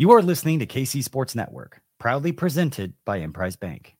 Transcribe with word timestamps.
You 0.00 0.12
are 0.12 0.22
listening 0.22 0.60
to 0.60 0.66
KC 0.66 1.04
Sports 1.04 1.34
Network, 1.34 1.82
proudly 1.98 2.32
presented 2.32 2.94
by 3.04 3.18
Emprise 3.18 3.56
Bank. 3.56 3.96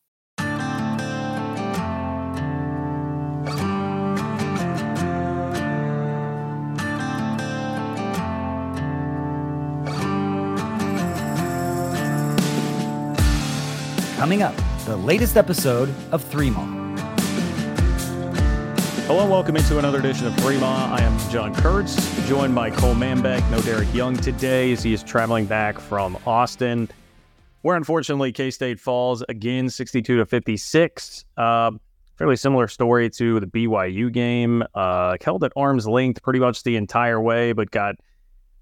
Coming 14.16 14.40
up, 14.40 14.54
the 14.86 14.96
latest 14.96 15.36
episode 15.36 15.94
of 16.12 16.24
Three 16.24 16.48
Maw. 16.48 16.79
Hello, 19.12 19.28
welcome 19.28 19.56
into 19.56 19.76
another 19.80 19.98
edition 19.98 20.28
of 20.28 20.36
Three 20.36 20.56
I 20.58 21.00
am 21.00 21.30
John 21.30 21.52
Kurtz, 21.52 22.28
joined 22.28 22.54
by 22.54 22.70
Cole 22.70 22.94
Manbeck. 22.94 23.50
No 23.50 23.60
Derek 23.62 23.92
Young 23.92 24.16
today 24.16 24.70
as 24.70 24.84
he 24.84 24.92
is 24.92 25.02
traveling 25.02 25.46
back 25.46 25.80
from 25.80 26.16
Austin, 26.28 26.88
where 27.62 27.76
unfortunately 27.76 28.30
K 28.30 28.52
State 28.52 28.78
falls 28.78 29.24
again 29.28 29.68
62 29.68 30.18
to 30.18 30.24
56. 30.24 31.24
Uh, 31.36 31.72
fairly 32.18 32.36
similar 32.36 32.68
story 32.68 33.10
to 33.10 33.40
the 33.40 33.46
BYU 33.48 34.12
game. 34.12 34.62
Uh, 34.76 35.16
held 35.20 35.42
at 35.42 35.50
arm's 35.56 35.88
length 35.88 36.22
pretty 36.22 36.38
much 36.38 36.62
the 36.62 36.76
entire 36.76 37.20
way, 37.20 37.52
but 37.52 37.72
got 37.72 37.96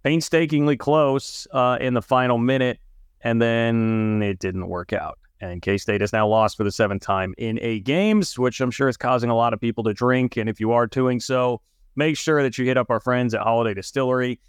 painstakingly 0.02 0.78
close 0.78 1.46
uh, 1.52 1.76
in 1.78 1.92
the 1.92 2.00
final 2.00 2.38
minute, 2.38 2.78
and 3.20 3.42
then 3.42 4.22
it 4.22 4.38
didn't 4.38 4.66
work 4.66 4.94
out. 4.94 5.18
And 5.40 5.62
K 5.62 5.78
State 5.78 6.00
has 6.00 6.12
now 6.12 6.26
lost 6.26 6.56
for 6.56 6.64
the 6.64 6.72
seventh 6.72 7.02
time 7.02 7.34
in 7.38 7.58
eight 7.62 7.84
games, 7.84 8.38
which 8.38 8.60
I'm 8.60 8.70
sure 8.70 8.88
is 8.88 8.96
causing 8.96 9.30
a 9.30 9.36
lot 9.36 9.52
of 9.52 9.60
people 9.60 9.84
to 9.84 9.94
drink. 9.94 10.36
And 10.36 10.48
if 10.48 10.58
you 10.60 10.72
are 10.72 10.86
doing 10.86 11.20
so, 11.20 11.60
make 11.94 12.16
sure 12.16 12.42
that 12.42 12.58
you 12.58 12.64
hit 12.64 12.76
up 12.76 12.90
our 12.90 13.00
friends 13.00 13.34
at 13.34 13.42
Holiday 13.42 13.74
Distillery. 13.74 14.40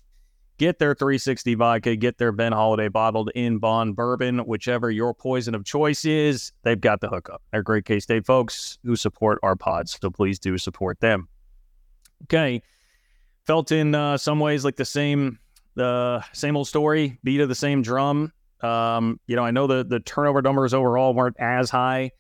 Get 0.57 0.77
their 0.77 0.94
360 0.94 1.55
vodka, 1.55 1.95
get 1.95 2.17
their 2.17 2.33
Ben 2.33 2.52
Holiday 2.52 2.89
bottled 2.89 3.31
in 3.33 3.59
bond 3.59 3.95
bourbon, 3.95 4.39
whichever 4.39 4.91
your 4.91 5.13
poison 5.13 5.55
of 5.55 5.63
choice 5.63 6.03
is. 6.03 6.52
They've 6.63 6.80
got 6.80 7.00
the 7.00 7.08
hookup. 7.08 7.41
They're 7.52 7.63
great 7.63 7.85
K 7.85 8.00
State 8.02 8.25
folks 8.25 8.78
who 8.83 8.97
support 8.97 9.39
our 9.41 9.56
pods, 9.56 9.97
so 10.02 10.09
please 10.09 10.38
do 10.38 10.58
support 10.58 11.00
them. 11.00 11.30
Okay, 12.23 12.61
felt 13.45 13.72
in 13.72 13.95
uh, 13.95 14.17
some 14.17 14.41
ways 14.41 14.66
like 14.66 14.75
the 14.75 14.83
same, 14.83 15.39
the 15.75 16.25
same 16.33 16.58
old 16.58 16.67
story, 16.67 17.17
beat 17.23 17.39
of 17.39 17.47
the 17.47 17.56
same 17.56 17.81
drum. 17.81 18.33
Um, 18.61 19.19
you 19.27 19.35
know, 19.35 19.43
I 19.43 19.52
know 19.52 19.67
the 19.67 19.83
the 19.83 19.99
turnover 19.99 20.41
numbers 20.41 20.73
overall 20.73 21.13
weren't 21.13 21.38
as 21.39 21.69
high 21.69 22.11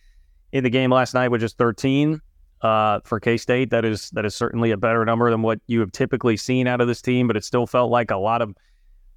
in 0.51 0.63
the 0.63 0.69
game 0.69 0.91
last 0.91 1.13
night, 1.13 1.29
which 1.29 1.43
is 1.43 1.53
13 1.53 2.21
uh, 2.61 2.99
for 3.03 3.19
K 3.19 3.37
State. 3.37 3.69
That 3.71 3.85
is 3.85 4.09
that 4.11 4.25
is 4.25 4.35
certainly 4.35 4.71
a 4.71 4.77
better 4.77 5.05
number 5.05 5.29
than 5.29 5.41
what 5.41 5.59
you 5.67 5.79
have 5.79 5.91
typically 5.91 6.37
seen 6.37 6.67
out 6.67 6.81
of 6.81 6.87
this 6.87 7.01
team, 7.01 7.27
but 7.27 7.37
it 7.37 7.43
still 7.43 7.67
felt 7.67 7.91
like 7.91 8.11
a 8.11 8.17
lot 8.17 8.41
of 8.41 8.55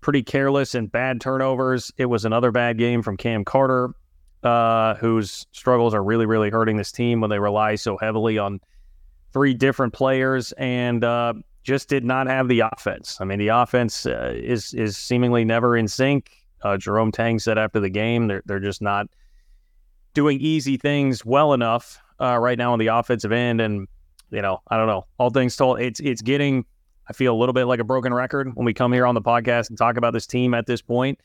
pretty 0.01 0.23
careless 0.23 0.75
and 0.75 0.91
bad 0.91 1.21
turnovers. 1.21 1.93
It 1.97 2.07
was 2.07 2.25
another 2.25 2.51
bad 2.51 2.79
game 2.79 3.03
from 3.03 3.17
Cam 3.17 3.45
Carter, 3.45 3.91
uh, 4.43 4.95
whose 4.97 5.47
struggles 5.53 5.95
are 5.95 6.03
really 6.03 6.27
really 6.27 6.51
hurting 6.51 6.77
this 6.77 6.93
team 6.93 7.21
when 7.21 7.31
they 7.31 7.39
rely 7.39 7.77
so 7.77 7.97
heavily 7.97 8.39
on 8.39 8.61
three 9.33 9.55
different 9.55 9.93
players 9.93 10.53
and. 10.53 11.05
Uh, 11.05 11.35
just 11.65 11.89
did 11.89 12.05
not 12.05 12.27
have 12.27 12.49
the 12.49 12.61
offense. 12.61 13.19
I 13.21 13.25
mean, 13.25 13.39
the 13.39 13.49
offense 13.49 14.07
uh, 14.07 14.33
is 14.35 14.75
is 14.75 14.97
seemingly 14.97 15.45
never 15.45 15.77
in 15.77 15.87
sync. 15.87 16.42
Uh, 16.63 16.77
Jerome 16.77 17.13
Tang 17.13 17.39
said 17.39 17.59
after 17.59 17.81
the 17.81 17.91
game, 17.91 18.29
they're 18.29 18.43
they're 18.47 18.61
just 18.61 18.83
not 18.83 19.07
doing 20.15 20.41
easy 20.41 20.77
things 20.77 21.25
well 21.25 21.53
enough 21.53 22.01
uh, 22.21 22.39
right 22.39 22.59
now 22.59 22.73
on 22.73 22.79
the 22.79 22.89
offensive 22.89 23.33
end. 23.33 23.61
And 23.61 23.89
you 24.31 24.43
know, 24.43 24.61
I 24.69 24.77
don't 24.77 24.87
know. 24.87 25.07
All 25.19 25.31
things 25.31 25.57
told, 25.57 25.81
it's 25.81 26.01
it's 26.01 26.23
getting. 26.23 26.65
I 27.09 27.13
feel 27.13 27.35
a 27.35 27.39
little 27.39 27.53
bit 27.53 27.65
like 27.65 27.81
a 27.81 27.85
broken 27.85 28.15
record 28.15 28.55
when 28.55 28.65
we 28.65 28.73
come 28.73 28.93
here 28.93 29.07
on 29.07 29.15
the 29.15 29.21
podcast 29.21 29.69
and 29.69 29.77
talk 29.77 29.97
about 29.97 30.13
this 30.13 30.27
team 30.27 30.55
at 30.55 30.67
this 30.67 30.81
point. 30.81 31.19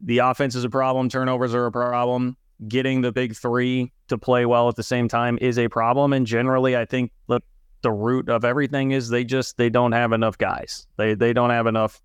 The 0.00 0.18
offense 0.18 0.54
is 0.54 0.64
a 0.64 0.70
problem. 0.70 1.08
Turnovers 1.10 1.54
are 1.54 1.66
a 1.66 1.72
problem. 1.72 2.36
Getting 2.66 3.02
the 3.02 3.12
big 3.12 3.36
three 3.36 3.92
to 4.08 4.16
play 4.16 4.46
well 4.46 4.68
at 4.68 4.76
the 4.76 4.82
same 4.82 5.08
time 5.08 5.38
is 5.40 5.58
a 5.58 5.68
problem. 5.68 6.12
And 6.12 6.26
generally, 6.26 6.76
I 6.76 6.86
think 6.86 7.12
the 7.28 7.40
the 7.82 7.92
root 7.92 8.28
of 8.28 8.44
everything 8.44 8.92
is 8.92 9.08
they 9.08 9.24
just 9.24 9.56
they 9.58 9.68
don't 9.68 9.92
have 9.92 10.12
enough 10.12 10.38
guys. 10.38 10.86
They 10.96 11.14
they 11.14 11.32
don't 11.32 11.50
have 11.50 11.66
enough 11.66 12.00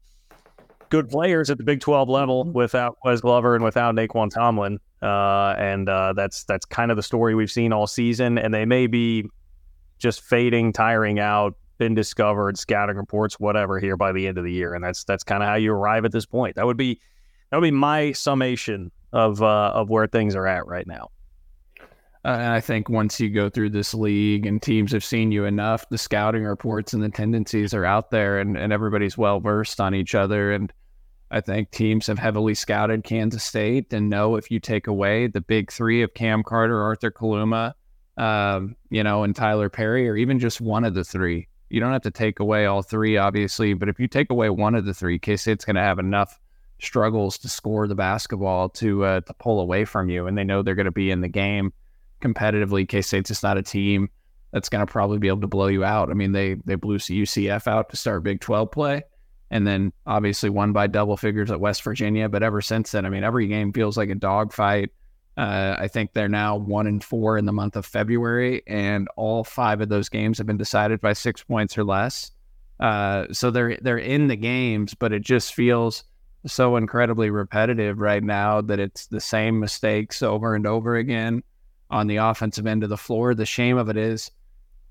good 0.89 1.09
players 1.09 1.49
at 1.49 1.57
the 1.57 1.63
Big 1.63 1.79
12 1.79 2.09
level 2.09 2.45
mm-hmm. 2.45 2.53
without 2.53 2.97
Ques 3.05 3.21
Glover 3.21 3.55
and 3.55 3.63
without 3.63 3.95
Nae'Qwan 3.95 4.31
Tomlin. 4.31 4.79
Uh, 5.01 5.55
and 5.57 5.87
uh, 5.87 6.13
that's 6.13 6.43
that's 6.45 6.65
kind 6.65 6.91
of 6.91 6.97
the 6.97 7.03
story 7.03 7.35
we've 7.35 7.51
seen 7.51 7.71
all 7.71 7.87
season. 7.87 8.37
And 8.37 8.53
they 8.53 8.65
may 8.65 8.87
be 8.87 9.25
just 9.99 10.21
fading, 10.21 10.73
tiring 10.73 11.19
out, 11.19 11.55
been 11.77 11.93
discovered, 11.93 12.57
scouting 12.57 12.97
reports, 12.97 13.39
whatever, 13.39 13.79
here 13.79 13.97
by 13.97 14.11
the 14.11 14.27
end 14.27 14.37
of 14.37 14.43
the 14.43 14.51
year. 14.51 14.73
And 14.73 14.83
that's 14.83 15.03
that's 15.03 15.23
kind 15.23 15.43
of 15.43 15.49
how 15.49 15.55
you 15.55 15.71
arrive 15.71 16.05
at 16.05 16.11
this 16.11 16.25
point. 16.25 16.55
That 16.55 16.65
would 16.65 16.77
be 16.77 16.99
that 17.51 17.57
would 17.57 17.67
be 17.67 17.71
my 17.71 18.11
summation 18.11 18.91
of 19.13 19.41
uh, 19.41 19.71
of 19.73 19.89
where 19.89 20.07
things 20.07 20.35
are 20.35 20.47
at 20.47 20.65
right 20.67 20.87
now. 20.87 21.09
Uh, 22.25 22.29
and 22.29 22.53
I 22.53 22.59
think 22.59 22.89
once 22.89 23.19
you 23.19 23.29
go 23.29 23.49
through 23.49 23.69
this 23.69 23.93
league 23.93 24.45
and 24.45 24.61
teams 24.61 24.91
have 24.91 25.03
seen 25.03 25.31
you 25.31 25.45
enough, 25.45 25.87
the 25.89 25.97
scouting 25.97 26.43
reports 26.43 26.93
and 26.93 27.01
the 27.01 27.09
tendencies 27.09 27.73
are 27.73 27.85
out 27.85 28.11
there 28.11 28.39
and, 28.39 28.57
and 28.57 28.73
everybody's 28.73 29.17
well 29.17 29.39
versed 29.39 29.79
on 29.79 29.95
each 29.95 30.15
other. 30.15 30.51
And 30.51 30.73
I 31.31 31.41
think 31.41 31.71
teams 31.71 32.07
have 32.07 32.19
heavily 32.19 32.53
scouted 32.53 33.03
Kansas 33.03 33.43
State 33.43 33.93
and 33.93 34.09
know 34.09 34.35
if 34.35 34.49
you 34.49 34.59
take 34.59 34.87
away 34.87 35.27
the 35.27 35.41
big 35.41 35.71
three 35.71 36.01
of 36.01 36.13
Cam 36.13 36.43
Carter, 36.43 36.81
Arthur 36.81 37.11
Kaluma, 37.11 37.73
um, 38.17 38.75
you 38.89 39.03
know, 39.03 39.23
and 39.23 39.35
Tylor 39.35 39.69
Perry, 39.69 40.09
or 40.09 40.15
even 40.15 40.39
just 40.39 40.59
one 40.59 40.83
of 40.83 40.93
the 40.93 41.03
three, 41.03 41.47
you 41.69 41.79
don't 41.79 41.93
have 41.93 42.01
to 42.03 42.11
take 42.11 42.39
away 42.39 42.65
all 42.65 42.81
three, 42.81 43.17
obviously. 43.17 43.73
But 43.73 43.89
if 43.89 43.99
you 43.99 44.07
take 44.07 44.31
away 44.31 44.49
one 44.49 44.75
of 44.75 44.85
the 44.85 44.93
three, 44.93 45.19
K 45.19 45.35
State's 45.35 45.65
going 45.65 45.75
to 45.75 45.81
have 45.81 45.99
enough 45.99 46.39
struggles 46.79 47.37
to 47.39 47.49
score 47.49 47.87
the 47.87 47.95
basketball 47.95 48.69
to 48.69 49.03
uh, 49.03 49.21
to 49.21 49.33
pull 49.33 49.59
away 49.59 49.85
from 49.85 50.09
you, 50.09 50.27
and 50.27 50.37
they 50.37 50.43
know 50.43 50.61
they're 50.61 50.75
going 50.75 50.85
to 50.85 50.91
be 50.91 51.11
in 51.11 51.21
the 51.21 51.27
game 51.27 51.73
competitively. 52.21 52.87
K 52.87 53.01
State's 53.01 53.29
just 53.29 53.43
not 53.43 53.57
a 53.57 53.63
team 53.63 54.09
that's 54.51 54.69
going 54.69 54.85
to 54.85 54.91
probably 54.91 55.19
be 55.19 55.27
able 55.27 55.41
to 55.41 55.47
blow 55.47 55.67
you 55.67 55.83
out. 55.83 56.09
I 56.09 56.13
mean, 56.13 56.31
they 56.31 56.55
they 56.65 56.75
blew 56.75 56.97
UCF 56.97 57.67
out 57.67 57.89
to 57.89 57.97
start 57.97 58.23
Big 58.23 58.41
Twelve 58.41 58.71
play 58.71 59.03
and 59.49 59.65
then 59.65 59.93
obviously 60.05 60.49
won 60.49 60.73
by 60.73 60.87
double 60.87 61.17
figures 61.17 61.51
at 61.51 61.59
West 61.59 61.83
Virginia. 61.83 62.27
But 62.27 62.43
ever 62.43 62.61
since 62.61 62.91
then, 62.91 63.05
I 63.05 63.09
mean, 63.09 63.23
every 63.23 63.47
game 63.47 63.71
feels 63.71 63.97
like 63.97 64.09
a 64.09 64.15
dogfight. 64.15 64.91
Uh, 65.37 65.75
I 65.77 65.87
think 65.87 66.13
they're 66.13 66.27
now 66.27 66.57
one 66.57 66.87
and 66.87 67.03
four 67.03 67.37
in 67.37 67.45
the 67.45 67.53
month 67.53 67.75
of 67.75 67.85
February, 67.85 68.63
and 68.65 69.07
all 69.15 69.43
five 69.43 69.81
of 69.81 69.89
those 69.89 70.09
games 70.09 70.39
have 70.39 70.47
been 70.47 70.57
decided 70.57 70.99
by 70.99 71.13
six 71.13 71.43
points 71.43 71.77
or 71.77 71.83
less. 71.83 72.31
Uh, 72.79 73.25
so 73.31 73.51
they're 73.51 73.77
they're 73.81 73.99
in 73.99 74.27
the 74.27 74.35
games, 74.35 74.93
but 74.95 75.13
it 75.13 75.21
just 75.21 75.53
feels 75.53 76.03
so 76.45 76.75
incredibly 76.75 77.29
repetitive 77.29 77.99
right 77.99 78.23
now 78.23 78.61
that 78.61 78.79
it's 78.79 79.07
the 79.07 79.19
same 79.19 79.59
mistakes 79.59 80.21
over 80.21 80.55
and 80.55 80.65
over 80.65 80.95
again 80.95 81.43
on 81.89 82.07
the 82.07 82.17
offensive 82.17 82.67
end 82.67 82.83
of 82.83 82.89
the 82.89 82.97
floor. 82.97 83.33
The 83.33 83.45
shame 83.45 83.77
of 83.77 83.89
it 83.89 83.97
is 83.97 84.31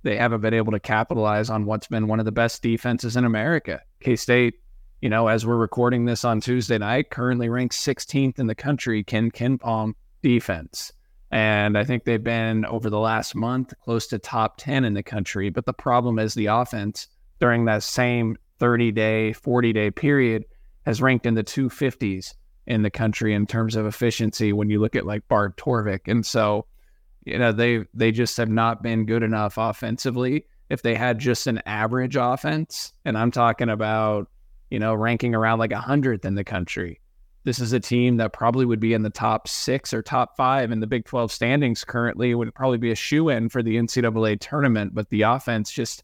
they 0.03 0.17
haven't 0.17 0.41
been 0.41 0.55
able 0.55 0.73
to 0.73 0.81
capitalize 0.81 1.51
on 1.51 1.67
what's 1.67 1.89
been 1.89 2.09
one 2.09 2.19
of 2.19 2.25
the 2.25 2.33
best 2.33 2.63
defenses 2.63 3.17
in 3.17 3.25
America. 3.25 3.83
K 4.01 4.17
State, 4.17 4.55
you 5.01 5.09
know, 5.09 5.29
as 5.29 5.45
we're 5.45 5.57
recording 5.57 6.05
this 6.05 6.25
on 6.25 6.41
Tuesday 6.41 6.79
night, 6.79 7.11
currently 7.11 7.49
ranked 7.49 7.75
16th 7.75 8.39
in 8.39 8.47
the 8.47 8.55
country, 8.55 9.03
Ken 9.03 9.31
KenPom 9.31 9.95
defense. 10.23 10.93
And 11.31 11.77
I 11.77 11.85
think 11.85 12.05
they've 12.05 12.23
been 12.23 12.65
over 12.65 12.89
the 12.89 13.01
last 13.01 13.35
month 13.35 13.75
close 13.85 14.07
to 14.09 14.19
top 14.19 14.59
10 14.59 14.85
in 14.85 14.95
the 14.95 15.03
country. 15.03 15.51
But 15.51 15.67
the 15.67 15.73
problem 15.73 16.19
is 16.19 16.35
the 16.35 16.47
offense 16.47 17.09
during 17.41 17.65
that 17.65 17.83
same 17.83 18.37
30 18.59 18.93
day, 18.93 19.33
40 19.33 19.73
day 19.73 19.91
period 19.91 20.45
has 20.87 21.03
ranked 21.03 21.27
in 21.27 21.35
the 21.35 21.45
250s 21.45 22.35
in 22.67 22.83
the 22.83 22.91
country 22.91 23.35
in 23.35 23.47
terms 23.47 23.77
of 23.77 23.87
efficiency 23.87 24.53
when 24.53 24.71
you 24.71 24.81
look 24.81 24.97
at 24.97 25.07
like 25.07 25.27
Bart 25.29 25.57
Torvik. 25.57 26.07
And 26.07 26.25
so 26.25 26.67
you 27.27 27.39
know 27.39 27.53
they 27.53 27.85
they 27.93 28.13
just 28.13 28.37
have 28.37 28.49
not 28.49 28.83
been 28.83 29.05
good 29.05 29.23
enough 29.23 29.59
offensively. 29.59 30.47
If 30.69 30.83
they 30.83 30.95
had 30.95 31.19
just 31.19 31.47
an 31.47 31.63
average 31.65 32.17
offense 32.17 32.93
and 33.05 33.17
i'm 33.17 33.31
talking 33.31 33.69
about 33.69 34.29
you 34.71 34.81
know 34.81 34.95
ranking 34.95 35.35
around 35.35 35.61
like 35.61 35.71
a 35.71 35.77
100th 35.77 36.25
in 36.25 36.35
the 36.35 36.43
country 36.43 37.01
this 37.47 37.61
is 37.61 37.73
a 37.73 37.79
team 37.79 38.17
that 38.17 38.33
probably 38.33 38.65
would 38.65 38.81
be 38.81 38.93
in 38.93 39.03
the 39.03 39.11
top 39.11 39.47
six 39.47 39.95
or 39.95 40.03
top 40.03 40.37
five 40.37 40.73
in 40.73 40.81
the 40.81 40.87
big 40.89 41.05
12 41.05 41.31
standings 41.31 41.85
currently. 41.85 42.35
Would 42.35 42.53
probably 42.57 42.79
be 42.79 42.91
a 42.91 42.97
shoe 42.97 43.29
in 43.29 43.49
for 43.49 43.63
the 43.63 43.77
ncaa 43.77 44.41
tournament 44.41 44.95
but 44.95 45.09
the 45.11 45.23
offense 45.23 45.71
just 45.71 46.03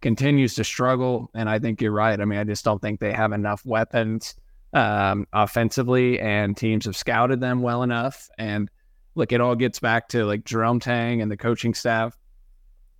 continues 0.00 0.54
to 0.54 0.62
struggle 0.62 1.30
and 1.34 1.50
i 1.50 1.58
think 1.58 1.82
you're 1.82 1.90
right. 1.90 2.20
I 2.20 2.24
mean 2.24 2.38
i 2.38 2.44
just 2.44 2.64
don't 2.64 2.80
think 2.80 3.00
they 3.00 3.12
have 3.12 3.32
enough 3.32 3.66
weapons 3.66 4.36
um, 4.72 5.26
offensively 5.32 6.20
and 6.20 6.56
teams 6.56 6.84
have 6.84 6.96
scouted 6.96 7.40
them 7.40 7.62
well 7.62 7.82
enough 7.82 8.28
and 8.38 8.70
look, 9.18 9.32
it 9.32 9.40
all 9.40 9.56
gets 9.56 9.80
back 9.80 10.08
to 10.10 10.24
like 10.24 10.44
Jerome 10.44 10.78
Tang 10.78 11.20
and 11.20 11.30
the 11.30 11.36
coaching 11.36 11.74
staff. 11.74 12.16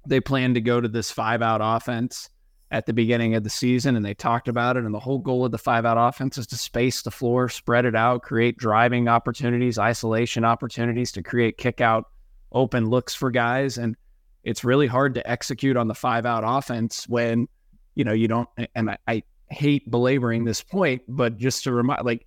They 0.05 0.21
plan 0.21 0.55
to 0.55 0.61
go 0.61 0.81
to 0.81 0.89
this 0.89 1.13
five 1.13 1.43
out 1.43 1.61
offense 1.63 2.29
at 2.73 2.87
the 2.87 2.93
beginning 2.93 3.37
of 3.37 3.45
the 3.45 3.51
season 3.51 3.95
and 3.95 4.05
they 4.05 4.15
talked 4.15 4.49
about 4.49 4.77
it. 4.77 4.85
And 4.85 4.93
the 4.93 4.99
whole 4.99 5.21
goal 5.21 5.45
of 5.45 5.53
the 5.53 5.59
five 5.59 5.87
out 5.87 5.97
offense 5.97 6.37
is 6.37 6.49
to 6.49 6.57
space 6.57 7.03
the 7.03 7.13
floor, 7.13 7.49
spread 7.49 7.85
it 7.85 7.95
out, 7.95 8.23
create 8.23 8.59
driving 8.59 9.07
opportunities, 9.07 9.79
isolation 9.79 10.45
opportunities 10.45 11.13
to 11.13 11.23
create 11.23 11.57
kick 11.57 11.81
out 11.81 12.07
open 12.51 12.91
looks 12.91 13.15
for 13.15 13.31
guys. 13.31 13.79
And 13.79 13.97
it's 14.43 14.65
really 14.65 14.89
hard 14.89 15.15
to 15.15 15.31
execute 15.31 15.77
on 15.77 15.87
the 15.87 15.95
five 15.95 16.27
out 16.27 16.43
offense 16.45 17.09
when, 17.09 17.47
you 17.95 18.03
know, 18.03 18.13
you 18.13 18.27
don't, 18.27 18.49
and 18.75 18.91
I, 18.91 18.99
I 19.07 19.23
hate 19.51 19.89
belaboring 19.89 20.45
this 20.45 20.63
point, 20.63 21.03
but 21.07 21.37
just 21.37 21.63
to 21.65 21.73
remind, 21.73 22.05
like, 22.05 22.27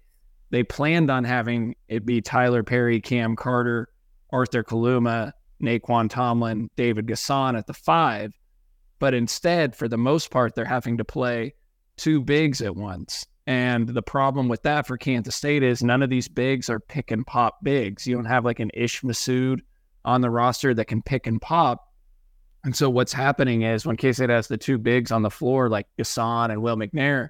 they 0.52 0.64
planned 0.64 1.10
on 1.10 1.24
having 1.24 1.76
it 1.88 2.06
be 2.06 2.22
Tylor 2.22 2.62
Perry, 2.62 3.02
Cam 3.02 3.36
Carter, 3.36 3.88
Arthur 4.32 4.64
Kaluma, 4.64 5.32
Nae'Qwan 5.62 6.10
Tomlin, 6.10 6.70
David 6.76 7.08
N'Guessan 7.08 7.58
at 7.58 7.68
the 7.68 7.74
five. 7.74 8.34
But 9.00 9.14
instead, 9.14 9.76
for 9.76 9.88
the 9.88 9.98
most 9.98 10.30
part, 10.30 10.54
they're 10.54 10.66
having 10.66 10.98
to 10.98 11.06
play 11.06 11.56
two 11.98 12.22
bigs 12.22 12.62
at 12.62 12.76
once. 12.76 13.26
And 13.48 13.90
the 13.90 14.02
problem 14.02 14.48
with 14.48 14.62
that 14.64 14.86
for 14.86 14.98
Kansas 14.98 15.36
State 15.36 15.64
is 15.64 15.82
none 15.82 16.04
of 16.04 16.10
these 16.10 16.28
bigs 16.28 16.70
are 16.70 16.80
pick 16.80 17.12
and 17.12 17.26
pop 17.26 17.58
bigs. 17.64 18.06
You 18.06 18.16
don't 18.16 18.26
have 18.26 18.46
like 18.46 18.60
an 18.60 18.72
Ish 18.74 19.02
Massoud 19.02 19.62
on 20.06 20.22
the 20.22 20.30
roster 20.30 20.74
that 20.74 20.86
can 20.86 21.02
pick 21.02 21.28
and 21.28 21.42
pop. 21.42 21.88
And 22.64 22.76
so 22.76 22.90
what's 22.90 23.14
happening 23.14 23.64
is 23.64 23.86
when 23.86 23.98
K 23.98 24.14
State 24.14 24.30
has 24.30 24.48
the 24.48 24.58
two 24.58 24.78
bigs 24.78 25.12
on 25.12 25.24
the 25.24 25.32
floor, 25.32 25.70
like 25.70 25.88
N'Guessan 25.98 26.52
and 26.52 26.62
Will 26.62 26.76
McNair, 26.76 27.30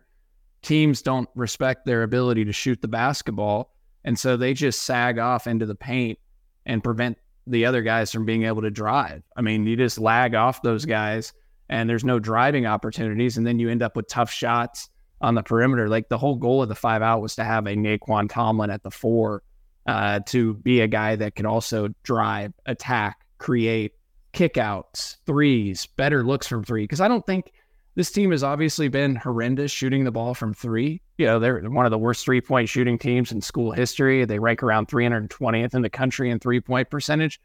teams 0.62 1.02
don't 1.02 1.30
respect 1.36 1.86
their 1.86 2.04
ability 2.04 2.46
to 2.46 2.54
shoot 2.54 2.82
the 2.82 2.88
basketball. 2.88 3.74
And 4.04 4.18
so 4.18 4.38
they 4.38 4.54
just 4.54 4.84
sag 4.84 5.20
off 5.20 5.48
into 5.48 5.66
the 5.66 5.76
paint 5.76 6.20
and 6.66 6.84
prevent 6.84 7.18
the 7.48 7.66
other 7.66 7.82
guys 7.82 8.12
from 8.12 8.26
being 8.26 8.44
able 8.44 8.62
to 8.62 8.72
drive. 8.72 9.24
I 9.36 9.42
mean, 9.42 9.66
you 9.66 9.76
just 9.76 10.00
lag 10.00 10.36
off 10.36 10.62
those 10.62 10.86
guys 10.86 11.34
and 11.70 11.90
there's 11.90 12.04
no 12.04 12.20
driving 12.20 12.66
opportunities. 12.66 13.38
And 13.38 13.46
then 13.46 13.60
you 13.60 13.70
end 13.70 13.82
up 13.82 13.96
with 13.96 14.08
tough 14.08 14.32
shots 14.32 14.90
on 15.22 15.36
the 15.36 15.44
perimeter. 15.44 15.88
Like 15.88 16.10
the 16.10 16.18
whole 16.18 16.36
goal 16.36 16.62
of 16.62 16.70
the 16.70 16.76
five 16.76 17.02
out 17.02 17.22
was 17.22 17.36
to 17.36 17.44
have 17.44 17.66
a 17.66 17.76
Nae'Qwan 17.76 18.30
Tomlin 18.30 18.70
at 18.70 18.84
the 18.84 18.92
four 18.92 19.44
uh, 19.88 20.20
to 20.28 20.56
be 20.56 20.82
a 20.82 20.88
guy 20.88 21.16
that 21.16 21.36
can 21.36 21.46
also 21.46 21.90
drive, 22.04 22.54
attack, 22.66 23.26
create, 23.38 23.94
kickouts, 24.34 25.18
threes, 25.26 25.86
better 25.86 26.24
looks 26.24 26.48
from 26.48 26.64
three. 26.64 26.84
Because 26.84 27.02
I 27.02 27.08
don't 27.08 27.26
think 27.26 27.52
this 27.96 28.12
team 28.12 28.32
has 28.32 28.44
obviously 28.44 28.88
been 28.88 29.16
horrendous 29.16 29.72
shooting 29.72 30.04
the 30.04 30.12
ball 30.12 30.34
from 30.34 30.54
three. 30.54 31.02
You 31.18 31.26
know, 31.26 31.40
they're 31.40 31.62
one 31.70 31.86
of 31.86 31.92
the 31.92 31.98
worst 31.98 32.24
three 32.24 32.42
point 32.42 32.70
shooting 32.70 32.98
teams 32.98 33.32
in 33.32 33.42
school 33.42 33.72
history. 33.72 34.24
They 34.26 34.40
rank 34.40 34.64
around 34.64 34.88
320th 34.88 35.74
in 35.74 35.82
the 35.82 35.90
country 35.90 36.30
in 36.30 36.40
three 36.40 36.62
point 36.62 36.90
percentage. 36.90 37.40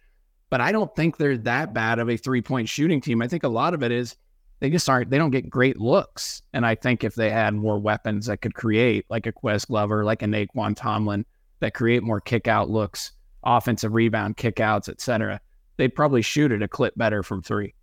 But 0.48 0.60
I 0.60 0.70
don't 0.70 0.94
think 0.94 1.16
they're 1.16 1.38
that 1.38 1.74
bad 1.74 1.98
of 1.98 2.08
a 2.08 2.16
three 2.16 2.42
point 2.42 2.68
shooting 2.68 3.00
team. 3.00 3.22
I 3.22 3.28
think 3.28 3.42
a 3.42 3.48
lot 3.48 3.74
of 3.74 3.82
it 3.82 3.90
is 3.90 4.16
they 4.60 4.70
just 4.70 4.88
aren't, 4.88 5.10
they 5.10 5.18
don't 5.18 5.30
get 5.30 5.50
great 5.50 5.80
looks. 5.80 6.42
And 6.52 6.64
I 6.64 6.76
think 6.76 7.02
if 7.02 7.14
they 7.14 7.30
had 7.30 7.54
more 7.54 7.78
weapons 7.78 8.26
that 8.26 8.40
could 8.40 8.54
create, 8.54 9.04
like 9.10 9.26
a 9.26 9.32
Ques 9.32 9.64
Glover, 9.64 10.04
like 10.04 10.22
a 10.22 10.26
Nae'Qwan 10.26 10.76
Tomlin, 10.76 11.26
that 11.60 11.74
create 11.74 12.02
more 12.02 12.20
kick 12.20 12.48
out 12.48 12.70
looks, 12.70 13.12
offensive 13.42 13.92
rebound, 13.94 14.36
kickouts, 14.36 14.88
et 14.88 15.00
cetera, 15.00 15.40
they'd 15.76 15.94
probably 15.94 16.22
shoot 16.22 16.52
it 16.52 16.62
a 16.62 16.68
clip 16.68 16.94
better 16.96 17.22
from 17.22 17.42
three. 17.42 17.74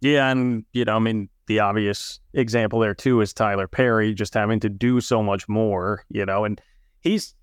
Yeah. 0.00 0.30
And, 0.30 0.64
you 0.72 0.84
know, 0.84 0.96
I 0.96 0.98
mean, 0.98 1.28
the 1.50 1.58
obvious 1.58 2.20
example 2.32 2.78
there 2.78 2.94
too 2.94 3.20
is 3.20 3.34
Tylor 3.34 3.66
Perry 3.66 4.14
just 4.14 4.34
having 4.34 4.60
to 4.60 4.68
do 4.68 5.00
so 5.00 5.20
much 5.20 5.48
more, 5.48 6.04
you 6.08 6.24
know, 6.24 6.44
and 6.44 6.60
he's 7.00 7.34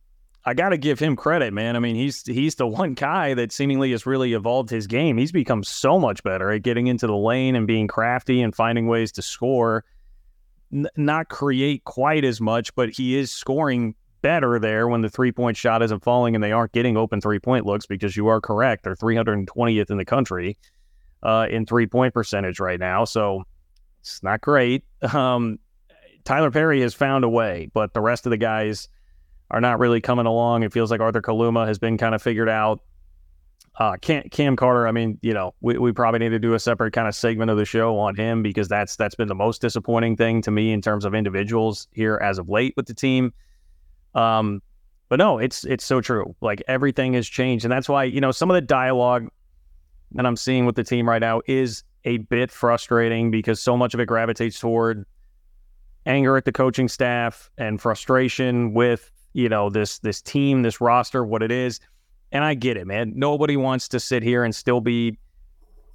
I 0.46 0.54
got 0.54 0.70
to 0.70 0.78
give 0.78 0.98
him 0.98 1.18
credit, 1.18 1.54
man. 1.54 1.76
I 1.76 1.80
mean, 1.80 1.98
he's 1.98 2.26
he's 2.26 2.56
the 2.56 2.68
one 2.68 2.94
guy 2.94 3.34
that 3.34 3.52
seemingly 3.52 3.92
has 3.92 4.06
really 4.06 4.32
evolved 4.32 4.70
his 4.70 4.88
game. 4.88 5.18
He's 5.18 5.34
become 5.34 5.62
so 5.62 6.00
much 6.00 6.24
better 6.24 6.50
at 6.52 6.64
getting 6.64 6.88
into 6.88 7.06
the 7.06 7.18
lane 7.18 7.54
and 7.54 7.68
being 7.68 7.90
crafty 7.90 8.42
and 8.42 8.56
finding 8.56 8.88
ways 8.88 9.12
to 9.12 9.22
score. 9.22 9.84
N- 10.72 10.88
not 10.96 11.28
create 11.28 11.84
quite 11.84 12.24
as 12.24 12.40
much, 12.40 12.74
but 12.76 12.90
he 12.90 13.18
is 13.18 13.30
scoring 13.30 13.94
better 14.22 14.58
there 14.58 14.88
when 14.88 15.02
the 15.02 15.10
three 15.10 15.34
point 15.34 15.58
shot 15.58 15.84
isn't 15.84 16.02
falling 16.02 16.34
and 16.34 16.42
they 16.42 16.54
aren't 16.54 16.72
getting 16.72 16.96
open 16.96 17.20
three 17.20 17.40
point 17.40 17.66
looks 17.66 17.86
because 17.86 18.16
you 18.16 18.28
are 18.28 18.40
correct. 18.40 18.86
They're 18.86 18.96
320th 18.96 19.92
in 19.92 19.98
the 19.98 20.06
country 20.06 20.58
uh, 21.24 21.48
in 21.50 21.66
three 21.66 21.88
point 21.88 22.14
percentage 22.14 22.62
right 22.62 22.80
now. 22.80 23.04
So 23.04 23.44
it's 24.14 24.24
not 24.24 24.42
great. 24.42 24.84
Um, 25.14 25.60
Tylor 26.26 26.52
Perry 26.52 26.82
has 26.82 26.94
found 26.94 27.24
a 27.24 27.30
way, 27.30 27.70
but 27.74 27.94
the 27.94 28.02
rest 28.02 28.26
of 28.26 28.32
the 28.32 28.38
guys 28.38 28.90
are 29.50 29.62
not 29.62 29.80
really 29.80 30.02
coming 30.02 30.26
along. 30.26 30.64
It 30.64 30.74
feels 30.74 30.92
like 30.92 31.00
Arthur 31.00 31.22
Kaluma 31.22 31.66
has 31.66 31.80
been 31.80 31.98
kind 31.98 32.14
of 32.14 32.22
figured 32.22 32.50
out. 32.50 32.82
Uh, 33.80 33.96
Cam, 34.02 34.24
Cam 34.30 34.58
Carter, 34.58 34.88
I 34.88 34.92
mean, 34.92 35.20
you 35.22 35.34
know, 35.34 35.54
we, 35.62 35.78
we 35.78 35.94
probably 35.94 36.20
need 36.20 36.30
to 36.30 36.40
do 36.40 36.54
a 36.54 36.60
separate 36.60 36.92
kind 36.92 37.08
of 37.08 37.16
segment 37.16 37.50
of 37.50 37.56
the 37.58 37.64
show 37.64 37.98
on 37.98 38.16
him 38.16 38.44
because 38.44 38.68
that's 38.68 38.98
that's 38.98 39.16
been 39.16 39.30
the 39.30 39.36
most 39.36 39.62
disappointing 39.62 40.18
thing 40.18 40.42
to 40.42 40.52
me 40.52 40.74
in 40.74 40.82
terms 40.82 41.06
of 41.06 41.16
individuals 41.16 41.88
here 41.94 42.20
as 42.22 42.40
of 42.40 42.50
late 42.50 42.74
with 42.76 42.88
the 42.88 42.94
team. 42.94 43.34
Um, 44.14 44.62
but 45.08 45.20
no, 45.20 45.38
it's 45.38 45.64
it's 45.64 45.86
so 45.86 46.02
true. 46.02 46.36
Like 46.42 46.62
everything 46.68 47.14
has 47.14 47.28
changed, 47.28 47.64
and 47.64 47.72
that's 47.72 47.88
why 47.88 48.04
you 48.04 48.20
know 48.20 48.32
some 48.32 48.52
of 48.52 48.56
the 48.56 48.62
dialogue 48.62 49.30
that 50.12 50.26
I'm 50.26 50.36
seeing 50.36 50.66
with 50.66 50.76
the 50.76 50.84
team 50.84 51.08
right 51.08 51.22
now 51.22 51.42
is 51.48 51.84
a 52.08 52.18
bit 52.18 52.50
frustrating 52.50 53.30
because 53.30 53.62
so 53.62 53.76
much 53.76 53.94
of 53.94 54.00
it 54.00 54.06
gravitates 54.06 54.60
toward 54.60 55.06
anger 56.06 56.38
at 56.38 56.46
the 56.46 56.54
coaching 56.54 56.88
staff 56.88 57.52
and 57.58 57.82
frustration 57.82 58.74
with 58.74 59.12
you 59.34 59.50
know 59.50 59.70
this 59.70 60.00
this 60.00 60.22
team, 60.22 60.62
this 60.64 60.80
roster, 60.80 61.24
what 61.26 61.44
it 61.44 61.52
is. 61.52 61.82
And 62.32 62.44
I 62.44 62.54
get 62.54 62.78
it, 62.78 62.88
man. 62.88 63.14
Nobody 63.16 63.58
wants 63.58 63.90
to 63.90 64.00
sit 64.00 64.24
here 64.24 64.44
and 64.44 64.56
still 64.56 64.82
be 64.82 65.18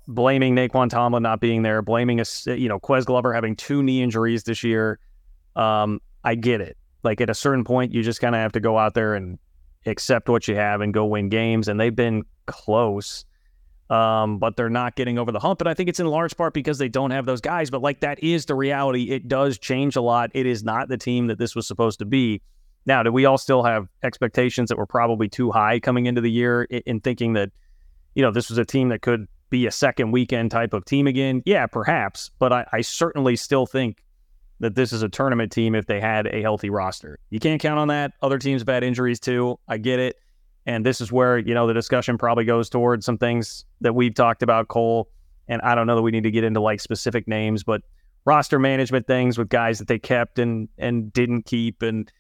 blaming 0.07 0.55
Nae'Qwan 0.55 0.91
Tomlin 0.91 1.23
not 1.23 1.41
being 1.41 1.63
there, 1.63 1.83
blaming 1.83 2.21
us, 2.21 2.47
you 2.47 2.69
know, 2.69 2.79
Ques 2.79 3.05
Glover 3.05 3.33
having 3.33 3.57
two 3.57 3.83
knee 3.83 4.03
injuries 4.03 4.45
this 4.45 4.63
year. 4.63 4.99
Um, 5.57 6.01
I 6.25 6.35
get 6.35 6.61
it. 6.61 6.77
Like 7.03 7.21
at 7.21 7.29
a 7.29 7.35
certain 7.35 7.65
point, 7.65 7.93
you 7.93 8.03
just 8.03 8.21
kind 8.21 8.35
of 8.35 8.41
have 8.41 8.53
to 8.53 8.61
go 8.61 8.79
out 8.79 8.95
there 8.95 9.15
and 9.15 9.39
accept 9.87 10.29
what 10.29 10.49
you 10.49 10.55
have 10.57 10.81
and 10.81 10.95
go 10.95 11.05
win 11.05 11.29
games. 11.29 11.69
And 11.69 11.79
they've 11.79 11.95
been 11.95 12.25
close 12.47 13.25
um, 13.93 14.39
but 14.39 14.57
they're 14.57 14.71
not 14.71 14.97
getting 14.97 15.19
over 15.19 15.31
the 15.31 15.39
hump. 15.39 15.61
And 15.61 15.69
I 15.69 15.75
think 15.75 15.91
it's 15.91 16.01
in 16.01 16.07
large 16.07 16.35
part 16.35 16.55
because 16.55 16.79
they 16.79 16.89
don't 16.89 17.11
have 17.11 17.27
those 17.27 17.43
guys. 17.43 17.69
But 17.69 17.83
like 17.83 18.01
that 18.01 18.23
is 18.25 18.47
the 18.47 18.55
reality. 18.55 19.11
It 19.11 19.29
does 19.29 19.59
change 19.59 19.97
a 19.97 20.01
lot. 20.01 20.31
It 20.33 20.47
is 20.47 20.65
not 20.65 20.89
the 20.89 20.97
team 20.97 21.27
that 21.27 21.39
this 21.39 21.55
was 21.55 21.67
supposed 21.67 21.99
to 21.99 22.07
be. 22.07 22.41
Now, 22.87 23.03
do 23.03 23.13
we 23.13 23.27
all 23.27 23.37
still 23.37 23.63
have 23.63 23.89
expectations 24.03 24.71
that 24.71 24.79
were 24.79 24.87
probably 24.87 25.29
too 25.29 25.51
high 25.51 25.79
coming 25.79 26.07
into 26.07 26.23
the 26.23 26.31
year 26.31 26.63
in, 26.63 26.83
in 26.87 27.01
thinking 27.01 27.35
that, 27.35 27.51
you 28.15 28.23
know, 28.23 28.31
this 28.31 28.49
was 28.49 28.57
a 28.57 28.65
team 28.65 28.89
that 28.89 29.03
could 29.03 29.29
be 29.51 29.67
a 29.67 29.71
second 29.71 30.11
weekend 30.11 30.51
type 30.51 30.73
of 30.73 30.87
team 30.87 31.07
again? 31.07 31.43
Yeah, 31.45 31.67
perhaps. 31.67 32.31
But 32.39 32.51
I, 32.51 32.67
I 32.73 32.81
certainly 32.81 33.37
still 33.37 33.67
think 33.67 34.03
that 34.61 34.75
this 34.75 34.95
is 34.95 35.03
a 35.03 35.09
tournament 35.11 35.53
team 35.53 35.75
if 35.75 35.85
they 35.85 36.01
had 36.01 36.27
a 36.29 36.41
healthy 36.41 36.71
roster. 36.71 37.19
You 37.29 37.41
can't 37.41 37.61
count 37.61 37.79
on 37.79 37.89
that. 37.89 38.13
Other 38.23 38.39
teams 38.39 38.63
have 38.63 38.69
had 38.69 38.85
injuries 38.85 39.21
too. 39.21 39.59
I 39.69 39.77
get 39.77 39.99
it. 40.01 40.17
And 40.67 40.87
this 40.87 41.01
is 41.01 41.11
where, 41.11 41.39
you 41.39 41.55
know, 41.55 41.67
the 41.67 41.75
discussion 41.75 42.19
probably 42.19 42.45
goes 42.45 42.71
towards 42.71 43.05
some 43.05 43.19
things 43.19 43.65
that 43.81 43.95
we've 43.95 44.15
talked 44.15 44.43
about, 44.43 44.69
Cole. 44.69 45.09
And 45.49 45.61
I 45.63 45.75
don't 45.75 45.87
know 45.87 45.97
that 45.97 46.03
we 46.03 46.13
need 46.13 46.23
to 46.23 46.31
get 46.31 46.45
into 46.45 46.61
like 46.61 46.81
specific 46.81 47.27
names, 47.27 47.65
but 47.65 47.83
roster 48.25 48.59
management 48.59 49.07
things 49.07 49.37
with 49.37 49.49
guys 49.49 49.79
that 49.81 49.89
they 49.89 49.99
kept 49.99 50.39
and 50.39 50.69
and 50.79 51.13
didn't 51.13 51.43
keep 51.43 51.83
and 51.83 52.11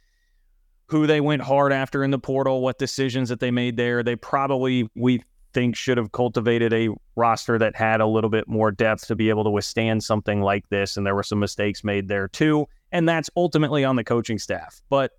who 0.87 1.07
they 1.07 1.21
went 1.21 1.43
hard 1.43 1.73
after 1.73 2.03
in 2.05 2.11
the 2.11 2.19
portal, 2.19 2.61
what 2.61 2.79
decisions 2.79 3.29
that 3.29 3.41
they 3.41 3.51
made 3.51 3.77
there. 3.77 4.03
They 4.03 4.17
probably 4.17 4.91
we 4.95 5.23
think 5.55 5.77
should 5.77 5.99
have 5.99 6.13
cultivated 6.13 6.73
a 6.73 6.89
roster 7.15 7.59
that 7.59 7.77
had 7.77 8.01
a 8.01 8.07
little 8.07 8.31
bit 8.31 8.49
more 8.49 8.71
depth 8.71 9.07
to 9.07 9.15
be 9.15 9.29
able 9.29 9.45
to 9.45 9.51
withstand 9.51 10.03
something 10.03 10.41
like 10.41 10.69
this. 10.71 10.97
And 10.97 11.07
there 11.07 11.15
were 11.15 11.23
some 11.23 11.39
mistakes 11.39 11.85
made 11.85 12.09
there 12.09 12.29
too. 12.29 12.67
And 12.91 13.09
that's 13.09 13.31
ultimately 13.37 13.85
on 13.85 13.97
the 13.97 14.05
coaching 14.05 14.39
staff. 14.39 14.83
But 14.89 15.13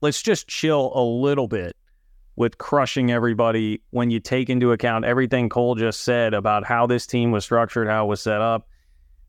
let's 0.00 0.20
just 0.22 0.48
chill 0.48 0.92
a 0.94 1.02
little 1.02 1.48
bit 1.48 1.76
with 2.40 2.56
crushing 2.56 3.10
everybody 3.10 3.82
when 3.90 4.10
you 4.10 4.18
take 4.18 4.48
into 4.48 4.72
account 4.72 5.04
everything 5.04 5.50
Cole 5.50 5.74
just 5.74 6.04
said 6.04 6.32
about 6.32 6.64
how 6.64 6.86
this 6.86 7.06
team 7.06 7.32
was 7.32 7.44
structured, 7.44 7.86
how 7.86 8.06
it 8.06 8.08
was 8.08 8.22
set 8.22 8.40
up, 8.40 8.66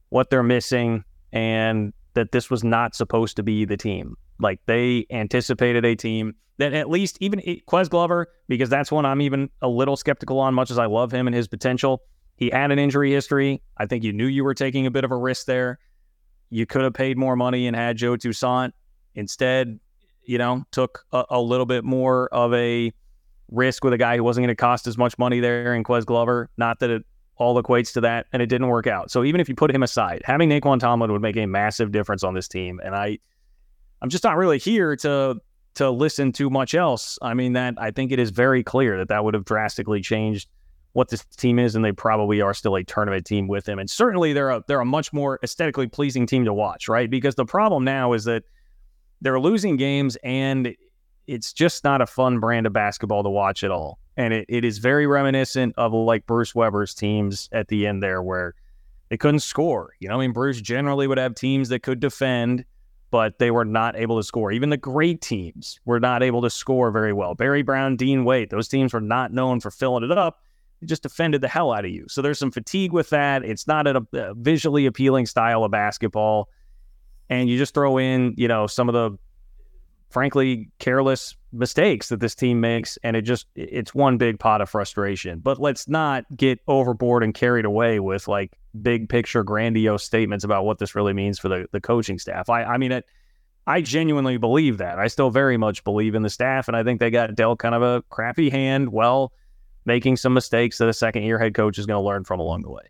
what 0.08 0.30
they're 0.30 0.42
missing, 0.42 1.04
and 1.34 1.92
that 2.14 2.32
this 2.32 2.50
was 2.50 2.64
not 2.64 2.96
supposed 2.96 3.36
to 3.36 3.44
be 3.44 3.66
the 3.66 3.76
team. 3.76 4.16
Like 4.40 4.62
they 4.66 5.08
anticipated 5.12 5.84
a 5.84 5.94
team 5.94 6.36
that 6.58 6.72
at 6.72 6.90
least 6.90 7.18
even 7.20 7.42
Ques 7.68 7.90
Glover, 7.90 8.30
because 8.48 8.70
that's 8.70 8.94
one 8.94 9.06
I'm 9.06 9.20
even 9.20 9.50
a 9.62 9.68
little 9.68 9.98
skeptical 9.98 10.40
on, 10.40 10.54
much 10.54 10.72
as 10.72 10.80
I 10.80 10.86
love 10.86 11.12
him 11.12 11.28
and 11.28 11.36
his 11.36 11.50
potential. 11.50 12.04
He 12.38 12.50
had 12.50 12.72
an 12.72 12.80
injury 12.80 13.12
history. 13.12 13.62
I 13.76 13.88
think 13.88 14.06
you 14.06 14.14
knew 14.14 14.28
you 14.28 14.46
were 14.46 14.54
taking 14.54 14.86
a 14.86 14.92
bit 14.92 15.04
of 15.04 15.12
a 15.12 15.18
risk 15.18 15.48
there. 15.48 15.80
You 16.50 16.66
could 16.66 16.84
have 16.84 16.94
paid 16.94 17.18
more 17.18 17.36
money 17.36 17.68
and 17.68 17.76
had 17.76 17.98
Joe 17.98 18.16
Toussaint. 18.16 18.74
Instead, 19.16 19.82
you 20.24 20.38
know, 20.38 20.64
took 20.72 21.04
a, 21.12 21.26
a 21.32 21.42
little 21.42 21.66
bit 21.66 21.84
more 21.84 22.34
of 22.34 22.54
a 22.54 22.94
risk 23.52 23.84
with 23.84 23.94
a 23.94 23.98
guy 23.98 24.18
who 24.18 24.24
wasn't 24.24 24.46
going 24.46 24.56
to 24.56 24.60
cost 24.60 24.88
as 24.88 24.98
much 24.98 25.18
money 25.18 25.40
there 25.40 25.76
in 25.76 25.84
Ques 25.84 26.06
Glover. 26.06 26.50
Not 26.58 26.80
that 26.80 26.90
it 26.90 27.04
all 27.36 27.62
equates 27.62 27.94
to 27.94 28.02
that, 28.02 28.28
and 28.34 28.42
it 28.42 28.48
didn't 28.48 28.68
work 28.68 28.88
out. 28.88 29.12
So 29.12 29.24
even 29.24 29.42
if 29.42 29.50
you 29.50 29.56
put 29.56 29.74
him 29.74 29.84
aside, 29.84 30.22
having 30.26 30.50
Nae'Qwan 30.50 30.80
Tomlin 30.80 31.12
would 31.12 31.22
make 31.22 31.38
a 31.38 31.46
massive 31.46 31.92
difference 31.92 32.24
on 32.24 32.34
this 32.34 32.48
team. 32.48 32.80
And 32.84 32.96
I, 32.96 33.20
I'm 34.02 34.10
just 34.10 34.24
not 34.24 34.38
really 34.38 34.58
here 34.58 34.96
to 34.98 35.40
to 35.76 35.90
listen 35.90 36.34
to 36.34 36.50
much 36.50 36.76
else. 36.76 37.18
I 37.22 37.34
mean 37.34 37.54
that 37.54 37.76
I 37.78 37.92
think 37.92 38.12
it 38.12 38.20
is 38.20 38.30
very 38.30 38.62
clear 38.62 38.98
that 38.98 39.08
that 39.08 39.24
would 39.24 39.34
have 39.34 39.46
drastically 39.46 40.02
changed 40.02 40.50
what 40.94 41.08
this 41.08 41.24
team 41.38 41.58
is, 41.58 41.76
and 41.76 41.86
they 41.86 41.94
probably 41.94 42.42
are 42.42 42.54
still 42.54 42.76
a 42.76 42.84
tournament 42.84 43.26
team 43.26 43.48
with 43.48 43.68
him. 43.68 43.80
And 43.80 43.90
certainly 43.90 44.34
they're 44.34 44.50
a 44.50 44.64
they're 44.68 44.82
a 44.82 44.86
much 44.86 45.14
more 45.14 45.40
aesthetically 45.44 45.88
pleasing 45.88 46.26
team 46.26 46.46
to 46.46 46.54
watch, 46.54 46.88
right? 46.88 47.10
Because 47.10 47.36
the 47.36 47.46
problem 47.46 47.84
now 47.84 48.14
is 48.14 48.26
that 48.26 48.44
they're 49.22 49.40
losing 49.40 49.78
games 49.78 50.18
and 50.24 50.76
it's 51.28 51.54
just 51.54 51.84
not 51.84 52.02
a 52.02 52.08
fun 52.08 52.40
brand 52.40 52.66
of 52.66 52.74
basketball 52.74 53.24
to 53.24 53.30
watch 53.30 53.64
at 53.64 53.72
all. 53.72 54.00
And 54.18 54.34
it, 54.34 54.46
it 54.50 54.66
is 54.66 54.78
very 54.80 55.08
reminiscent 55.08 55.74
of 55.78 55.94
like 55.94 56.26
Bruce 56.26 56.54
Weber's 56.54 56.94
teams 56.94 57.50
at 57.52 57.68
the 57.70 57.88
end 57.88 58.04
there 58.04 58.22
where 58.22 58.54
they 59.10 59.18
couldn't 59.18 59.40
score. 59.40 59.94
You 60.00 60.10
know, 60.10 60.16
I 60.16 60.20
mean, 60.20 60.32
Bruce 60.32 60.62
generally 60.62 61.08
would 61.08 61.18
have 61.18 61.36
teams 61.36 61.70
that 61.70 61.84
could 61.84 62.00
defend, 62.00 62.66
but 63.10 63.40
they 63.40 63.52
were 63.52 63.66
not 63.66 63.96
able 63.96 64.18
to 64.18 64.24
score. 64.24 64.52
Even 64.52 64.70
the 64.70 64.78
great 64.78 65.22
teams 65.22 65.80
were 65.86 66.00
not 66.00 66.24
able 66.24 66.42
to 66.42 66.50
score 66.50 66.92
very 66.92 67.14
well. 67.14 67.36
Barry 67.36 67.62
Brown, 67.62 67.96
Dean 67.96 68.26
Wade, 68.26 68.50
those 68.50 68.68
teams 68.68 68.94
were 68.94 69.02
not 69.02 69.34
known 69.34 69.60
for 69.60 69.72
filling 69.72 70.04
it 70.04 70.12
up. 70.12 70.44
They 70.80 70.88
just 70.88 71.04
defended 71.04 71.42
the 71.42 71.48
hell 71.48 71.72
out 71.72 71.86
of 71.86 71.92
you. 71.92 72.06
So 72.10 72.22
there's 72.22 72.40
some 72.40 72.52
fatigue 72.52 72.92
with 72.92 73.10
that. 73.10 73.44
It's 73.44 73.68
not 73.68 73.88
a, 73.88 74.06
a 74.14 74.34
visually 74.34 74.86
appealing 74.86 75.26
style 75.26 75.64
of 75.64 75.72
basketball. 75.72 76.50
And 77.30 77.50
you 77.50 77.58
just 77.58 77.74
throw 77.74 77.98
in, 77.98 78.34
you 78.38 78.48
know, 78.48 78.68
some 78.68 78.90
of 78.90 78.94
the 78.94 79.18
frankly 80.12 80.70
careless 80.80 81.36
mistakes 81.54 82.10
that 82.10 82.20
this 82.20 82.36
team 82.36 82.62
makes 82.62 82.98
and 83.04 83.16
it 83.16 83.24
just 83.24 83.48
it's 83.56 83.94
one 83.94 84.18
big 84.18 84.40
pot 84.40 84.62
of 84.62 84.70
frustration. 84.70 85.40
But 85.40 85.60
let's 85.60 85.88
not 85.88 86.26
get 86.36 86.60
overboard 86.68 87.24
and 87.24 87.34
carried 87.34 87.66
away 87.66 88.00
with 88.00 88.28
like 88.28 88.52
big 88.82 89.10
picture 89.10 89.44
grandiose 89.44 90.04
statements 90.04 90.44
about 90.44 90.66
what 90.66 90.80
this 90.80 90.96
really 90.96 91.14
means 91.14 91.40
for 91.40 91.50
the, 91.50 91.68
the 91.72 91.82
coaching 91.82 92.20
staff. 92.20 92.50
I 92.50 92.64
i 92.64 92.78
mean 92.78 92.92
it 92.92 93.06
i 93.68 93.82
genuinely 93.82 94.38
believe 94.38 94.78
that. 94.80 95.00
I 95.00 95.08
still 95.08 95.30
very 95.30 95.58
much 95.58 95.84
believe 95.84 96.16
in 96.16 96.24
the 96.24 96.30
staff 96.30 96.68
and 96.68 96.78
i 96.78 96.84
think 96.84 97.00
they 97.00 97.12
got 97.12 97.36
dealt 97.36 97.60
kind 97.60 97.76
of 97.76 97.82
a 97.82 98.02
crappy 98.10 98.50
hand 98.50 98.92
well 98.92 99.34
making 99.86 100.18
some 100.18 100.34
mistakes 100.34 100.78
that 100.78 100.88
a 100.88 100.94
second 100.94 101.24
year 101.24 101.40
head 101.40 101.54
coach 101.54 101.78
is 101.78 101.86
going 101.86 102.02
to 102.02 102.06
learn 102.06 102.24
from 102.24 102.40
along 102.40 102.62
the 102.62 102.70
way 102.70 102.84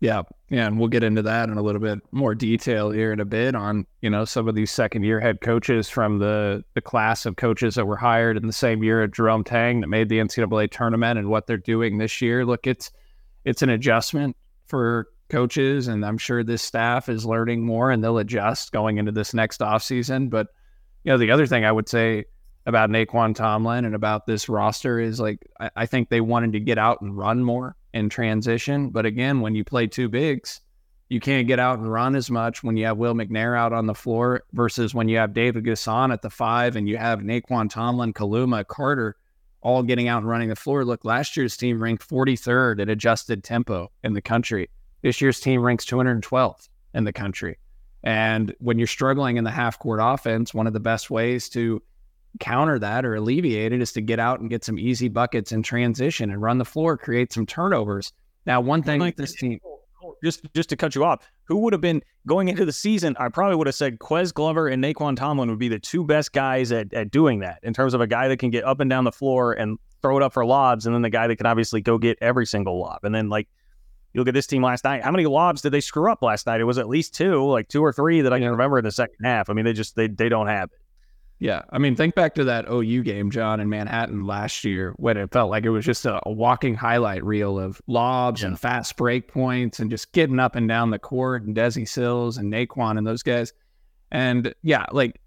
yeah. 0.00 0.22
Yeah. 0.50 0.66
And 0.66 0.78
we'll 0.78 0.88
get 0.88 1.02
into 1.02 1.22
that 1.22 1.48
in 1.48 1.56
a 1.56 1.62
little 1.62 1.80
bit 1.80 1.98
more 2.12 2.34
detail 2.34 2.90
here 2.90 3.12
in 3.12 3.20
a 3.20 3.24
bit 3.24 3.54
on, 3.54 3.86
you 4.02 4.10
know, 4.10 4.24
some 4.24 4.46
of 4.46 4.54
these 4.54 4.70
second 4.70 5.02
year 5.04 5.18
head 5.20 5.40
coaches 5.40 5.88
from 5.88 6.18
the, 6.18 6.62
the 6.74 6.80
class 6.80 7.26
of 7.26 7.36
coaches 7.36 7.74
that 7.74 7.86
were 7.86 7.96
hired 7.96 8.36
in 8.36 8.46
the 8.46 8.52
same 8.52 8.82
year 8.82 9.02
at 9.02 9.12
Jerome 9.12 9.42
Tang 9.42 9.80
that 9.80 9.88
made 9.88 10.08
the 10.08 10.18
NCAA 10.18 10.70
tournament 10.70 11.18
and 11.18 11.28
what 11.28 11.46
they're 11.46 11.56
doing 11.56 11.98
this 11.98 12.20
year. 12.20 12.44
Look, 12.44 12.66
it's 12.66 12.90
it's 13.44 13.62
an 13.62 13.70
adjustment 13.70 14.36
for 14.66 15.08
coaches, 15.30 15.88
and 15.88 16.04
I'm 16.04 16.18
sure 16.18 16.42
this 16.44 16.62
staff 16.62 17.08
is 17.08 17.24
learning 17.24 17.64
more 17.64 17.90
and 17.90 18.02
they'll 18.02 18.18
adjust 18.18 18.72
going 18.72 18.98
into 18.98 19.12
this 19.12 19.32
next 19.32 19.60
offseason. 19.60 20.30
But, 20.30 20.48
you 21.04 21.12
know, 21.12 21.18
the 21.18 21.30
other 21.30 21.46
thing 21.46 21.64
I 21.64 21.72
would 21.72 21.88
say 21.88 22.24
about 22.66 22.90
Nae'Qwan 22.90 23.34
Tomlin 23.34 23.84
and 23.84 23.94
about 23.94 24.26
this 24.26 24.48
roster 24.48 24.98
is 24.98 25.20
like 25.20 25.38
I, 25.60 25.70
I 25.76 25.86
think 25.86 26.08
they 26.08 26.20
wanted 26.20 26.52
to 26.52 26.60
get 26.60 26.78
out 26.78 27.00
and 27.00 27.16
run 27.16 27.42
more 27.42 27.76
in 27.96 28.10
transition. 28.10 28.90
But 28.90 29.06
again, 29.06 29.40
when 29.40 29.54
you 29.54 29.64
play 29.64 29.86
two 29.86 30.08
bigs, 30.08 30.60
you 31.08 31.18
can't 31.18 31.46
get 31.46 31.58
out 31.58 31.78
and 31.78 31.90
run 31.90 32.14
as 32.14 32.30
much 32.30 32.62
when 32.62 32.76
you 32.76 32.84
have 32.84 32.98
Will 32.98 33.14
McNair 33.14 33.56
out 33.56 33.72
on 33.72 33.86
the 33.86 33.94
floor 33.94 34.42
versus 34.52 34.94
when 34.94 35.08
you 35.08 35.16
have 35.16 35.32
David 35.32 35.64
N'Guessan 35.64 36.12
at 36.12 36.20
the 36.20 36.28
five 36.28 36.76
and 36.76 36.88
you 36.88 36.98
have 36.98 37.20
Nae'Qwan 37.20 37.70
Tomlin, 37.70 38.12
Kaluma, 38.12 38.66
Carter 38.66 39.16
all 39.62 39.82
getting 39.82 40.08
out 40.08 40.18
and 40.18 40.28
running 40.28 40.50
the 40.50 40.56
floor. 40.56 40.84
Look, 40.84 41.04
last 41.04 41.36
year's 41.36 41.56
team 41.56 41.82
ranked 41.82 42.06
43rd 42.06 42.82
at 42.82 42.90
adjusted 42.90 43.42
tempo 43.42 43.90
in 44.04 44.12
the 44.12 44.20
country. 44.20 44.68
This 45.02 45.20
year's 45.20 45.40
team 45.40 45.62
ranks 45.62 45.86
212th 45.86 46.68
in 46.92 47.04
the 47.04 47.12
country. 47.12 47.58
And 48.04 48.54
when 48.58 48.78
you're 48.78 48.86
struggling 48.86 49.38
in 49.38 49.44
the 49.44 49.50
half 49.50 49.78
court 49.78 50.00
offense, 50.02 50.52
one 50.52 50.66
of 50.66 50.72
the 50.74 50.80
best 50.80 51.10
ways 51.10 51.48
to 51.50 51.82
counter 52.38 52.78
that 52.78 53.04
or 53.04 53.14
alleviate 53.14 53.72
it 53.72 53.80
is 53.80 53.92
to 53.92 54.00
get 54.00 54.18
out 54.18 54.40
and 54.40 54.50
get 54.50 54.64
some 54.64 54.78
easy 54.78 55.08
buckets 55.08 55.52
in 55.52 55.62
transition 55.62 56.30
and 56.30 56.40
run 56.42 56.58
the 56.58 56.64
floor, 56.64 56.96
create 56.96 57.32
some 57.32 57.46
turnovers. 57.46 58.12
Now, 58.46 58.60
one 58.60 58.82
thing 58.82 59.00
like 59.00 59.16
this 59.16 59.34
team, 59.34 59.58
just 60.22 60.46
just 60.54 60.68
to 60.68 60.76
cut 60.76 60.94
you 60.94 61.04
off, 61.04 61.28
who 61.44 61.56
would 61.58 61.72
have 61.72 61.80
been 61.80 62.02
going 62.26 62.48
into 62.48 62.64
the 62.64 62.72
season? 62.72 63.16
I 63.18 63.28
probably 63.28 63.56
would 63.56 63.66
have 63.66 63.74
said 63.74 63.98
Ques 63.98 64.32
Glover 64.32 64.68
and 64.68 64.82
Nae'Qwan 64.82 65.16
Tomlin 65.16 65.50
would 65.50 65.58
be 65.58 65.68
the 65.68 65.78
two 65.78 66.04
best 66.04 66.32
guys 66.32 66.72
at, 66.72 66.92
at 66.94 67.10
doing 67.10 67.40
that 67.40 67.58
in 67.62 67.74
terms 67.74 67.94
of 67.94 68.00
a 68.00 68.06
guy 68.06 68.28
that 68.28 68.38
can 68.38 68.50
get 68.50 68.64
up 68.64 68.80
and 68.80 68.88
down 68.88 69.04
the 69.04 69.12
floor 69.12 69.52
and 69.52 69.78
throw 70.02 70.16
it 70.16 70.22
up 70.22 70.32
for 70.32 70.44
lobs, 70.44 70.86
and 70.86 70.94
then 70.94 71.02
the 71.02 71.10
guy 71.10 71.26
that 71.26 71.36
can 71.36 71.46
obviously 71.46 71.80
go 71.80 71.98
get 71.98 72.18
every 72.20 72.46
single 72.46 72.78
lob. 72.78 73.00
And 73.02 73.14
then 73.14 73.28
like 73.28 73.48
you 74.12 74.20
look 74.20 74.28
at 74.28 74.34
this 74.34 74.46
team 74.46 74.62
last 74.62 74.84
night, 74.84 75.02
how 75.02 75.10
many 75.10 75.26
lobs 75.26 75.60
did 75.62 75.72
they 75.72 75.80
screw 75.80 76.10
up 76.10 76.22
last 76.22 76.46
night? 76.46 76.60
It 76.60 76.64
was 76.64 76.78
at 76.78 76.88
least 76.88 77.14
two, 77.14 77.44
like 77.46 77.68
two 77.68 77.84
or 77.84 77.92
three 77.92 78.22
that 78.22 78.32
I 78.32 78.38
can 78.38 78.50
remember 78.50 78.78
in 78.78 78.84
the 78.84 78.92
second 78.92 79.16
half. 79.24 79.50
I 79.50 79.52
mean, 79.52 79.64
they 79.64 79.72
just 79.72 79.96
they 79.96 80.08
they 80.08 80.28
don't 80.28 80.46
have 80.46 80.70
it. 80.72 80.78
Yeah. 81.38 81.62
I 81.70 81.78
mean, 81.78 81.96
think 81.96 82.14
back 82.14 82.34
to 82.36 82.44
that 82.44 82.66
OU 82.70 83.02
game, 83.02 83.30
John, 83.30 83.60
in 83.60 83.68
Manhattan 83.68 84.24
last 84.24 84.64
year 84.64 84.94
when 84.96 85.18
it 85.18 85.30
felt 85.32 85.50
like 85.50 85.64
it 85.64 85.70
was 85.70 85.84
just 85.84 86.06
a, 86.06 86.18
a 86.26 86.32
walking 86.32 86.74
highlight 86.74 87.22
reel 87.24 87.58
of 87.58 87.80
lobs 87.86 88.40
yeah. 88.40 88.48
and 88.48 88.58
fast 88.60 88.96
break 88.96 89.30
points 89.30 89.78
and 89.78 89.90
just 89.90 90.12
getting 90.12 90.40
up 90.40 90.56
and 90.56 90.66
down 90.66 90.90
the 90.90 90.98
court 90.98 91.42
and 91.42 91.54
Desi 91.54 91.86
Sills 91.86 92.38
and 92.38 92.50
Nae'Qwan 92.50 92.96
and 92.96 93.06
those 93.06 93.22
guys. 93.22 93.52
And 94.10 94.54
yeah, 94.62 94.86
like 94.92 95.20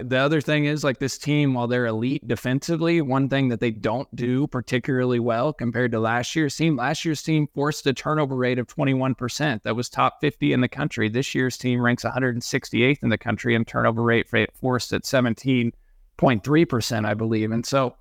The 0.00 0.16
other 0.16 0.40
thing 0.40 0.64
is 0.64 0.82
like 0.82 0.98
this 0.98 1.18
team, 1.18 1.54
while 1.54 1.66
they're 1.66 1.86
elite 1.86 2.26
defensively, 2.26 3.00
one 3.00 3.28
thing 3.28 3.48
that 3.48 3.60
they 3.60 3.70
don't 3.70 4.14
do 4.16 4.46
particularly 4.46 5.20
well 5.20 5.52
compared 5.52 5.92
to 5.92 6.00
last 6.00 6.34
year's 6.34 6.56
team, 6.56 6.76
last 6.76 7.04
year's 7.04 7.22
team 7.22 7.48
forced 7.54 7.86
a 7.86 7.92
turnover 7.92 8.34
rate 8.34 8.58
of 8.58 8.66
21%. 8.66 9.62
That 9.62 9.76
was 9.76 9.88
top 9.88 10.20
50 10.20 10.52
in 10.52 10.60
the 10.60 10.68
country. 10.68 11.08
This 11.08 11.34
year's 11.34 11.56
team 11.56 11.80
ranks 11.80 12.04
168th 12.04 13.02
in 13.02 13.08
the 13.08 13.18
country 13.18 13.54
and 13.54 13.66
turnover 13.66 14.02
rate 14.02 14.28
forced 14.54 14.92
at 14.92 15.04
17.3%, 15.04 17.06
I 17.06 17.14
believe. 17.14 17.52
And 17.52 17.64
so 17.64 17.94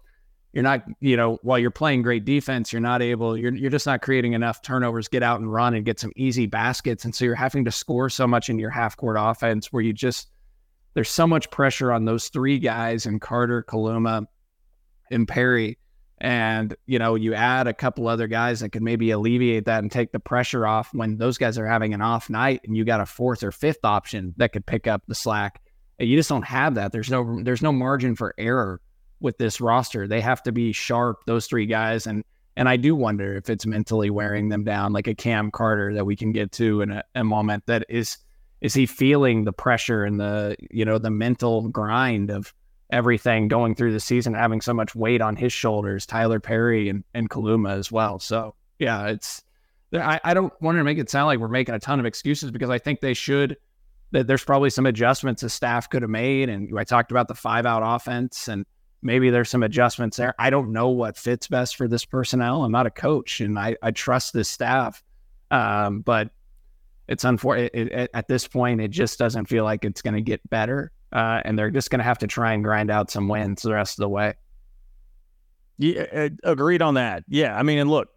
you're 0.53 0.63
not, 0.63 0.84
you 1.00 1.15
know, 1.15 1.38
while 1.44 1.60
you're 1.60 1.70
playing 1.70 2.01
great 2.01 2.25
defense, 2.25 2.74
you're 2.74 2.82
not 2.82 3.01
able, 3.01 3.38
you're, 3.38 3.53
you're 3.53 3.70
just 3.70 3.86
not 3.86 4.01
creating 4.01 4.34
enough 4.34 4.62
turnovers, 4.62 5.08
get 5.08 5.22
out 5.22 5.39
and 5.39 5.53
run 5.53 5.75
and 5.75 5.86
get 5.86 6.00
some 6.00 6.12
easy 6.15 6.48
baskets. 6.48 7.06
And 7.06 7.13
so 7.13 7.25
you're 7.25 7.36
having 7.36 7.65
to 7.65 7.72
score 7.72 8.10
so 8.10 8.25
much 8.25 8.50
in 8.50 8.58
your 8.58 8.72
half 8.72 8.98
court 8.98 9.17
offense 9.20 9.72
where 9.72 9.84
you 9.84 9.94
just, 9.94 10.29
there's 10.98 11.12
so 11.12 11.27
much 11.27 11.51
pressure 11.51 11.92
on 11.92 12.06
those 12.06 12.30
three 12.30 12.58
guys 12.58 13.06
and 13.06 13.22
Carter, 13.22 13.62
Kaluma, 13.62 14.25
and 15.12 15.27
Perry. 15.27 15.77
And, 16.18 16.75
you 16.88 16.98
know, 16.98 17.13
you 17.13 17.36
add 17.36 17.68
a 17.68 17.74
couple 17.75 18.08
other 18.08 18.25
guys 18.25 18.62
that 18.62 18.70
could 18.70 18.82
maybe 18.82 19.12
alleviate 19.12 19.66
that 19.66 19.84
and 19.84 19.92
take 19.92 20.12
the 20.12 20.20
pressure 20.20 20.66
off 20.66 20.92
when 20.96 21.20
those 21.20 21.38
guys 21.38 21.60
are 21.60 21.68
having 21.68 21.94
an 21.94 22.01
off 22.01 22.32
night 22.32 22.62
and 22.66 22.75
you 22.75 22.84
got 22.84 23.00
a 23.00 23.06
fourth 23.06 23.44
or 23.44 23.51
fifth 23.51 23.86
option 23.86 24.34
that 24.38 24.54
could 24.54 24.66
pick 24.66 24.88
up 24.88 25.04
the 25.08 25.13
slack. 25.13 25.62
You 26.00 26.18
just 26.18 26.30
don't 26.30 26.46
have 26.46 26.74
that. 26.74 26.92
There's 26.92 27.12
no 27.12 27.44
there's 27.44 27.62
no 27.62 27.72
margin 27.72 28.16
for 28.16 28.34
error 28.39 28.82
with 29.20 29.38
this 29.38 29.62
roster. 29.62 30.08
They 30.08 30.22
have 30.22 30.42
to 30.44 30.51
be 30.51 30.72
sharp, 30.72 31.20
those 31.27 31.46
three 31.46 31.68
guys. 31.68 32.08
And 32.08 32.24
and 32.56 32.68
I 32.68 32.75
do 32.75 32.96
wonder 32.96 33.36
if 33.36 33.51
it's 33.51 33.68
mentally 33.68 34.10
wearing 34.10 34.50
them 34.50 34.63
down, 34.63 34.94
like 34.94 35.06
a 35.06 35.13
Cam 35.13 35.51
Carter 35.51 35.94
that 35.94 36.08
we 36.08 36.16
can 36.16 36.32
get 36.32 36.51
to 36.54 36.82
in 36.82 36.89
a, 36.89 37.04
a 37.13 37.24
moment 37.24 37.68
that 37.68 37.86
is 37.88 38.18
is 38.62 38.74
he 38.74 38.86
feeling 38.86 39.44
the 39.44 39.54
pressure 39.54 40.04
and 40.04 40.20
the 40.20 40.56
you 40.72 40.86
know 40.86 40.98
the 40.98 41.12
mental 41.12 41.68
grind 41.70 42.30
of 42.30 42.54
everything 42.90 43.48
going 43.48 43.76
through 43.76 43.92
the 43.92 44.00
season, 44.00 44.34
having 44.34 44.62
so 44.62 44.74
much 44.74 44.96
weight 44.96 45.22
on 45.22 45.36
his 45.36 45.52
shoulders, 45.52 46.06
Tylor 46.06 46.40
Perry 46.40 46.90
and, 46.90 47.04
and 47.14 47.30
Kaluma 47.30 47.78
as 47.78 47.92
well. 47.92 48.20
So 48.20 48.56
yeah, 48.80 49.08
it's 49.08 49.44
I, 49.94 50.20
I 50.24 50.34
don't 50.34 50.54
want 50.62 50.78
to 50.78 50.84
make 50.84 50.98
it 50.98 51.10
sound 51.10 51.28
like 51.28 51.40
we're 51.40 51.48
making 51.48 51.76
a 51.76 51.80
ton 51.80 52.00
of 52.00 52.06
excuses 52.06 52.52
because 52.52 52.70
I 52.70 52.78
think 52.78 53.02
they 53.02 53.14
should 53.14 53.58
that 54.12 54.28
there's 54.28 54.44
probably 54.44 54.70
some 54.70 54.86
adjustments 54.86 55.42
the 55.42 55.50
staff 55.50 55.90
could 55.90 56.02
have 56.02 56.12
made. 56.12 56.50
And 56.50 56.78
I 56.78 56.84
talked 56.84 57.12
about 57.12 57.28
the 57.28 57.36
five 57.36 57.66
out 57.66 57.84
offense 57.84 58.48
and 58.48 58.66
maybe 59.02 59.30
there's 59.30 59.50
some 59.50 59.64
adjustments 59.64 60.18
there. 60.18 60.34
I 60.40 60.50
don't 60.50 60.72
know 60.72 60.90
what 60.90 61.18
fits 61.18 61.48
best 61.48 61.76
for 61.76 61.88
this 61.88 62.06
personnel. 62.06 62.64
I'm 62.64 62.72
not 62.72 62.86
a 62.86 62.92
coach 62.92 63.42
and 63.42 63.60
I, 63.60 63.76
I 63.82 63.92
trust 63.92 64.34
this 64.34 64.50
staff. 64.50 65.04
Um, 65.52 66.02
but 66.02 66.30
it's 67.08 67.24
unfortunate 67.24 68.10
at 68.14 68.28
this 68.28 68.48
point. 68.48 68.82
It 68.82 68.90
just 68.90 69.18
doesn't 69.18 69.46
feel 69.46 69.64
like 69.64 69.86
it's 69.86 70.02
going 70.02 70.16
to 70.16 70.22
get 70.22 70.48
better, 70.50 70.92
uh, 71.14 71.42
and 71.46 71.58
they're 71.58 71.72
just 71.72 71.90
going 71.90 72.00
to 72.00 72.04
have 72.04 72.18
to 72.20 72.28
try 72.28 72.54
and 72.54 72.64
grind 72.64 72.92
out 72.92 73.10
some 73.10 73.28
wins 73.28 73.62
the 73.62 73.74
rest 73.74 73.98
of 73.98 74.02
the 74.02 74.10
way. 74.10 74.34
Yeah, 75.78 76.06
uh, 76.14 76.30
agreed 76.44 76.82
on 76.82 76.96
that. 76.96 77.24
Yeah, 77.28 77.58
I 77.58 77.64
mean, 77.64 77.78
and 77.78 77.90
look, 77.90 78.10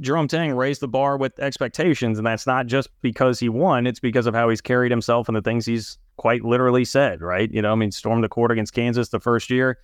Jerome 0.00 0.26
Tang 0.26 0.52
raised 0.54 0.80
the 0.80 0.88
bar 0.88 1.16
with 1.16 1.38
expectations, 1.38 2.18
and 2.18 2.26
that's 2.26 2.46
not 2.46 2.66
just 2.66 2.88
because 3.02 3.38
he 3.38 3.48
won; 3.48 3.86
it's 3.86 4.00
because 4.00 4.26
of 4.26 4.34
how 4.34 4.48
he's 4.48 4.60
carried 4.60 4.90
himself 4.90 5.28
and 5.28 5.36
the 5.36 5.42
things 5.42 5.66
he's 5.66 5.98
quite 6.16 6.44
literally 6.44 6.84
said. 6.84 7.20
Right? 7.20 7.50
You 7.52 7.62
know, 7.62 7.72
I 7.72 7.76
mean, 7.76 7.92
storm 7.92 8.20
the 8.20 8.28
court 8.28 8.50
against 8.50 8.74
Kansas 8.74 9.10
the 9.10 9.20
first 9.20 9.50
year. 9.50 9.78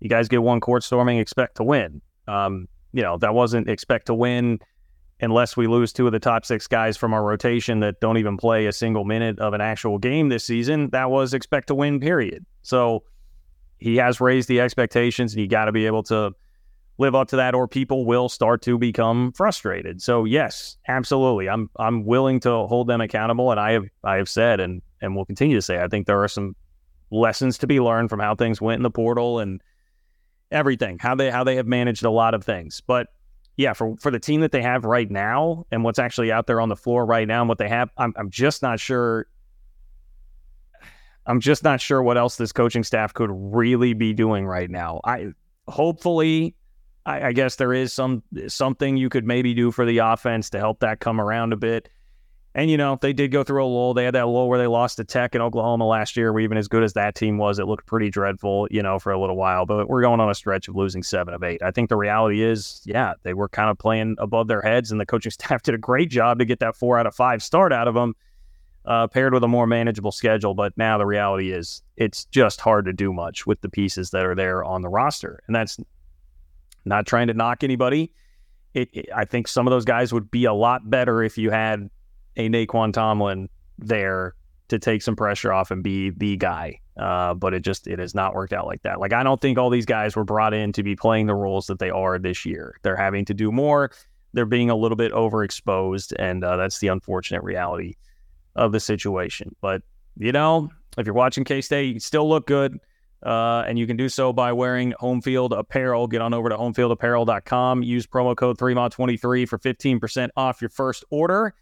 You 0.00 0.08
guys 0.08 0.26
get 0.26 0.42
one 0.42 0.60
court 0.60 0.82
storming, 0.82 1.18
expect 1.18 1.56
to 1.58 1.64
win. 1.64 2.00
Um, 2.26 2.66
you 2.92 3.02
know, 3.02 3.18
that 3.18 3.34
wasn't 3.34 3.68
expect 3.68 4.06
to 4.06 4.14
win 4.14 4.58
unless 5.22 5.56
we 5.56 5.68
lose 5.68 5.92
two 5.92 6.04
of 6.06 6.12
the 6.12 6.18
top 6.18 6.44
six 6.44 6.66
guys 6.66 6.96
from 6.96 7.14
our 7.14 7.22
rotation 7.22 7.80
that 7.80 8.00
don't 8.00 8.18
even 8.18 8.36
play 8.36 8.66
a 8.66 8.72
single 8.72 9.04
minute 9.04 9.38
of 9.38 9.54
an 9.54 9.60
actual 9.60 9.96
game 9.96 10.28
this 10.28 10.44
season, 10.44 10.90
that 10.90 11.10
was 11.10 11.32
expect 11.32 11.68
to 11.68 11.74
win, 11.74 12.00
period. 12.00 12.44
So 12.62 13.04
he 13.78 13.96
has 13.96 14.20
raised 14.20 14.48
the 14.48 14.60
expectations 14.60 15.32
and 15.32 15.40
you 15.40 15.48
got 15.48 15.66
to 15.66 15.72
be 15.72 15.86
able 15.86 16.02
to 16.04 16.32
live 16.98 17.14
up 17.14 17.28
to 17.28 17.36
that 17.36 17.54
or 17.54 17.66
people 17.66 18.04
will 18.04 18.28
start 18.28 18.62
to 18.62 18.76
become 18.78 19.32
frustrated. 19.32 20.02
So 20.02 20.24
yes, 20.24 20.76
absolutely. 20.88 21.48
I'm 21.48 21.70
I'm 21.78 22.04
willing 22.04 22.40
to 22.40 22.66
hold 22.66 22.88
them 22.88 23.00
accountable 23.00 23.50
and 23.52 23.60
I 23.60 23.72
have 23.72 23.84
I 24.04 24.16
have 24.16 24.28
said 24.28 24.60
and 24.60 24.82
and 25.00 25.16
will 25.16 25.24
continue 25.24 25.56
to 25.56 25.62
say 25.62 25.80
I 25.80 25.88
think 25.88 26.06
there 26.06 26.22
are 26.22 26.28
some 26.28 26.54
lessons 27.12 27.58
to 27.58 27.66
be 27.66 27.80
learned 27.80 28.10
from 28.10 28.20
how 28.20 28.34
things 28.34 28.60
went 28.60 28.80
in 28.80 28.82
the 28.82 28.90
portal 28.90 29.38
and 29.38 29.62
everything, 30.50 30.98
how 30.98 31.14
they 31.14 31.30
how 31.30 31.44
they 31.44 31.56
have 31.56 31.66
managed 31.66 32.04
a 32.04 32.10
lot 32.10 32.34
of 32.34 32.44
things. 32.44 32.82
But 32.84 33.06
yeah, 33.56 33.72
for 33.72 33.96
for 33.96 34.10
the 34.10 34.18
team 34.18 34.40
that 34.40 34.52
they 34.52 34.62
have 34.62 34.84
right 34.84 35.10
now 35.10 35.66
and 35.70 35.84
what's 35.84 35.98
actually 35.98 36.32
out 36.32 36.46
there 36.46 36.60
on 36.60 36.68
the 36.68 36.76
floor 36.76 37.04
right 37.04 37.28
now 37.28 37.40
and 37.40 37.48
what 37.48 37.58
they 37.58 37.68
have, 37.68 37.90
I'm 37.96 38.12
I'm 38.16 38.30
just 38.30 38.62
not 38.62 38.80
sure. 38.80 39.26
I'm 41.26 41.38
just 41.38 41.62
not 41.62 41.80
sure 41.80 42.02
what 42.02 42.18
else 42.18 42.36
this 42.36 42.52
coaching 42.52 42.82
staff 42.82 43.14
could 43.14 43.30
really 43.32 43.92
be 43.92 44.12
doing 44.12 44.44
right 44.44 44.68
now. 44.68 45.00
I 45.04 45.28
hopefully, 45.68 46.56
I, 47.06 47.28
I 47.28 47.32
guess 47.32 47.56
there 47.56 47.72
is 47.72 47.92
some 47.92 48.22
something 48.48 48.96
you 48.96 49.08
could 49.08 49.24
maybe 49.24 49.54
do 49.54 49.70
for 49.70 49.86
the 49.86 49.98
offense 49.98 50.50
to 50.50 50.58
help 50.58 50.80
that 50.80 50.98
come 50.98 51.20
around 51.20 51.52
a 51.52 51.56
bit. 51.56 51.88
And, 52.54 52.70
you 52.70 52.76
know, 52.76 52.98
they 53.00 53.14
did 53.14 53.28
go 53.28 53.42
through 53.42 53.64
a 53.64 53.66
lull. 53.66 53.94
They 53.94 54.04
had 54.04 54.14
that 54.14 54.28
lull 54.28 54.46
where 54.46 54.58
they 54.58 54.66
lost 54.66 54.98
to 54.98 55.04
Tech 55.04 55.34
in 55.34 55.40
Oklahoma 55.40 55.86
last 55.86 56.18
year, 56.18 56.32
where 56.32 56.42
even 56.42 56.58
as 56.58 56.68
good 56.68 56.82
as 56.82 56.92
that 56.92 57.14
team 57.14 57.38
was, 57.38 57.58
it 57.58 57.66
looked 57.66 57.86
pretty 57.86 58.10
dreadful, 58.10 58.68
you 58.70 58.82
know, 58.82 58.98
for 58.98 59.10
a 59.10 59.18
little 59.18 59.36
while. 59.36 59.64
But 59.64 59.88
we're 59.88 60.02
going 60.02 60.20
on 60.20 60.28
a 60.28 60.34
stretch 60.34 60.68
of 60.68 60.76
losing 60.76 61.02
seven 61.02 61.32
of 61.32 61.42
eight. 61.42 61.62
I 61.62 61.70
think 61.70 61.88
the 61.88 61.96
reality 61.96 62.42
is, 62.42 62.82
yeah, 62.84 63.14
they 63.22 63.32
were 63.32 63.48
kind 63.48 63.70
of 63.70 63.78
playing 63.78 64.16
above 64.18 64.48
their 64.48 64.60
heads, 64.60 64.92
and 64.92 65.00
the 65.00 65.06
coaching 65.06 65.32
staff 65.32 65.62
did 65.62 65.74
a 65.74 65.78
great 65.78 66.10
job 66.10 66.38
to 66.40 66.44
get 66.44 66.60
that 66.60 66.76
four 66.76 66.98
out 66.98 67.06
of 67.06 67.14
five 67.14 67.42
start 67.42 67.72
out 67.72 67.88
of 67.88 67.94
them, 67.94 68.14
uh, 68.84 69.06
paired 69.06 69.32
with 69.32 69.44
a 69.44 69.48
more 69.48 69.66
manageable 69.66 70.12
schedule. 70.12 70.52
But 70.52 70.76
now 70.76 70.98
the 70.98 71.06
reality 71.06 71.52
is, 71.52 71.82
it's 71.96 72.26
just 72.26 72.60
hard 72.60 72.84
to 72.84 72.92
do 72.92 73.14
much 73.14 73.46
with 73.46 73.62
the 73.62 73.70
pieces 73.70 74.10
that 74.10 74.26
are 74.26 74.34
there 74.34 74.62
on 74.62 74.82
the 74.82 74.90
roster. 74.90 75.42
And 75.46 75.56
that's 75.56 75.78
not 76.84 77.06
trying 77.06 77.28
to 77.28 77.34
knock 77.34 77.64
anybody. 77.64 78.12
It, 78.74 78.90
it, 78.92 79.08
I 79.14 79.24
think 79.24 79.48
some 79.48 79.66
of 79.66 79.70
those 79.70 79.86
guys 79.86 80.12
would 80.12 80.30
be 80.30 80.44
a 80.44 80.52
lot 80.52 80.90
better 80.90 81.22
if 81.22 81.38
you 81.38 81.50
had 81.50 81.88
a 82.36 82.48
Nae'Qwan 82.48 82.92
Tomlin 82.92 83.48
there 83.78 84.34
to 84.68 84.78
take 84.78 85.02
some 85.02 85.16
pressure 85.16 85.52
off 85.52 85.70
and 85.70 85.82
be 85.82 86.10
the 86.10 86.36
guy. 86.36 86.80
Uh, 86.96 87.34
but 87.34 87.54
it 87.54 87.60
just 87.60 87.86
it 87.86 87.98
has 87.98 88.14
not 88.14 88.34
worked 88.34 88.52
out 88.52 88.66
like 88.66 88.82
that. 88.82 89.00
Like 89.00 89.12
I 89.12 89.22
don't 89.22 89.40
think 89.40 89.58
all 89.58 89.70
these 89.70 89.86
guys 89.86 90.14
were 90.14 90.24
brought 90.24 90.52
in 90.52 90.72
to 90.72 90.82
be 90.82 90.94
playing 90.94 91.26
the 91.26 91.34
roles 91.34 91.66
that 91.66 91.78
they 91.78 91.90
are 91.90 92.18
this 92.18 92.44
year. 92.44 92.78
They're 92.82 92.96
having 92.96 93.24
to 93.26 93.34
do 93.34 93.50
more. 93.50 93.90
They're 94.34 94.46
being 94.46 94.70
a 94.70 94.76
little 94.76 94.96
bit 94.96 95.12
overexposed, 95.12 96.12
and 96.18 96.44
uh, 96.44 96.56
that's 96.56 96.78
the 96.78 96.88
unfortunate 96.88 97.42
reality 97.42 97.94
of 98.56 98.72
the 98.72 98.80
situation. 98.80 99.54
But 99.60 99.82
you 100.16 100.32
know, 100.32 100.70
if 100.98 101.06
you're 101.06 101.14
watching 101.14 101.44
K 101.44 101.60
State, 101.60 101.94
you 101.94 102.00
still 102.00 102.28
look 102.28 102.46
good. 102.46 102.78
Uh, 103.22 103.62
and 103.68 103.78
you 103.78 103.86
can 103.86 103.96
do 103.96 104.08
so 104.08 104.32
by 104.32 104.52
wearing 104.52 104.92
home 104.98 105.22
field 105.22 105.52
apparel. 105.52 106.08
Get 106.08 106.20
on 106.20 106.34
over 106.34 106.48
to 106.48 106.56
homefieldapparel.com. 106.56 107.84
Use 107.84 108.04
promo 108.04 108.36
code 108.36 108.58
3MA23 108.58 109.48
for 109.48 109.58
15% 109.58 110.30
off 110.36 110.60
your 110.60 110.70
first 110.70 111.04
order. 111.08 111.54